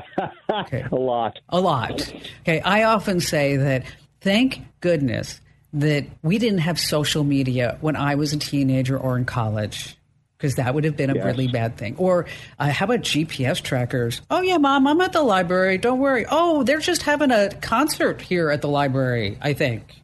Okay. 0.50 0.84
A 0.92 0.94
lot. 0.94 1.40
A 1.48 1.60
lot. 1.60 2.12
Okay. 2.42 2.60
I 2.60 2.84
often 2.84 3.18
say 3.20 3.56
that 3.56 3.82
thank 4.20 4.60
goodness 4.80 5.40
that 5.72 6.06
we 6.22 6.38
didn't 6.38 6.60
have 6.60 6.78
social 6.78 7.24
media 7.24 7.76
when 7.80 7.96
I 7.96 8.14
was 8.14 8.32
a 8.32 8.36
teenager 8.38 8.96
or 8.96 9.16
in 9.18 9.24
college. 9.24 9.96
Because 10.36 10.56
that 10.56 10.74
would 10.74 10.84
have 10.84 10.96
been 10.96 11.10
a 11.10 11.14
Yes. 11.14 11.24
really 11.24 11.48
bad 11.48 11.76
thing. 11.76 11.94
Or 11.96 12.26
uh, 12.58 12.68
how 12.70 12.84
about 12.86 13.00
GPS 13.00 13.62
trackers? 13.62 14.20
Oh, 14.30 14.42
yeah, 14.42 14.58
mom, 14.58 14.86
I'm 14.86 15.00
at 15.00 15.12
the 15.12 15.22
library. 15.22 15.78
Don't 15.78 16.00
worry. 16.00 16.26
Oh, 16.30 16.64
they're 16.64 16.80
just 16.80 17.02
having 17.02 17.30
a 17.30 17.50
concert 17.62 18.20
here 18.20 18.50
at 18.50 18.60
the 18.60 18.68
library, 18.68 19.38
I 19.40 19.52
think. 19.54 20.02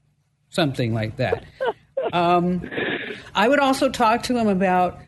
Something 0.49 0.95
like 0.95 1.17
that. 1.17 1.45
um, 2.13 2.69
I 3.35 3.49
would 3.49 3.59
also 3.61 3.89
talk 3.89 4.23
to 4.25 4.37
him 4.39 4.49
about 4.49 5.01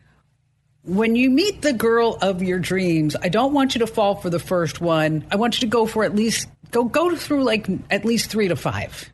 when 0.83 1.15
you 1.15 1.29
meet 1.29 1.61
the 1.61 1.73
girl 1.73 2.17
of 2.21 2.43
your 2.43 2.59
dreams, 2.59 3.15
I 3.21 3.29
don't 3.29 3.53
want 3.53 3.73
you 3.75 3.79
to 3.79 3.87
fall 3.87 4.15
for 4.15 4.29
the 4.29 4.39
first 4.39 4.81
one. 4.81 5.25
I 5.31 5.37
want 5.37 5.55
you 5.55 5.61
to 5.61 5.71
go 5.71 5.85
for 5.85 6.03
at 6.03 6.13
least 6.13 6.49
go 6.71 6.83
go 6.83 7.15
through 7.15 7.43
like 7.45 7.67
at 7.89 8.03
least 8.03 8.29
3 8.29 8.49
to 8.49 8.55
5. 8.57 9.13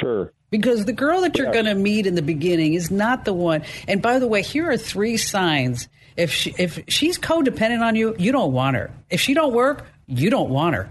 Sure. 0.00 0.32
Because 0.50 0.84
the 0.84 0.92
girl 0.92 1.20
that 1.20 1.36
you're 1.38 1.46
Yes. 1.46 1.54
going 1.54 1.66
to 1.66 1.74
meet 1.74 2.06
in 2.06 2.14
the 2.16 2.22
beginning 2.22 2.74
is 2.74 2.90
not 2.90 3.24
the 3.24 3.32
one. 3.32 3.62
And 3.86 4.02
by 4.02 4.18
the 4.18 4.26
way, 4.26 4.42
here 4.42 4.68
are 4.70 4.76
three 4.76 5.16
signs. 5.16 5.88
If 6.16 6.32
she, 6.32 6.52
if 6.58 6.82
she's 6.88 7.18
codependent 7.18 7.80
on 7.82 7.94
you, 7.94 8.16
you 8.18 8.32
don't 8.32 8.52
want 8.52 8.76
her. 8.76 8.90
If 9.10 9.20
she 9.20 9.32
don't 9.34 9.54
work, 9.54 9.86
you 10.06 10.28
don't 10.28 10.50
want 10.50 10.74
her. 10.74 10.90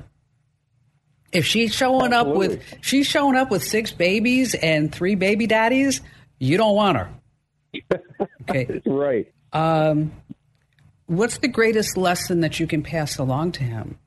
If 1.32 1.45
she's 1.45 1.74
showing 1.76 2.14
up 2.14 2.28
with 2.28 2.64
she's 2.82 3.05
showing 3.05 3.36
up 3.36 3.51
with 3.51 3.64
six 3.64 3.91
babies 3.91 4.55
and 4.55 4.91
three 4.91 5.14
baby 5.16 5.45
daddies, 5.45 6.01
you 6.39 6.57
don't 6.57 6.76
want 6.76 6.97
her. 6.97 7.10
Okay. 8.49 8.82
Right. 8.88 9.32
Um, 9.53 10.12
what's 11.05 11.38
the 11.38 11.47
greatest 11.47 11.97
lesson 11.97 12.39
that 12.39 12.60
you 12.60 12.66
can 12.66 12.82
pass 12.82 13.20
along 13.20 13.51
to 13.53 13.64
him? 13.64 13.99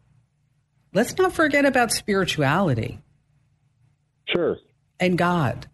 Let's 0.94 1.16
not 1.16 1.32
forget 1.32 1.64
about 1.64 1.92
spirituality 1.92 2.98
Sure. 4.28 4.56
And 5.02 5.18
God. 5.18 5.66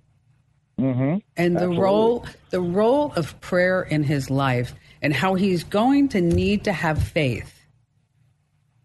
Mm-hmm. 0.80 1.18
and 1.36 1.56
the 1.56 1.60
Absolutely. 1.62 1.78
role 1.82 2.26
the 2.50 2.60
role 2.60 3.12
of 3.16 3.40
prayer 3.40 3.82
in 3.82 4.04
his 4.04 4.30
life 4.30 4.74
and 5.02 5.12
how 5.12 5.34
he's 5.34 5.64
going 5.64 6.08
to 6.10 6.20
need 6.20 6.62
to 6.64 6.72
have 6.72 7.02
faith 7.02 7.52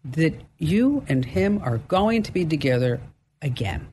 that 0.04 0.34
you 0.58 1.06
and 1.08 1.24
him 1.24 1.62
are 1.64 1.78
going 1.78 2.24
to 2.24 2.32
be 2.32 2.46
together 2.46 3.00
again 3.44 3.88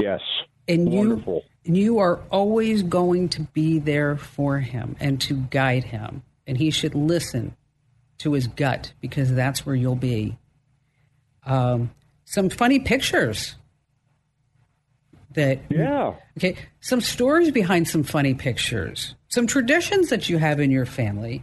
Yes. 0.00 0.20
and 0.68 0.92
you 0.92 0.98
Wonderful. 0.98 1.44
and 1.64 1.76
you 1.76 1.98
are 1.98 2.20
always 2.30 2.82
going 2.84 3.28
to 3.30 3.42
be 3.42 3.78
there 3.80 4.16
for 4.16 4.58
him 4.60 4.94
and 5.00 5.20
to 5.22 5.34
guide 5.50 5.82
him 5.84 6.22
and 6.46 6.56
he 6.56 6.70
should 6.70 6.94
listen 6.94 7.56
to 8.18 8.34
his 8.34 8.46
gut 8.46 8.92
because 9.00 9.32
that's 9.34 9.66
where 9.66 9.74
you'll 9.74 9.96
be 9.96 10.38
um, 11.44 11.90
some 12.24 12.48
funny 12.48 12.78
pictures 12.78 13.56
that 15.36 15.60
Yeah. 15.70 16.14
Okay, 16.36 16.56
some 16.80 17.00
stories 17.00 17.50
behind 17.50 17.88
some 17.88 18.02
funny 18.02 18.34
pictures, 18.34 19.14
some 19.28 19.46
traditions 19.46 20.10
that 20.10 20.28
you 20.28 20.38
have 20.38 20.60
in 20.60 20.70
your 20.70 20.86
family. 20.86 21.42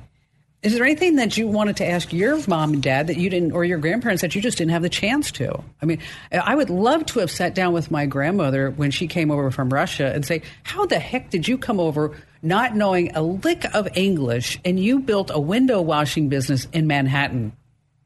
Is 0.64 0.74
there 0.74 0.86
anything 0.86 1.18
that 1.18 1.38
you 1.38 1.46
wanted 1.46 1.76
to 1.78 1.86
ask 1.86 2.14
your 2.14 2.40
mom 2.48 2.74
and 2.74 2.82
dad 2.82 3.08
that 3.08 3.18
you 3.18 3.30
didn't, 3.30 3.52
or 3.52 3.66
your 3.66 3.80
grandparents 3.80 4.22
that 4.22 4.34
you 4.34 4.42
just 4.42 4.58
didn't 4.58 4.72
have 4.72 4.82
the 4.82 4.90
chance 4.90 5.30
to? 5.34 5.62
I 5.82 5.86
mean, 5.86 6.00
I 6.32 6.56
would 6.56 6.70
love 6.70 7.06
to 7.08 7.20
have 7.20 7.30
sat 7.30 7.54
down 7.54 7.74
with 7.74 7.92
my 7.92 8.06
grandmother 8.06 8.72
when 8.72 8.90
she 8.90 9.08
came 9.08 9.30
over 9.30 9.52
from 9.52 9.70
Russia 9.70 10.14
and 10.14 10.26
say, 10.26 10.42
How 10.64 10.86
the 10.86 11.00
heck 11.00 11.30
did 11.30 11.50
you 11.50 11.58
come 11.58 11.82
over 11.82 12.18
not 12.42 12.78
knowing 12.78 13.14
a 13.14 13.22
lick 13.22 13.66
of 13.74 13.90
English 13.98 14.58
and 14.64 14.80
you 14.80 15.00
built 15.00 15.32
a 15.34 15.40
window 15.40 15.82
washing 15.82 16.30
business 16.30 16.66
in 16.72 16.88
Manhattan? 16.88 17.52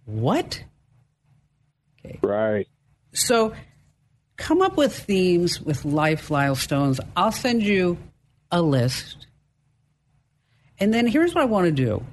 What? 0.06 0.64
okay 2.00 2.18
Right. 2.24 2.68
So 3.14 3.54
come 4.38 4.62
up 4.62 4.78
with 4.78 4.98
themes 4.98 5.62
with 5.62 5.86
life 5.86 6.32
milestones. 6.32 7.00
I'll 7.18 7.32
send 7.34 7.64
you 7.64 7.98
a 8.52 8.62
list 8.62 9.18
And 10.80 10.94
then 10.94 11.08
here's 11.08 11.34
what 11.34 11.42
I 11.44 11.46
want 11.46 11.66
to 11.66 11.72
do. 11.72 12.06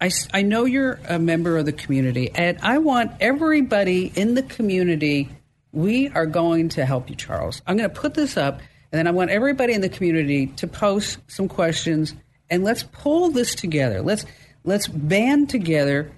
I, 0.00 0.10
I 0.32 0.42
know 0.42 0.64
you're 0.64 1.00
a 1.08 1.18
member 1.18 1.56
of 1.56 1.64
the 1.64 1.72
community, 1.72 2.30
and 2.34 2.58
I 2.62 2.78
want 2.78 3.12
everybody 3.20 4.12
in 4.14 4.34
the 4.34 4.42
community. 4.42 5.30
We 5.72 6.08
are 6.10 6.26
going 6.26 6.70
to 6.70 6.84
help 6.84 7.08
you, 7.10 7.16
Charles. 7.16 7.62
I'm 7.66 7.76
going 7.76 7.88
to 7.90 7.94
put 7.94 8.14
this 8.14 8.36
up, 8.36 8.60
and 8.92 8.98
then 8.98 9.06
I 9.06 9.10
want 9.10 9.30
everybody 9.30 9.72
in 9.72 9.80
the 9.80 9.88
community 9.88 10.48
to 10.58 10.66
post 10.66 11.18
some 11.28 11.48
questions, 11.48 12.14
and 12.50 12.64
let's 12.64 12.84
pull 12.84 13.30
this 13.30 13.54
together. 13.54 14.02
Let's 14.02 14.26
let's 14.64 14.88
band 14.88 15.50
together 15.50 16.12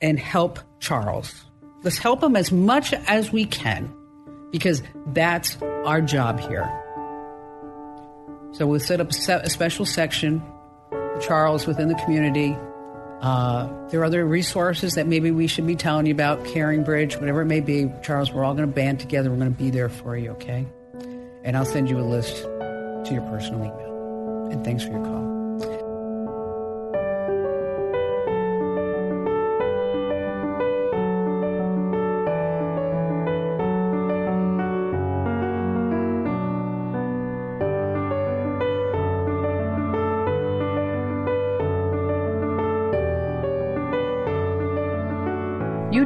and 0.00 0.18
help 0.18 0.60
Charles. 0.80 1.44
Let's 1.82 1.98
help 1.98 2.22
him 2.22 2.36
as 2.36 2.52
much 2.52 2.92
as 2.94 3.32
we 3.32 3.46
can, 3.46 3.92
because 4.50 4.82
that's 5.06 5.60
our 5.62 6.00
job 6.00 6.40
here. 6.40 6.68
So 8.52 8.66
we'll 8.66 8.80
set 8.80 9.00
up 9.00 9.10
a, 9.10 9.12
se- 9.12 9.42
a 9.44 9.50
special 9.50 9.86
section 9.86 10.42
for 10.90 11.18
Charles 11.20 11.66
within 11.66 11.88
the 11.88 11.94
community 11.94 12.56
uh, 13.20 13.68
there 13.90 14.00
are 14.00 14.04
other 14.04 14.24
resources 14.24 14.94
that 14.94 15.06
maybe 15.06 15.30
we 15.30 15.46
should 15.46 15.66
be 15.66 15.76
telling 15.76 16.06
you 16.06 16.12
about, 16.12 16.42
CaringBridge, 16.44 17.20
whatever 17.20 17.42
it 17.42 17.46
may 17.46 17.60
be. 17.60 17.90
Charles, 18.02 18.32
we're 18.32 18.44
all 18.44 18.54
going 18.54 18.68
to 18.68 18.74
band 18.74 18.98
together. 18.98 19.30
We're 19.30 19.36
going 19.36 19.52
to 19.52 19.58
be 19.58 19.70
there 19.70 19.90
for 19.90 20.16
you, 20.16 20.30
okay? 20.32 20.66
And 21.44 21.56
I'll 21.56 21.66
send 21.66 21.90
you 21.90 21.98
a 21.98 22.02
list 22.02 22.36
to 22.42 23.08
your 23.10 23.22
personal 23.22 23.60
email. 23.60 24.48
And 24.50 24.64
thanks 24.64 24.84
for 24.84 24.92
your 24.92 25.04
call. 25.04 25.29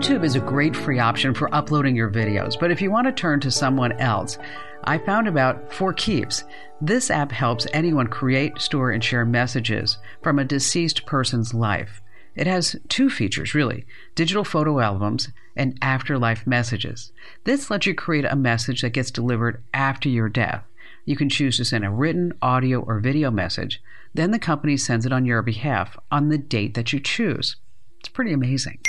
YouTube 0.05 0.22
is 0.22 0.34
a 0.34 0.40
great 0.40 0.76
free 0.76 0.98
option 0.98 1.32
for 1.32 1.52
uploading 1.55 1.96
your 1.96 2.11
videos, 2.11 2.61
but 2.61 2.70
if 2.70 2.82
you 2.82 2.90
want 2.90 3.07
to 3.07 3.12
turn 3.12 3.40
to 3.40 3.50
someone 3.50 3.92
else, 3.92 4.36
I 4.84 4.98
found 4.98 5.26
about 5.26 5.72
For 5.72 5.94
Keeps. 5.94 6.44
This 6.78 7.11
app 7.11 7.32
helps 7.32 7.66
anyone 7.72 8.09
create, 8.09 8.59
store, 8.59 8.90
and 8.90 9.02
share 9.02 9.24
messages 9.24 9.96
from 10.22 10.38
a 10.38 10.44
deceased 10.44 11.07
person's 11.07 11.55
life. 11.55 12.02
It 12.36 12.46
has 12.46 12.76
two 12.90 13.09
features, 13.09 13.55
really 13.55 13.86
digital 14.14 14.44
photo 14.44 14.78
albums 14.78 15.30
and 15.57 15.78
afterlife 15.80 16.46
messages. 16.46 17.11
This 17.44 17.70
lets 17.70 17.86
you 17.86 17.94
create 17.94 18.26
a 18.26 18.36
message 18.36 18.82
that 18.82 18.90
gets 18.90 19.11
delivered 19.11 19.64
after 19.72 20.11
your 20.11 20.28
death. 20.28 20.64
You 21.07 21.16
can 21.16 21.30
choose 21.30 21.57
to 21.57 21.64
send 21.64 21.82
a 21.82 21.88
written, 21.88 22.34
audio, 22.42 22.80
or 22.80 23.00
video 23.00 23.30
message. 23.30 23.80
Then 24.12 24.32
the 24.32 24.38
company 24.38 24.76
sends 24.76 25.07
it 25.07 25.14
on 25.14 25.24
your 25.24 25.40
behalf 25.40 25.96
on 26.12 26.28
the 26.28 26.36
date 26.36 26.74
that 26.74 26.92
you 26.92 27.00
choose. 27.00 27.57
It's 28.00 28.11
pretty 28.11 28.34
amazing. 28.34 28.80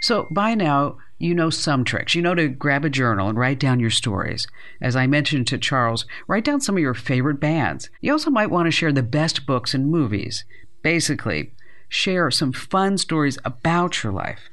So 0.00 0.28
by 0.30 0.54
now, 0.54 0.98
you 1.18 1.34
know 1.34 1.50
some 1.50 1.84
tricks. 1.84 2.14
You 2.14 2.22
know 2.22 2.34
to 2.34 2.48
grab 2.48 2.84
a 2.84 2.90
journal 2.90 3.28
and 3.28 3.36
write 3.36 3.58
down 3.58 3.80
your 3.80 3.90
stories. 3.90 4.46
As 4.80 4.94
I 4.94 5.06
mentioned 5.06 5.48
to 5.48 5.58
Charles, 5.58 6.06
write 6.28 6.44
down 6.44 6.60
some 6.60 6.76
of 6.76 6.82
your 6.82 6.94
favorite 6.94 7.40
bands. 7.40 7.90
You 8.00 8.12
also 8.12 8.30
might 8.30 8.50
want 8.50 8.66
to 8.66 8.70
share 8.70 8.92
the 8.92 9.02
best 9.02 9.44
books 9.44 9.74
and 9.74 9.90
movies. 9.90 10.44
Basically, 10.82 11.52
share 11.88 12.30
some 12.30 12.52
fun 12.52 12.98
stories 12.98 13.38
about 13.44 14.04
your 14.04 14.12
life. 14.12 14.48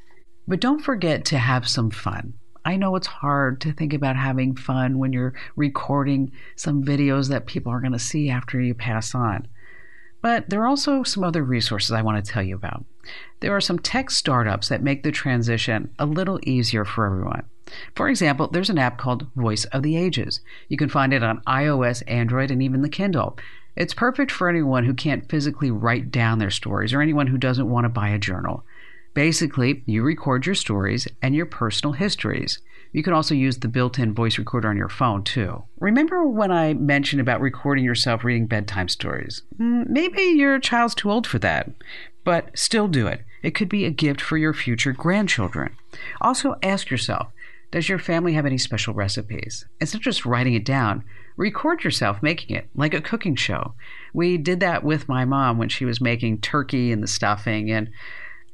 But 0.47 0.59
don't 0.59 0.81
forget 0.81 1.25
to 1.25 1.37
have 1.37 1.67
some 1.67 1.91
fun. 1.91 2.33
I 2.63 2.77
know 2.77 2.95
it's 2.95 3.07
hard 3.07 3.61
to 3.61 3.73
think 3.73 3.93
about 3.93 4.15
having 4.15 4.55
fun 4.55 4.97
when 4.97 5.13
you're 5.13 5.35
recording 5.55 6.31
some 6.55 6.83
videos 6.83 7.29
that 7.29 7.45
people 7.45 7.71
are 7.71 7.79
going 7.79 7.93
to 7.93 7.99
see 7.99 8.29
after 8.29 8.59
you 8.59 8.73
pass 8.73 9.13
on. 9.13 9.47
But 10.25 10.49
there 10.49 10.63
are 10.63 10.67
also 10.67 11.03
some 11.03 11.23
other 11.23 11.43
resources 11.43 11.91
I 11.91 12.01
want 12.01 12.25
to 12.25 12.31
tell 12.31 12.41
you 12.41 12.55
about. 12.55 12.83
There 13.41 13.55
are 13.55 13.61
some 13.61 13.77
tech 13.77 14.09
startups 14.09 14.69
that 14.69 14.81
make 14.81 15.03
the 15.03 15.11
transition 15.11 15.91
a 15.99 16.07
little 16.07 16.39
easier 16.41 16.83
for 16.83 17.05
everyone. 17.05 17.43
For 17.95 18.09
example, 18.09 18.47
there's 18.47 18.71
an 18.71 18.79
app 18.79 18.97
called 18.97 19.27
Voice 19.35 19.65
of 19.65 19.83
the 19.83 19.95
Ages. 19.95 20.41
You 20.67 20.77
can 20.77 20.89
find 20.89 21.13
it 21.13 21.21
on 21.21 21.41
iOS, 21.41 22.01
Android, 22.07 22.49
and 22.49 22.63
even 22.63 22.81
the 22.81 22.89
Kindle. 22.89 23.37
It's 23.75 23.93
perfect 23.93 24.31
for 24.31 24.49
anyone 24.49 24.83
who 24.85 24.95
can't 24.95 25.29
physically 25.29 25.69
write 25.69 26.09
down 26.09 26.39
their 26.39 26.49
stories 26.49 26.91
or 26.91 27.01
anyone 27.01 27.27
who 27.27 27.37
doesn't 27.37 27.69
want 27.69 27.85
to 27.85 27.89
buy 27.89 28.09
a 28.09 28.17
journal. 28.17 28.63
Basically, 29.13 29.83
you 29.85 30.01
record 30.01 30.47
your 30.47 30.55
stories 30.55 31.07
and 31.21 31.35
your 31.35 31.45
personal 31.45 31.93
histories. 31.93 32.57
You 32.95 33.03
can 33.03 33.11
also 33.11 33.35
use 33.35 33.57
the 33.57 33.67
built 33.67 33.99
in 33.99 34.13
voice 34.13 34.37
recorder 34.37 34.69
on 34.69 34.77
your 34.77 34.87
phone, 34.87 35.25
too. 35.25 35.61
Remember 35.81 36.25
when 36.25 36.49
I 36.49 36.75
mentioned 36.75 37.19
about 37.19 37.41
recording 37.41 37.83
yourself 37.83 38.23
reading 38.23 38.47
bedtime 38.47 38.87
stories? 38.87 39.41
Mm, 39.59 39.89
maybe 39.89 40.21
your 40.21 40.61
child's 40.61 40.95
too 40.95 41.11
old 41.11 41.27
for 41.27 41.37
that, 41.39 41.69
but 42.23 42.57
still 42.57 42.87
do 42.87 43.05
it. 43.07 43.25
It 43.43 43.53
could 43.53 43.67
be 43.67 43.83
a 43.83 43.91
gift 43.91 44.21
for 44.21 44.37
your 44.37 44.53
future 44.53 44.93
grandchildren. 44.93 45.75
Also, 46.21 46.55
ask 46.63 46.89
yourself 46.89 47.27
Does 47.69 47.89
your 47.89 47.99
family 47.99 48.31
have 48.31 48.45
any 48.45 48.57
special 48.57 48.93
recipes? 48.93 49.65
Instead 49.81 49.97
of 49.97 50.03
just 50.03 50.25
writing 50.25 50.53
it 50.53 50.63
down, 50.63 51.03
record 51.35 51.83
yourself 51.83 52.23
making 52.23 52.55
it, 52.55 52.69
like 52.75 52.93
a 52.93 53.01
cooking 53.01 53.35
show. 53.35 53.73
We 54.13 54.37
did 54.37 54.61
that 54.61 54.85
with 54.85 55.09
my 55.09 55.25
mom 55.25 55.57
when 55.57 55.67
she 55.67 55.83
was 55.83 55.99
making 55.99 56.39
turkey 56.39 56.93
and 56.93 57.03
the 57.03 57.07
stuffing, 57.07 57.69
and 57.69 57.89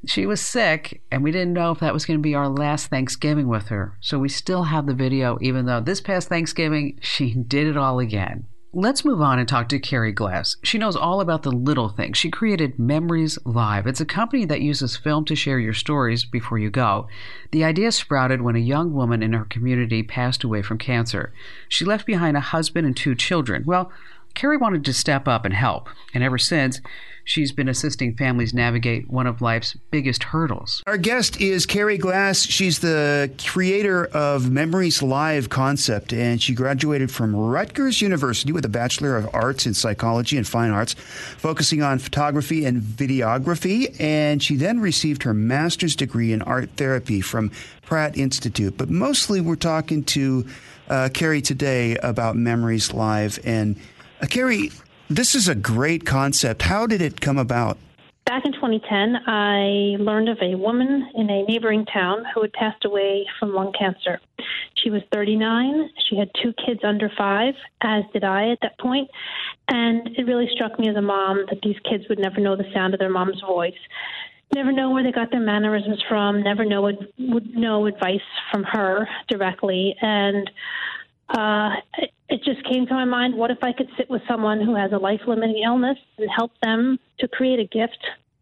she 0.05 0.25
was 0.25 0.41
sick, 0.41 1.01
and 1.11 1.23
we 1.23 1.31
didn't 1.31 1.53
know 1.53 1.71
if 1.71 1.79
that 1.79 1.93
was 1.93 2.05
going 2.05 2.17
to 2.17 2.23
be 2.23 2.35
our 2.35 2.49
last 2.49 2.87
Thanksgiving 2.87 3.47
with 3.47 3.67
her. 3.67 3.97
So 4.01 4.17
we 4.17 4.29
still 4.29 4.63
have 4.63 4.87
the 4.87 4.93
video, 4.93 5.37
even 5.41 5.65
though 5.65 5.79
this 5.79 6.01
past 6.01 6.27
Thanksgiving, 6.27 6.97
she 7.01 7.33
did 7.33 7.67
it 7.67 7.77
all 7.77 7.99
again. 7.99 8.45
Let's 8.73 9.03
move 9.03 9.19
on 9.19 9.37
and 9.37 9.49
talk 9.49 9.67
to 9.69 9.79
Carrie 9.79 10.13
Glass. 10.13 10.55
She 10.63 10.77
knows 10.77 10.95
all 10.95 11.19
about 11.19 11.43
the 11.43 11.51
little 11.51 11.89
things. 11.89 12.17
She 12.17 12.31
created 12.31 12.79
Memories 12.79 13.37
Live. 13.43 13.85
It's 13.85 13.99
a 13.99 14.05
company 14.05 14.45
that 14.45 14.61
uses 14.61 14.95
film 14.95 15.25
to 15.25 15.35
share 15.35 15.59
your 15.59 15.73
stories 15.73 16.23
before 16.23 16.57
you 16.57 16.69
go. 16.69 17.09
The 17.51 17.65
idea 17.65 17.91
sprouted 17.91 18.41
when 18.41 18.55
a 18.55 18.59
young 18.59 18.93
woman 18.93 19.21
in 19.21 19.33
her 19.33 19.43
community 19.43 20.03
passed 20.03 20.45
away 20.45 20.61
from 20.61 20.77
cancer. 20.77 21.33
She 21.67 21.83
left 21.83 22.05
behind 22.05 22.37
a 22.37 22.39
husband 22.39 22.87
and 22.87 22.95
two 22.95 23.13
children. 23.13 23.63
Well, 23.65 23.91
Carrie 24.33 24.57
wanted 24.57 24.85
to 24.85 24.93
step 24.93 25.27
up 25.27 25.45
and 25.45 25.53
help, 25.53 25.89
and 26.13 26.23
ever 26.23 26.37
since, 26.37 26.79
She's 27.23 27.51
been 27.51 27.69
assisting 27.69 28.15
families 28.15 28.53
navigate 28.53 29.09
one 29.09 29.27
of 29.27 29.41
life's 29.41 29.75
biggest 29.91 30.23
hurdles. 30.23 30.83
Our 30.87 30.97
guest 30.97 31.39
is 31.39 31.65
Carrie 31.65 31.97
Glass. 31.97 32.41
She's 32.41 32.79
the 32.79 33.31
creator 33.45 34.05
of 34.07 34.49
Memories 34.49 35.01
Live 35.01 35.49
concept, 35.49 36.13
and 36.13 36.41
she 36.41 36.53
graduated 36.53 37.11
from 37.11 37.35
Rutgers 37.35 38.01
University 38.01 38.51
with 38.51 38.65
a 38.65 38.69
Bachelor 38.69 39.15
of 39.17 39.29
Arts 39.33 39.65
in 39.65 39.73
Psychology 39.73 40.37
and 40.37 40.47
Fine 40.47 40.71
Arts, 40.71 40.93
focusing 40.93 41.83
on 41.83 41.99
photography 41.99 42.65
and 42.65 42.81
videography. 42.81 43.95
And 43.99 44.41
she 44.41 44.55
then 44.55 44.79
received 44.79 45.23
her 45.23 45.33
master's 45.33 45.95
degree 45.95 46.33
in 46.33 46.41
art 46.41 46.71
therapy 46.71 47.21
from 47.21 47.51
Pratt 47.83 48.17
Institute. 48.17 48.77
But 48.77 48.89
mostly, 48.89 49.41
we're 49.41 49.55
talking 49.55 50.03
to 50.05 50.45
uh, 50.89 51.09
Carrie 51.13 51.41
today 51.41 51.97
about 51.97 52.35
Memories 52.35 52.93
Live. 52.93 53.39
And 53.45 53.77
uh, 54.21 54.25
Carrie, 54.27 54.71
this 55.09 55.35
is 55.35 55.47
a 55.47 55.55
great 55.55 56.05
concept. 56.05 56.61
How 56.63 56.87
did 56.87 57.01
it 57.01 57.21
come 57.21 57.37
about? 57.37 57.77
Back 58.25 58.45
in 58.45 58.53
2010, 58.53 59.17
I 59.27 60.01
learned 60.01 60.29
of 60.29 60.37
a 60.41 60.55
woman 60.55 61.09
in 61.15 61.29
a 61.29 61.43
neighboring 61.43 61.85
town 61.85 62.23
who 62.33 62.41
had 62.41 62.53
passed 62.53 62.85
away 62.85 63.25
from 63.39 63.53
lung 63.53 63.73
cancer. 63.77 64.21
She 64.75 64.89
was 64.89 65.01
39. 65.11 65.89
She 66.09 66.15
had 66.15 66.29
two 66.41 66.53
kids 66.65 66.81
under 66.83 67.11
five, 67.17 67.55
as 67.81 68.03
did 68.13 68.23
I 68.23 68.51
at 68.51 68.59
that 68.61 68.79
point. 68.79 69.09
And 69.67 70.07
it 70.17 70.25
really 70.25 70.47
struck 70.53 70.79
me 70.79 70.87
as 70.87 70.95
a 70.95 71.01
mom 71.01 71.45
that 71.49 71.61
these 71.61 71.77
kids 71.89 72.05
would 72.09 72.19
never 72.19 72.39
know 72.39 72.55
the 72.55 72.71
sound 72.73 72.93
of 72.93 72.99
their 72.99 73.09
mom's 73.09 73.41
voice, 73.41 73.73
never 74.53 74.71
know 74.71 74.91
where 74.91 75.03
they 75.03 75.11
got 75.11 75.31
their 75.31 75.39
mannerisms 75.39 76.01
from, 76.07 76.43
never 76.43 76.63
know 76.63 76.81
would 76.81 77.55
know 77.55 77.85
advice 77.85 78.19
from 78.51 78.63
her 78.63 79.07
directly. 79.27 79.95
And 80.01 80.49
uh, 81.31 81.69
it 82.29 82.43
just 82.43 82.63
came 82.65 82.85
to 82.87 82.93
my 82.93 83.05
mind 83.05 83.35
what 83.35 83.51
if 83.51 83.59
I 83.61 83.73
could 83.73 83.89
sit 83.97 84.09
with 84.09 84.21
someone 84.27 84.61
who 84.61 84.75
has 84.75 84.91
a 84.91 84.97
life 84.97 85.21
limiting 85.27 85.61
illness 85.63 85.97
and 86.17 86.29
help 86.35 86.51
them 86.61 86.97
to 87.19 87.27
create 87.27 87.59
a 87.59 87.65
gift, 87.65 87.97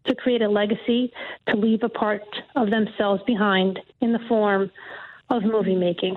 to 0.05 0.15
create 0.15 0.41
a 0.41 0.49
legacy, 0.49 1.11
to 1.47 1.55
leave 1.55 1.83
a 1.83 1.89
part 1.89 2.23
of 2.55 2.69
themselves 2.69 3.21
behind 3.25 3.79
in 4.01 4.13
the 4.13 4.19
form 4.27 4.71
of 5.29 5.43
movie 5.43 5.75
making. 5.75 6.15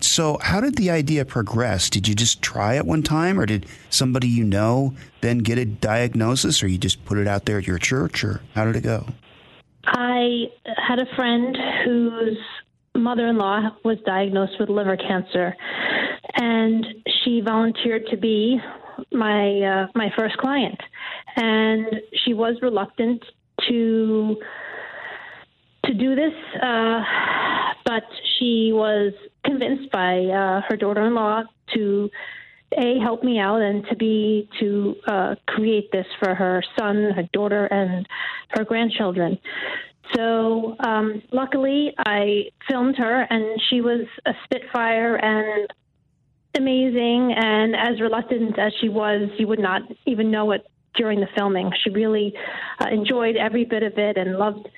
So, 0.00 0.38
how 0.40 0.62
did 0.62 0.76
the 0.76 0.90
idea 0.90 1.26
progress? 1.26 1.90
Did 1.90 2.08
you 2.08 2.14
just 2.14 2.40
try 2.40 2.74
it 2.74 2.86
one 2.86 3.02
time, 3.02 3.38
or 3.38 3.44
did 3.44 3.66
somebody 3.90 4.28
you 4.28 4.44
know 4.44 4.94
then 5.20 5.38
get 5.38 5.58
a 5.58 5.66
diagnosis, 5.66 6.62
or 6.62 6.68
you 6.68 6.78
just 6.78 7.04
put 7.04 7.18
it 7.18 7.28
out 7.28 7.44
there 7.44 7.58
at 7.58 7.66
your 7.66 7.78
church, 7.78 8.24
or 8.24 8.40
how 8.54 8.64
did 8.64 8.76
it 8.76 8.82
go? 8.82 9.06
I 9.84 10.46
had 10.78 10.98
a 10.98 11.06
friend 11.16 11.56
whose 11.84 12.38
mother 12.94 13.28
in 13.28 13.38
law 13.38 13.70
was 13.84 13.98
diagnosed 14.04 14.54
with 14.58 14.68
liver 14.68 14.96
cancer 14.96 15.54
and 16.34 16.86
she 17.22 17.40
volunteered 17.40 18.06
to 18.10 18.16
be 18.16 18.58
my 19.12 19.60
uh, 19.60 19.86
my 19.94 20.10
first 20.16 20.36
client, 20.36 20.80
and 21.36 21.86
she 22.24 22.34
was 22.34 22.56
reluctant 22.62 23.24
to 23.68 24.36
to 25.86 25.94
do 25.94 26.14
this, 26.14 26.34
uh, 26.62 27.00
but 27.84 28.02
she 28.38 28.70
was 28.72 29.12
convinced 29.44 29.90
by 29.90 30.18
uh, 30.18 30.60
her 30.68 30.76
daughter-in-law 30.76 31.42
to 31.74 32.10
a 32.76 32.98
help 33.00 33.24
me 33.24 33.38
out 33.38 33.60
and 33.60 33.84
to 33.88 33.96
be 33.96 34.48
to 34.60 34.94
uh, 35.08 35.34
create 35.48 35.90
this 35.90 36.06
for 36.22 36.34
her 36.34 36.62
son, 36.78 37.10
her 37.16 37.28
daughter, 37.32 37.66
and 37.66 38.06
her 38.50 38.64
grandchildren. 38.64 39.38
So 40.14 40.76
um, 40.80 41.22
luckily, 41.32 41.94
I 41.98 42.50
filmed 42.68 42.96
her, 42.96 43.26
and 43.28 43.60
she 43.68 43.80
was 43.80 44.06
a 44.26 44.32
spitfire 44.44 45.16
and 45.16 45.68
amazing. 46.56 47.34
And 47.36 47.76
as 47.76 48.00
reluctant 48.00 48.58
as 48.58 48.72
she 48.80 48.88
was, 48.88 49.28
you 49.38 49.46
would 49.46 49.58
not 49.60 49.82
even 50.06 50.30
know 50.30 50.50
it 50.52 50.66
during 50.94 51.20
the 51.20 51.28
filming. 51.36 51.70
She 51.84 51.90
really 51.90 52.34
uh, 52.80 52.88
enjoyed 52.88 53.36
every 53.36 53.64
bit 53.64 53.82
of 53.82 53.96
it 53.96 54.16
and 54.16 54.36
loved 54.36 54.68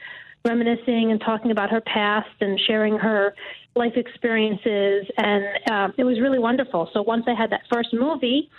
reminiscing 0.44 1.10
and 1.10 1.20
talking 1.20 1.50
about 1.50 1.70
her 1.70 1.80
past 1.80 2.28
and 2.40 2.60
sharing 2.66 2.98
her 2.98 3.34
life 3.74 3.92
experiences. 3.96 5.06
And 5.16 5.44
uh, 5.70 5.88
it 5.96 6.04
was 6.04 6.20
really 6.20 6.38
wonderful. 6.38 6.90
So 6.92 7.02
once 7.02 7.24
I 7.26 7.34
had 7.34 7.50
that 7.50 7.62
first 7.72 7.88
movie, 7.92 8.50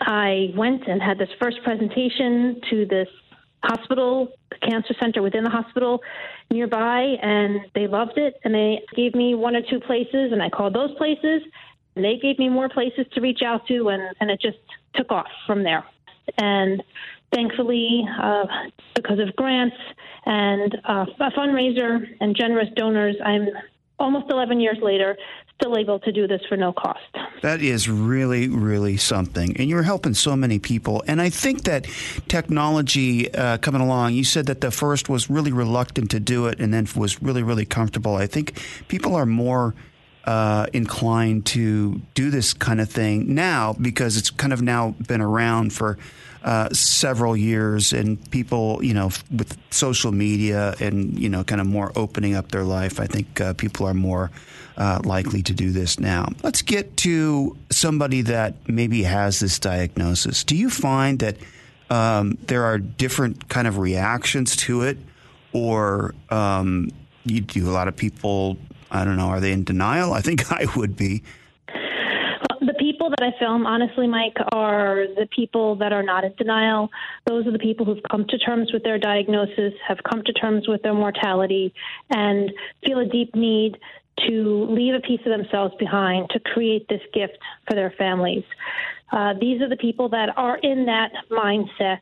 I 0.00 0.52
went 0.56 0.86
and 0.86 1.02
had 1.02 1.18
this 1.18 1.30
first 1.40 1.56
presentation 1.64 2.60
to 2.70 2.86
this 2.86 3.08
hospital, 3.62 4.32
cancer 4.62 4.94
center 5.00 5.22
within 5.22 5.44
the 5.44 5.50
hospital 5.50 6.00
nearby, 6.50 7.16
and 7.22 7.60
they 7.74 7.86
loved 7.86 8.16
it. 8.18 8.34
And 8.44 8.54
they 8.54 8.82
gave 8.94 9.14
me 9.14 9.34
one 9.34 9.56
or 9.56 9.62
two 9.62 9.80
places, 9.80 10.32
and 10.32 10.42
I 10.42 10.48
called 10.48 10.74
those 10.74 10.94
places. 10.96 11.42
And 11.94 12.04
they 12.04 12.18
gave 12.20 12.38
me 12.38 12.48
more 12.48 12.68
places 12.68 13.06
to 13.12 13.20
reach 13.20 13.40
out 13.44 13.66
to, 13.68 13.88
and, 13.88 14.02
and 14.20 14.30
it 14.30 14.40
just 14.40 14.58
took 14.94 15.10
off 15.10 15.26
from 15.46 15.62
there. 15.62 15.84
And 16.38 16.82
thankfully, 17.34 18.06
uh, 18.20 18.44
because 18.94 19.18
of 19.18 19.34
grants 19.36 19.76
and 20.24 20.74
uh, 20.88 21.06
a 21.20 21.30
fundraiser 21.30 22.06
and 22.20 22.36
generous 22.36 22.68
donors, 22.76 23.16
I'm 23.24 23.48
almost 23.98 24.30
11 24.30 24.60
years 24.60 24.78
later 24.82 25.16
still 25.62 25.76
able 25.76 26.00
to 26.00 26.12
do 26.12 26.26
this 26.26 26.40
for 26.48 26.56
no 26.56 26.72
cost. 26.72 27.00
That 27.42 27.62
is 27.62 27.88
really, 27.88 28.48
really 28.48 28.96
something. 28.96 29.56
And 29.56 29.68
you're 29.68 29.82
helping 29.82 30.14
so 30.14 30.34
many 30.36 30.58
people. 30.58 31.02
And 31.06 31.20
I 31.20 31.30
think 31.30 31.64
that 31.64 31.86
technology 32.28 33.32
uh, 33.32 33.58
coming 33.58 33.80
along, 33.80 34.14
you 34.14 34.24
said 34.24 34.46
that 34.46 34.60
the 34.60 34.70
first 34.70 35.08
was 35.08 35.30
really 35.30 35.52
reluctant 35.52 36.10
to 36.10 36.20
do 36.20 36.46
it 36.46 36.60
and 36.60 36.74
then 36.74 36.86
was 36.96 37.22
really, 37.22 37.42
really 37.42 37.64
comfortable. 37.64 38.16
I 38.16 38.26
think 38.26 38.60
people 38.88 39.14
are 39.14 39.26
more. 39.26 39.74
Uh, 40.24 40.66
inclined 40.72 41.44
to 41.44 42.00
do 42.14 42.30
this 42.30 42.54
kind 42.54 42.80
of 42.80 42.88
thing 42.88 43.34
now 43.34 43.72
because 43.72 44.16
it's 44.16 44.30
kind 44.30 44.52
of 44.52 44.62
now 44.62 44.94
been 45.08 45.20
around 45.20 45.72
for 45.72 45.98
uh, 46.44 46.68
several 46.70 47.36
years, 47.36 47.92
and 47.92 48.18
people, 48.30 48.82
you 48.82 48.94
know, 48.94 49.10
with 49.30 49.56
social 49.70 50.12
media 50.12 50.74
and 50.80 51.18
you 51.18 51.28
know, 51.28 51.44
kind 51.44 51.60
of 51.60 51.66
more 51.66 51.92
opening 51.96 52.34
up 52.34 52.50
their 52.50 52.64
life, 52.64 52.98
I 52.98 53.06
think 53.06 53.40
uh, 53.40 53.54
people 53.54 53.86
are 53.86 53.94
more 53.94 54.30
uh, 54.76 55.00
likely 55.04 55.42
to 55.42 55.52
do 55.52 55.70
this 55.70 56.00
now. 56.00 56.28
Let's 56.42 56.62
get 56.62 56.96
to 56.98 57.56
somebody 57.70 58.22
that 58.22 58.68
maybe 58.68 59.02
has 59.04 59.40
this 59.40 59.58
diagnosis. 59.58 60.44
Do 60.44 60.56
you 60.56 60.70
find 60.70 61.18
that 61.20 61.36
um, 61.90 62.38
there 62.46 62.64
are 62.64 62.78
different 62.78 63.48
kind 63.48 63.68
of 63.68 63.78
reactions 63.78 64.56
to 64.56 64.82
it, 64.82 64.98
or 65.52 66.14
um, 66.30 66.90
you 67.24 67.40
do 67.40 67.68
a 67.68 67.72
lot 67.72 67.86
of 67.86 67.96
people? 67.96 68.56
I 68.90 69.04
don't 69.04 69.16
know. 69.16 69.28
Are 69.28 69.40
they 69.40 69.52
in 69.52 69.64
denial? 69.64 70.12
I 70.14 70.20
think 70.20 70.50
I 70.50 70.66
would 70.76 70.96
be 70.96 71.22
that 73.18 73.22
I 73.22 73.38
film, 73.38 73.66
honestly, 73.66 74.06
Mike, 74.06 74.36
are 74.52 75.06
the 75.16 75.28
people 75.34 75.76
that 75.76 75.92
are 75.92 76.02
not 76.02 76.24
in 76.24 76.34
denial. 76.36 76.90
Those 77.26 77.46
are 77.46 77.52
the 77.52 77.58
people 77.58 77.86
who've 77.86 78.02
come 78.10 78.26
to 78.28 78.38
terms 78.38 78.72
with 78.72 78.82
their 78.82 78.98
diagnosis, 78.98 79.74
have 79.86 79.98
come 80.08 80.22
to 80.24 80.32
terms 80.32 80.66
with 80.66 80.82
their 80.82 80.94
mortality, 80.94 81.72
and 82.10 82.50
feel 82.84 82.98
a 82.98 83.06
deep 83.06 83.34
need 83.34 83.78
to 84.28 84.66
leave 84.68 84.94
a 84.94 85.00
piece 85.00 85.20
of 85.26 85.36
themselves 85.36 85.74
behind 85.78 86.30
to 86.30 86.40
create 86.40 86.86
this 86.88 87.00
gift 87.12 87.38
for 87.68 87.74
their 87.74 87.92
families. 87.98 88.44
Uh, 89.10 89.34
these 89.40 89.60
are 89.60 89.68
the 89.68 89.76
people 89.76 90.08
that 90.08 90.30
are 90.36 90.58
in 90.58 90.86
that 90.86 91.12
mindset 91.30 92.00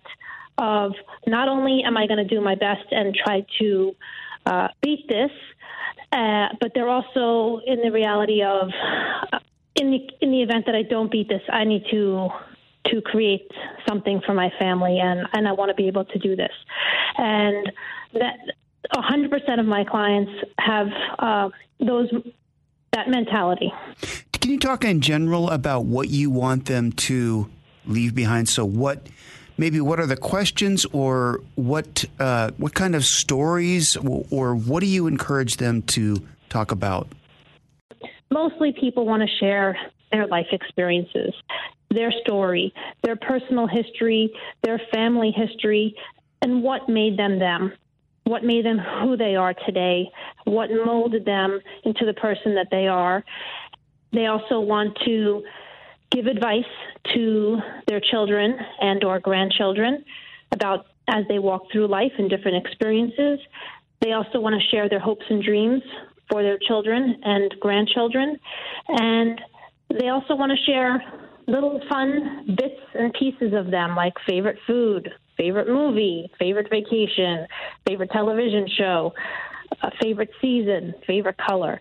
of 0.58 0.92
not 1.26 1.48
only 1.48 1.82
am 1.84 1.96
I 1.96 2.06
going 2.06 2.18
to 2.18 2.24
do 2.24 2.40
my 2.40 2.54
best 2.54 2.86
and 2.90 3.14
try 3.14 3.44
to 3.60 3.96
uh, 4.46 4.68
beat 4.82 5.08
this, 5.08 5.30
uh, 6.12 6.48
but 6.60 6.72
they're 6.74 6.88
also 6.88 7.62
in 7.66 7.80
the 7.82 7.90
reality 7.90 8.42
of 8.42 8.70
in 9.80 9.90
the 9.90 10.00
in 10.20 10.30
the 10.30 10.42
event 10.42 10.66
that 10.66 10.74
I 10.74 10.82
don't 10.82 11.10
beat 11.10 11.28
this, 11.28 11.42
I 11.48 11.64
need 11.64 11.84
to 11.90 12.28
to 12.86 13.02
create 13.02 13.50
something 13.88 14.20
for 14.24 14.34
my 14.34 14.50
family, 14.58 14.98
and 14.98 15.26
and 15.32 15.48
I 15.48 15.52
want 15.52 15.70
to 15.70 15.74
be 15.74 15.88
able 15.88 16.04
to 16.04 16.18
do 16.18 16.36
this, 16.36 16.52
and 17.16 17.72
that. 18.14 18.36
100% 18.94 19.60
of 19.60 19.66
my 19.66 19.84
clients 19.84 20.32
have 20.58 20.88
uh, 21.20 21.48
those 21.78 22.10
that 22.92 23.08
mentality. 23.08 23.72
Can 24.32 24.50
you 24.50 24.58
talk 24.58 24.84
in 24.84 25.00
general 25.00 25.50
about 25.50 25.84
what 25.84 26.08
you 26.08 26.30
want 26.30 26.66
them 26.66 26.92
to 26.92 27.48
leave 27.86 28.14
behind? 28.14 28.48
So, 28.48 28.64
what 28.64 29.06
maybe 29.58 29.80
what 29.80 30.00
are 30.00 30.06
the 30.06 30.16
questions, 30.16 30.86
or 30.86 31.40
what 31.54 32.04
uh, 32.18 32.50
what 32.56 32.74
kind 32.74 32.94
of 32.94 33.04
stories, 33.04 33.96
or 33.96 34.54
what 34.54 34.80
do 34.80 34.86
you 34.86 35.06
encourage 35.06 35.58
them 35.58 35.82
to 35.82 36.26
talk 36.48 36.72
about? 36.72 37.06
Mostly 38.30 38.72
people 38.72 39.06
want 39.06 39.22
to 39.22 39.36
share 39.38 39.76
their 40.12 40.26
life 40.26 40.46
experiences, 40.52 41.34
their 41.90 42.12
story, 42.22 42.72
their 43.02 43.16
personal 43.16 43.66
history, 43.66 44.32
their 44.62 44.80
family 44.92 45.32
history, 45.32 45.94
and 46.42 46.62
what 46.62 46.88
made 46.88 47.18
them 47.18 47.38
them. 47.38 47.72
What 48.24 48.44
made 48.44 48.64
them 48.64 48.78
who 48.78 49.16
they 49.16 49.34
are 49.34 49.54
today? 49.54 50.08
What 50.44 50.70
molded 50.70 51.24
them 51.24 51.60
into 51.84 52.06
the 52.06 52.14
person 52.14 52.54
that 52.54 52.68
they 52.70 52.86
are? 52.86 53.24
They 54.12 54.26
also 54.26 54.60
want 54.60 54.98
to 55.04 55.42
give 56.10 56.26
advice 56.26 56.64
to 57.14 57.58
their 57.86 58.00
children 58.00 58.56
and 58.80 59.02
or 59.04 59.20
grandchildren 59.20 60.04
about 60.52 60.86
as 61.08 61.24
they 61.28 61.38
walk 61.38 61.62
through 61.72 61.88
life 61.88 62.12
and 62.18 62.30
different 62.30 62.64
experiences. 62.64 63.40
They 64.00 64.12
also 64.12 64.40
want 64.40 64.60
to 64.60 64.68
share 64.68 64.88
their 64.88 65.00
hopes 65.00 65.24
and 65.28 65.42
dreams 65.42 65.82
for 66.30 66.42
their 66.42 66.58
children 66.58 67.16
and 67.22 67.54
grandchildren. 67.60 68.38
And 68.88 69.40
they 69.98 70.08
also 70.08 70.34
want 70.34 70.52
to 70.52 70.70
share 70.70 71.02
little 71.46 71.80
fun 71.88 72.46
bits 72.56 72.80
and 72.94 73.12
pieces 73.14 73.52
of 73.54 73.70
them, 73.70 73.96
like 73.96 74.14
favorite 74.28 74.58
food, 74.66 75.10
favorite 75.36 75.68
movie, 75.68 76.30
favorite 76.38 76.68
vacation, 76.70 77.46
favorite 77.86 78.10
television 78.12 78.68
show, 78.78 79.12
favorite 80.00 80.30
season, 80.40 80.94
favorite 81.06 81.36
color. 81.38 81.80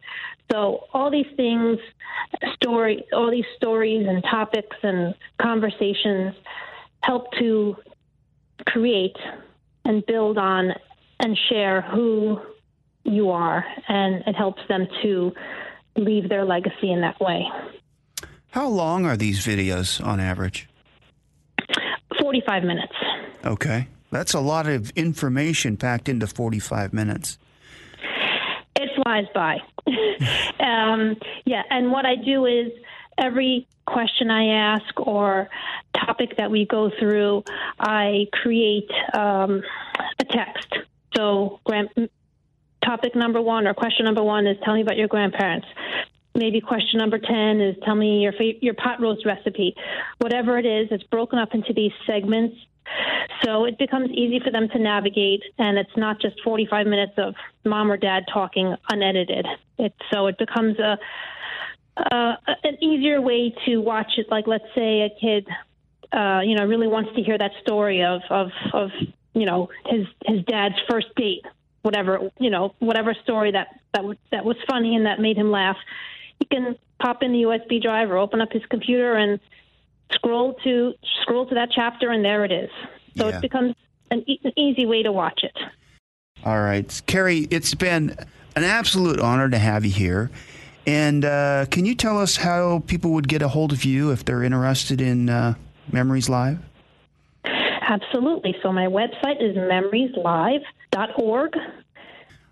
So 0.51 0.85
all 0.93 1.11
these 1.11 1.27
things, 1.35 1.77
story, 2.55 3.05
all 3.13 3.29
these 3.29 3.45
stories 3.57 4.07
and 4.07 4.23
topics 4.23 4.75
and 4.81 5.13
conversations 5.41 6.33
help 7.03 7.25
to 7.39 7.75
create 8.67 9.15
and 9.85 10.05
build 10.05 10.37
on 10.37 10.71
and 11.19 11.37
share 11.49 11.81
who 11.81 12.39
you 13.03 13.29
are, 13.31 13.65
and 13.87 14.23
it 14.27 14.35
helps 14.35 14.61
them 14.67 14.87
to 15.01 15.33
leave 15.95 16.29
their 16.29 16.45
legacy 16.45 16.91
in 16.91 17.01
that 17.01 17.19
way. 17.19 17.45
How 18.51 18.67
long 18.67 19.05
are 19.05 19.17
these 19.17 19.45
videos 19.45 20.03
on 20.03 20.19
average? 20.19 20.67
45 22.19 22.63
minutes. 22.63 22.93
Okay. 23.45 23.87
That's 24.11 24.33
a 24.33 24.39
lot 24.39 24.67
of 24.67 24.89
information 24.91 25.77
packed 25.77 26.09
into 26.09 26.27
45 26.27 26.93
minutes. 26.93 27.37
It 28.75 28.89
flies 29.03 29.25
by. 29.33 29.57
um, 30.59 31.15
yeah, 31.45 31.63
and 31.69 31.91
what 31.91 32.05
I 32.05 32.15
do 32.15 32.45
is 32.45 32.71
every 33.17 33.67
question 33.85 34.31
I 34.31 34.73
ask 34.75 34.99
or 34.99 35.49
topic 35.93 36.37
that 36.37 36.49
we 36.49 36.65
go 36.65 36.89
through, 36.99 37.43
I 37.79 38.27
create 38.31 38.89
um, 39.13 39.61
a 40.19 40.25
text. 40.25 40.73
So, 41.15 41.59
grand, 41.65 41.89
topic 42.83 43.15
number 43.15 43.41
one 43.41 43.67
or 43.67 43.73
question 43.73 44.05
number 44.05 44.23
one 44.23 44.47
is 44.47 44.57
tell 44.63 44.73
me 44.73 44.81
about 44.81 44.97
your 44.97 45.07
grandparents. 45.07 45.67
Maybe 46.35 46.61
question 46.61 46.99
number 46.99 47.17
10 47.17 47.59
is 47.59 47.75
tell 47.83 47.95
me 47.95 48.21
your, 48.21 48.33
your 48.61 48.73
pot 48.73 49.01
roast 49.01 49.25
recipe. 49.25 49.75
Whatever 50.19 50.57
it 50.57 50.65
is, 50.65 50.87
it's 50.91 51.03
broken 51.03 51.39
up 51.39 51.53
into 51.53 51.73
these 51.73 51.91
segments. 52.05 52.55
So 53.43 53.65
it 53.65 53.77
becomes 53.77 54.09
easy 54.11 54.39
for 54.43 54.51
them 54.51 54.67
to 54.69 54.79
navigate, 54.79 55.43
and 55.57 55.77
it's 55.77 55.95
not 55.95 56.19
just 56.21 56.41
45 56.43 56.87
minutes 56.87 57.13
of 57.17 57.35
mom 57.65 57.91
or 57.91 57.97
dad 57.97 58.23
talking 58.31 58.75
unedited. 58.89 59.45
It, 59.77 59.93
so 60.11 60.27
it 60.27 60.37
becomes 60.37 60.77
a, 60.79 60.97
an 61.97 62.81
easier 62.81 63.21
way 63.21 63.53
to 63.65 63.77
watch 63.77 64.13
it. 64.17 64.27
Like, 64.29 64.47
let's 64.47 64.65
say 64.75 65.01
a 65.01 65.09
kid, 65.21 65.47
uh, 66.11 66.41
you 66.43 66.55
know, 66.55 66.65
really 66.65 66.87
wants 66.87 67.11
to 67.15 67.21
hear 67.21 67.37
that 67.37 67.51
story 67.61 68.03
of, 68.03 68.21
of, 68.29 68.49
of 68.73 68.89
you 69.33 69.45
know, 69.45 69.69
his 69.85 70.07
his 70.25 70.43
dad's 70.45 70.75
first 70.89 71.07
date 71.15 71.45
whatever 71.81 72.29
you 72.39 72.49
know 72.49 72.75
whatever 72.79 73.13
story 73.23 73.51
that 73.51 73.67
that 73.93 74.01
w- 74.01 74.19
that 74.31 74.45
was 74.45 74.57
funny 74.69 74.95
and 74.95 75.05
that 75.05 75.19
made 75.19 75.37
him 75.37 75.51
laugh. 75.51 75.77
He 76.39 76.45
can 76.45 76.77
pop 76.99 77.23
in 77.23 77.31
the 77.31 77.43
USB 77.43 77.81
drive 77.81 78.11
or 78.11 78.17
open 78.17 78.41
up 78.41 78.51
his 78.51 78.65
computer 78.69 79.15
and 79.15 79.39
scroll 80.13 80.55
to 80.63 80.93
scroll 81.21 81.47
to 81.47 81.55
that 81.55 81.69
chapter, 81.73 82.11
and 82.11 82.23
there 82.23 82.45
it 82.45 82.51
is. 82.51 82.69
So 83.17 83.27
yeah. 83.27 83.37
it 83.37 83.41
becomes 83.41 83.75
an, 84.11 84.23
e- 84.27 84.39
an 84.43 84.53
easy 84.57 84.85
way 84.85 85.03
to 85.03 85.11
watch 85.11 85.41
it. 85.43 85.57
All 86.45 86.59
right, 86.59 87.01
Carrie, 87.05 87.47
it's 87.51 87.73
been 87.73 88.15
an 88.55 88.63
absolute 88.63 89.19
honor 89.19 89.49
to 89.49 89.57
have 89.57 89.85
you 89.85 89.91
here. 89.91 90.31
And 90.87 91.25
uh, 91.25 91.65
can 91.69 91.85
you 91.85 91.93
tell 91.93 92.17
us 92.17 92.37
how 92.37 92.79
people 92.87 93.11
would 93.11 93.27
get 93.27 93.41
a 93.41 93.49
hold 93.49 93.71
of 93.73 93.83
you 93.83 94.11
if 94.11 94.25
they're 94.25 94.43
interested 94.43 95.01
in 95.01 95.29
uh, 95.29 95.55
Memories 95.91 96.29
Live? 96.29 96.59
Absolutely. 97.89 98.55
So 98.61 98.71
my 98.71 98.85
website 98.85 99.41
is 99.41 99.57
memorieslive.org. 99.57 101.57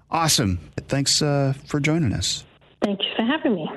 Awesome. 0.10 0.60
Thanks 0.88 1.22
uh, 1.22 1.54
for 1.66 1.80
joining 1.80 2.14
us. 2.14 2.44
Thank 2.84 3.02
you 3.02 3.10
for 3.16 3.24
having 3.24 3.56
me. 3.56 3.70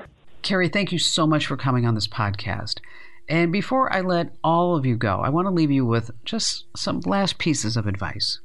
Carrie, 0.42 0.70
thank 0.70 0.90
you 0.90 0.98
so 0.98 1.26
much 1.26 1.46
for 1.46 1.58
coming 1.58 1.84
on 1.84 1.94
this 1.94 2.08
podcast. 2.08 2.80
And 3.28 3.52
before 3.52 3.92
I 3.92 4.00
let 4.00 4.34
all 4.42 4.74
of 4.74 4.86
you 4.86 4.96
go, 4.96 5.20
I 5.20 5.28
want 5.28 5.46
to 5.46 5.52
leave 5.52 5.70
you 5.70 5.84
with 5.84 6.10
just 6.24 6.64
some 6.76 7.00
last 7.00 7.38
pieces 7.38 7.76
of 7.76 7.86
advice. 7.86 8.40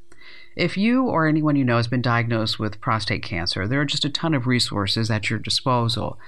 If 0.58 0.78
you 0.78 1.06
or 1.06 1.28
anyone 1.28 1.56
you 1.56 1.64
know 1.64 1.78
has 1.78 1.88
been 1.88 2.02
diagnosed 2.02 2.60
with 2.60 2.82
prostate 2.82 3.24
cancer, 3.24 3.68
there 3.68 3.82
are 3.82 3.86
just 3.86 4.06
a 4.06 4.10
ton 4.10 4.34
of 4.34 4.46
resources 4.46 5.10
at 5.10 5.30
your 5.30 5.40
disposal. 5.40 6.20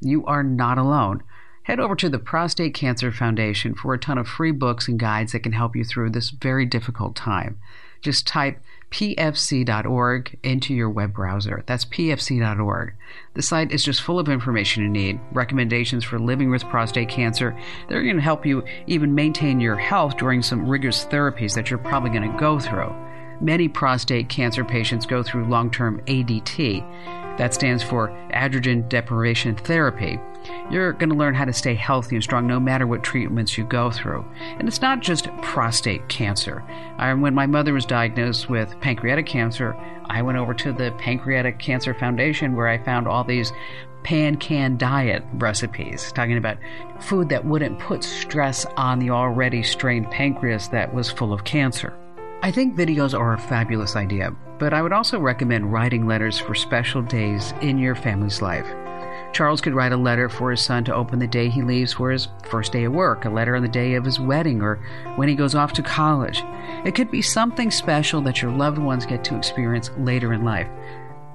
You 0.00 0.24
are 0.26 0.42
not 0.42 0.78
alone. 0.78 1.22
Head 1.66 1.80
over 1.80 1.96
to 1.96 2.08
the 2.08 2.20
Prostate 2.20 2.74
Cancer 2.74 3.10
Foundation 3.10 3.74
for 3.74 3.92
a 3.92 3.98
ton 3.98 4.18
of 4.18 4.28
free 4.28 4.52
books 4.52 4.86
and 4.86 5.00
guides 5.00 5.32
that 5.32 5.40
can 5.40 5.50
help 5.50 5.74
you 5.74 5.82
through 5.82 6.10
this 6.10 6.30
very 6.30 6.64
difficult 6.64 7.16
time. 7.16 7.58
Just 8.00 8.24
type 8.24 8.60
pfc.org 8.92 10.38
into 10.44 10.72
your 10.72 10.88
web 10.88 11.12
browser. 11.12 11.64
That's 11.66 11.84
pfc.org. 11.84 12.94
The 13.34 13.42
site 13.42 13.72
is 13.72 13.82
just 13.82 14.02
full 14.02 14.20
of 14.20 14.28
information 14.28 14.84
you 14.84 14.88
need, 14.88 15.18
recommendations 15.32 16.04
for 16.04 16.20
living 16.20 16.50
with 16.50 16.62
prostate 16.68 17.08
cancer. 17.08 17.58
They're 17.88 18.04
going 18.04 18.14
to 18.14 18.22
help 18.22 18.46
you 18.46 18.62
even 18.86 19.12
maintain 19.12 19.58
your 19.58 19.74
health 19.74 20.18
during 20.18 20.42
some 20.42 20.68
rigorous 20.68 21.04
therapies 21.06 21.56
that 21.56 21.68
you're 21.68 21.80
probably 21.80 22.10
going 22.10 22.30
to 22.30 22.38
go 22.38 22.60
through. 22.60 22.94
Many 23.40 23.66
prostate 23.66 24.28
cancer 24.28 24.64
patients 24.64 25.04
go 25.04 25.24
through 25.24 25.48
long 25.48 25.72
term 25.72 26.00
ADT. 26.06 27.25
That 27.38 27.54
stands 27.54 27.82
for 27.82 28.08
androgen 28.32 28.88
deprivation 28.88 29.56
therapy. 29.56 30.18
You're 30.70 30.92
going 30.92 31.10
to 31.10 31.16
learn 31.16 31.34
how 31.34 31.44
to 31.44 31.52
stay 31.52 31.74
healthy 31.74 32.16
and 32.16 32.22
strong 32.22 32.46
no 32.46 32.60
matter 32.60 32.86
what 32.86 33.02
treatments 33.02 33.58
you 33.58 33.64
go 33.64 33.90
through. 33.90 34.24
And 34.58 34.68
it's 34.68 34.80
not 34.80 35.00
just 35.00 35.28
prostate 35.42 36.08
cancer. 36.08 36.62
I, 36.98 37.12
when 37.14 37.34
my 37.34 37.46
mother 37.46 37.72
was 37.72 37.84
diagnosed 37.84 38.48
with 38.48 38.78
pancreatic 38.80 39.26
cancer, 39.26 39.76
I 40.06 40.22
went 40.22 40.38
over 40.38 40.54
to 40.54 40.72
the 40.72 40.92
Pancreatic 40.98 41.58
Cancer 41.58 41.94
Foundation 41.94 42.54
where 42.54 42.68
I 42.68 42.82
found 42.82 43.08
all 43.08 43.24
these 43.24 43.52
PanCAN 44.04 44.78
diet 44.78 45.24
recipes, 45.34 46.12
talking 46.12 46.38
about 46.38 46.58
food 47.00 47.28
that 47.30 47.44
wouldn't 47.44 47.80
put 47.80 48.04
stress 48.04 48.64
on 48.76 49.00
the 49.00 49.10
already 49.10 49.64
strained 49.64 50.10
pancreas 50.12 50.68
that 50.68 50.94
was 50.94 51.10
full 51.10 51.32
of 51.32 51.42
cancer. 51.42 51.92
I 52.42 52.52
think 52.52 52.76
videos 52.76 53.18
are 53.18 53.32
a 53.32 53.38
fabulous 53.38 53.96
idea, 53.96 54.30
but 54.58 54.72
I 54.72 54.82
would 54.82 54.92
also 54.92 55.18
recommend 55.18 55.72
writing 55.72 56.06
letters 56.06 56.38
for 56.38 56.54
special 56.54 57.02
days 57.02 57.52
in 57.60 57.78
your 57.78 57.94
family's 57.94 58.42
life. 58.42 58.66
Charles 59.32 59.60
could 59.60 59.74
write 59.74 59.92
a 59.92 59.96
letter 59.96 60.28
for 60.28 60.50
his 60.50 60.60
son 60.60 60.84
to 60.84 60.94
open 60.94 61.18
the 61.18 61.26
day 61.26 61.48
he 61.48 61.62
leaves 61.62 61.94
for 61.94 62.10
his 62.10 62.28
first 62.44 62.72
day 62.72 62.84
of 62.84 62.92
work, 62.92 63.24
a 63.24 63.30
letter 63.30 63.56
on 63.56 63.62
the 63.62 63.68
day 63.68 63.94
of 63.94 64.04
his 64.04 64.20
wedding, 64.20 64.62
or 64.62 64.76
when 65.16 65.28
he 65.28 65.34
goes 65.34 65.54
off 65.54 65.72
to 65.74 65.82
college. 65.82 66.42
It 66.84 66.94
could 66.94 67.10
be 67.10 67.22
something 67.22 67.70
special 67.70 68.20
that 68.22 68.42
your 68.42 68.52
loved 68.52 68.78
ones 68.78 69.06
get 69.06 69.24
to 69.24 69.36
experience 69.36 69.90
later 69.98 70.32
in 70.32 70.44
life. 70.44 70.68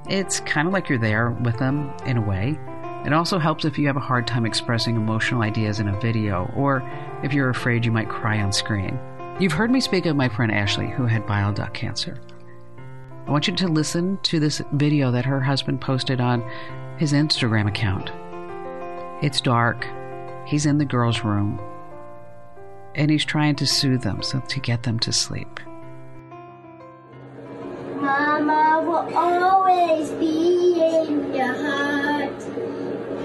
It's 0.08 0.40
kind 0.42 0.68
of 0.68 0.74
like 0.74 0.88
you're 0.88 0.98
there 0.98 1.32
with 1.32 1.58
them 1.58 1.92
in 2.06 2.18
a 2.18 2.22
way. 2.22 2.58
It 3.06 3.14
also 3.14 3.40
helps 3.40 3.66
if 3.66 3.78
you 3.78 3.88
have 3.88 3.98
a 3.98 4.02
hard 4.02 4.28
time 4.28 4.46
expressing 4.46 4.96
emotional 4.96 5.42
ideas 5.42 5.80
in 5.80 5.88
a 5.88 6.00
video, 6.00 6.52
or 6.56 6.84
if 7.24 7.34
you're 7.34 7.50
afraid 7.50 7.86
you 7.86 7.92
might 7.92 8.10
cry 8.10 8.40
on 8.40 8.52
screen. 8.52 9.00
You've 9.42 9.54
heard 9.54 9.72
me 9.72 9.82
speak 9.82 10.06
of 10.06 10.16
my 10.16 10.30
friend 10.30 10.52
Ashley, 10.52 10.88
who 10.88 11.08
had 11.08 11.26
bile 11.26 11.52
duct 11.52 11.74
cancer. 11.74 12.22
I 13.26 13.32
want 13.32 13.48
you 13.48 13.56
to 13.56 13.68
listen 13.68 14.20
to 14.22 14.40
this 14.40 14.62
video 14.74 15.10
that 15.10 15.26
her 15.26 15.42
husband 15.42 15.82
posted 15.82 16.22
on 16.22 16.48
his 17.00 17.12
Instagram 17.12 17.68
account. 17.68 18.12
It's 19.24 19.42
dark. 19.42 19.88
He's 20.46 20.68
in 20.68 20.78
the 20.78 20.86
girl's 20.86 21.24
room. 21.24 21.60
And 22.94 23.10
he's 23.10 23.26
trying 23.26 23.56
to 23.56 23.66
soothe 23.66 24.04
them 24.04 24.22
so 24.22 24.42
to 24.42 24.60
get 24.60 24.84
them 24.84 25.00
to 25.00 25.12
sleep. 25.12 25.60
Mama 27.96 28.84
will 28.86 29.18
always 29.18 30.12
be 30.12 30.74
in 30.84 31.34
your 31.34 31.56
heart. 31.56 32.44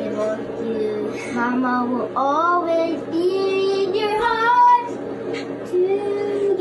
It 0.00 0.16
won't. 0.16 1.34
Mama 1.34 1.84
will 1.84 2.16
always 2.16 3.02
be 3.02 3.84
in 3.84 3.94
your 3.94 4.18
heart. 4.24 4.55
Together, 5.36 6.56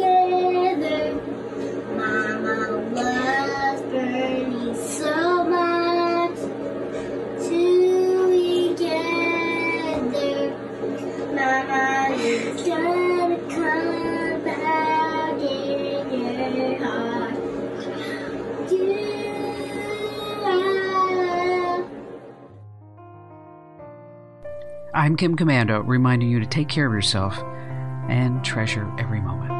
Mama 1.95 2.59
was 2.91 3.81
burning 3.83 4.75
so 4.75 5.45
much. 5.45 6.35
Together, 7.39 8.91
Mama 11.33 12.15
is 12.19 12.67
gonna 12.67 13.37
come 13.47 14.43
back 14.43 15.39
in 15.39 16.11
your 16.11 16.83
heart. 16.83 17.35
Do 18.67 18.83
I'm 24.93 25.15
Kim 25.15 25.37
Komando, 25.37 25.81
reminding 25.85 26.29
you 26.29 26.41
to 26.41 26.45
take 26.45 26.67
care 26.67 26.87
of 26.87 26.93
yourself 26.93 27.41
and 28.09 28.43
treasure 28.43 28.91
every 28.97 29.21
moment. 29.21 29.54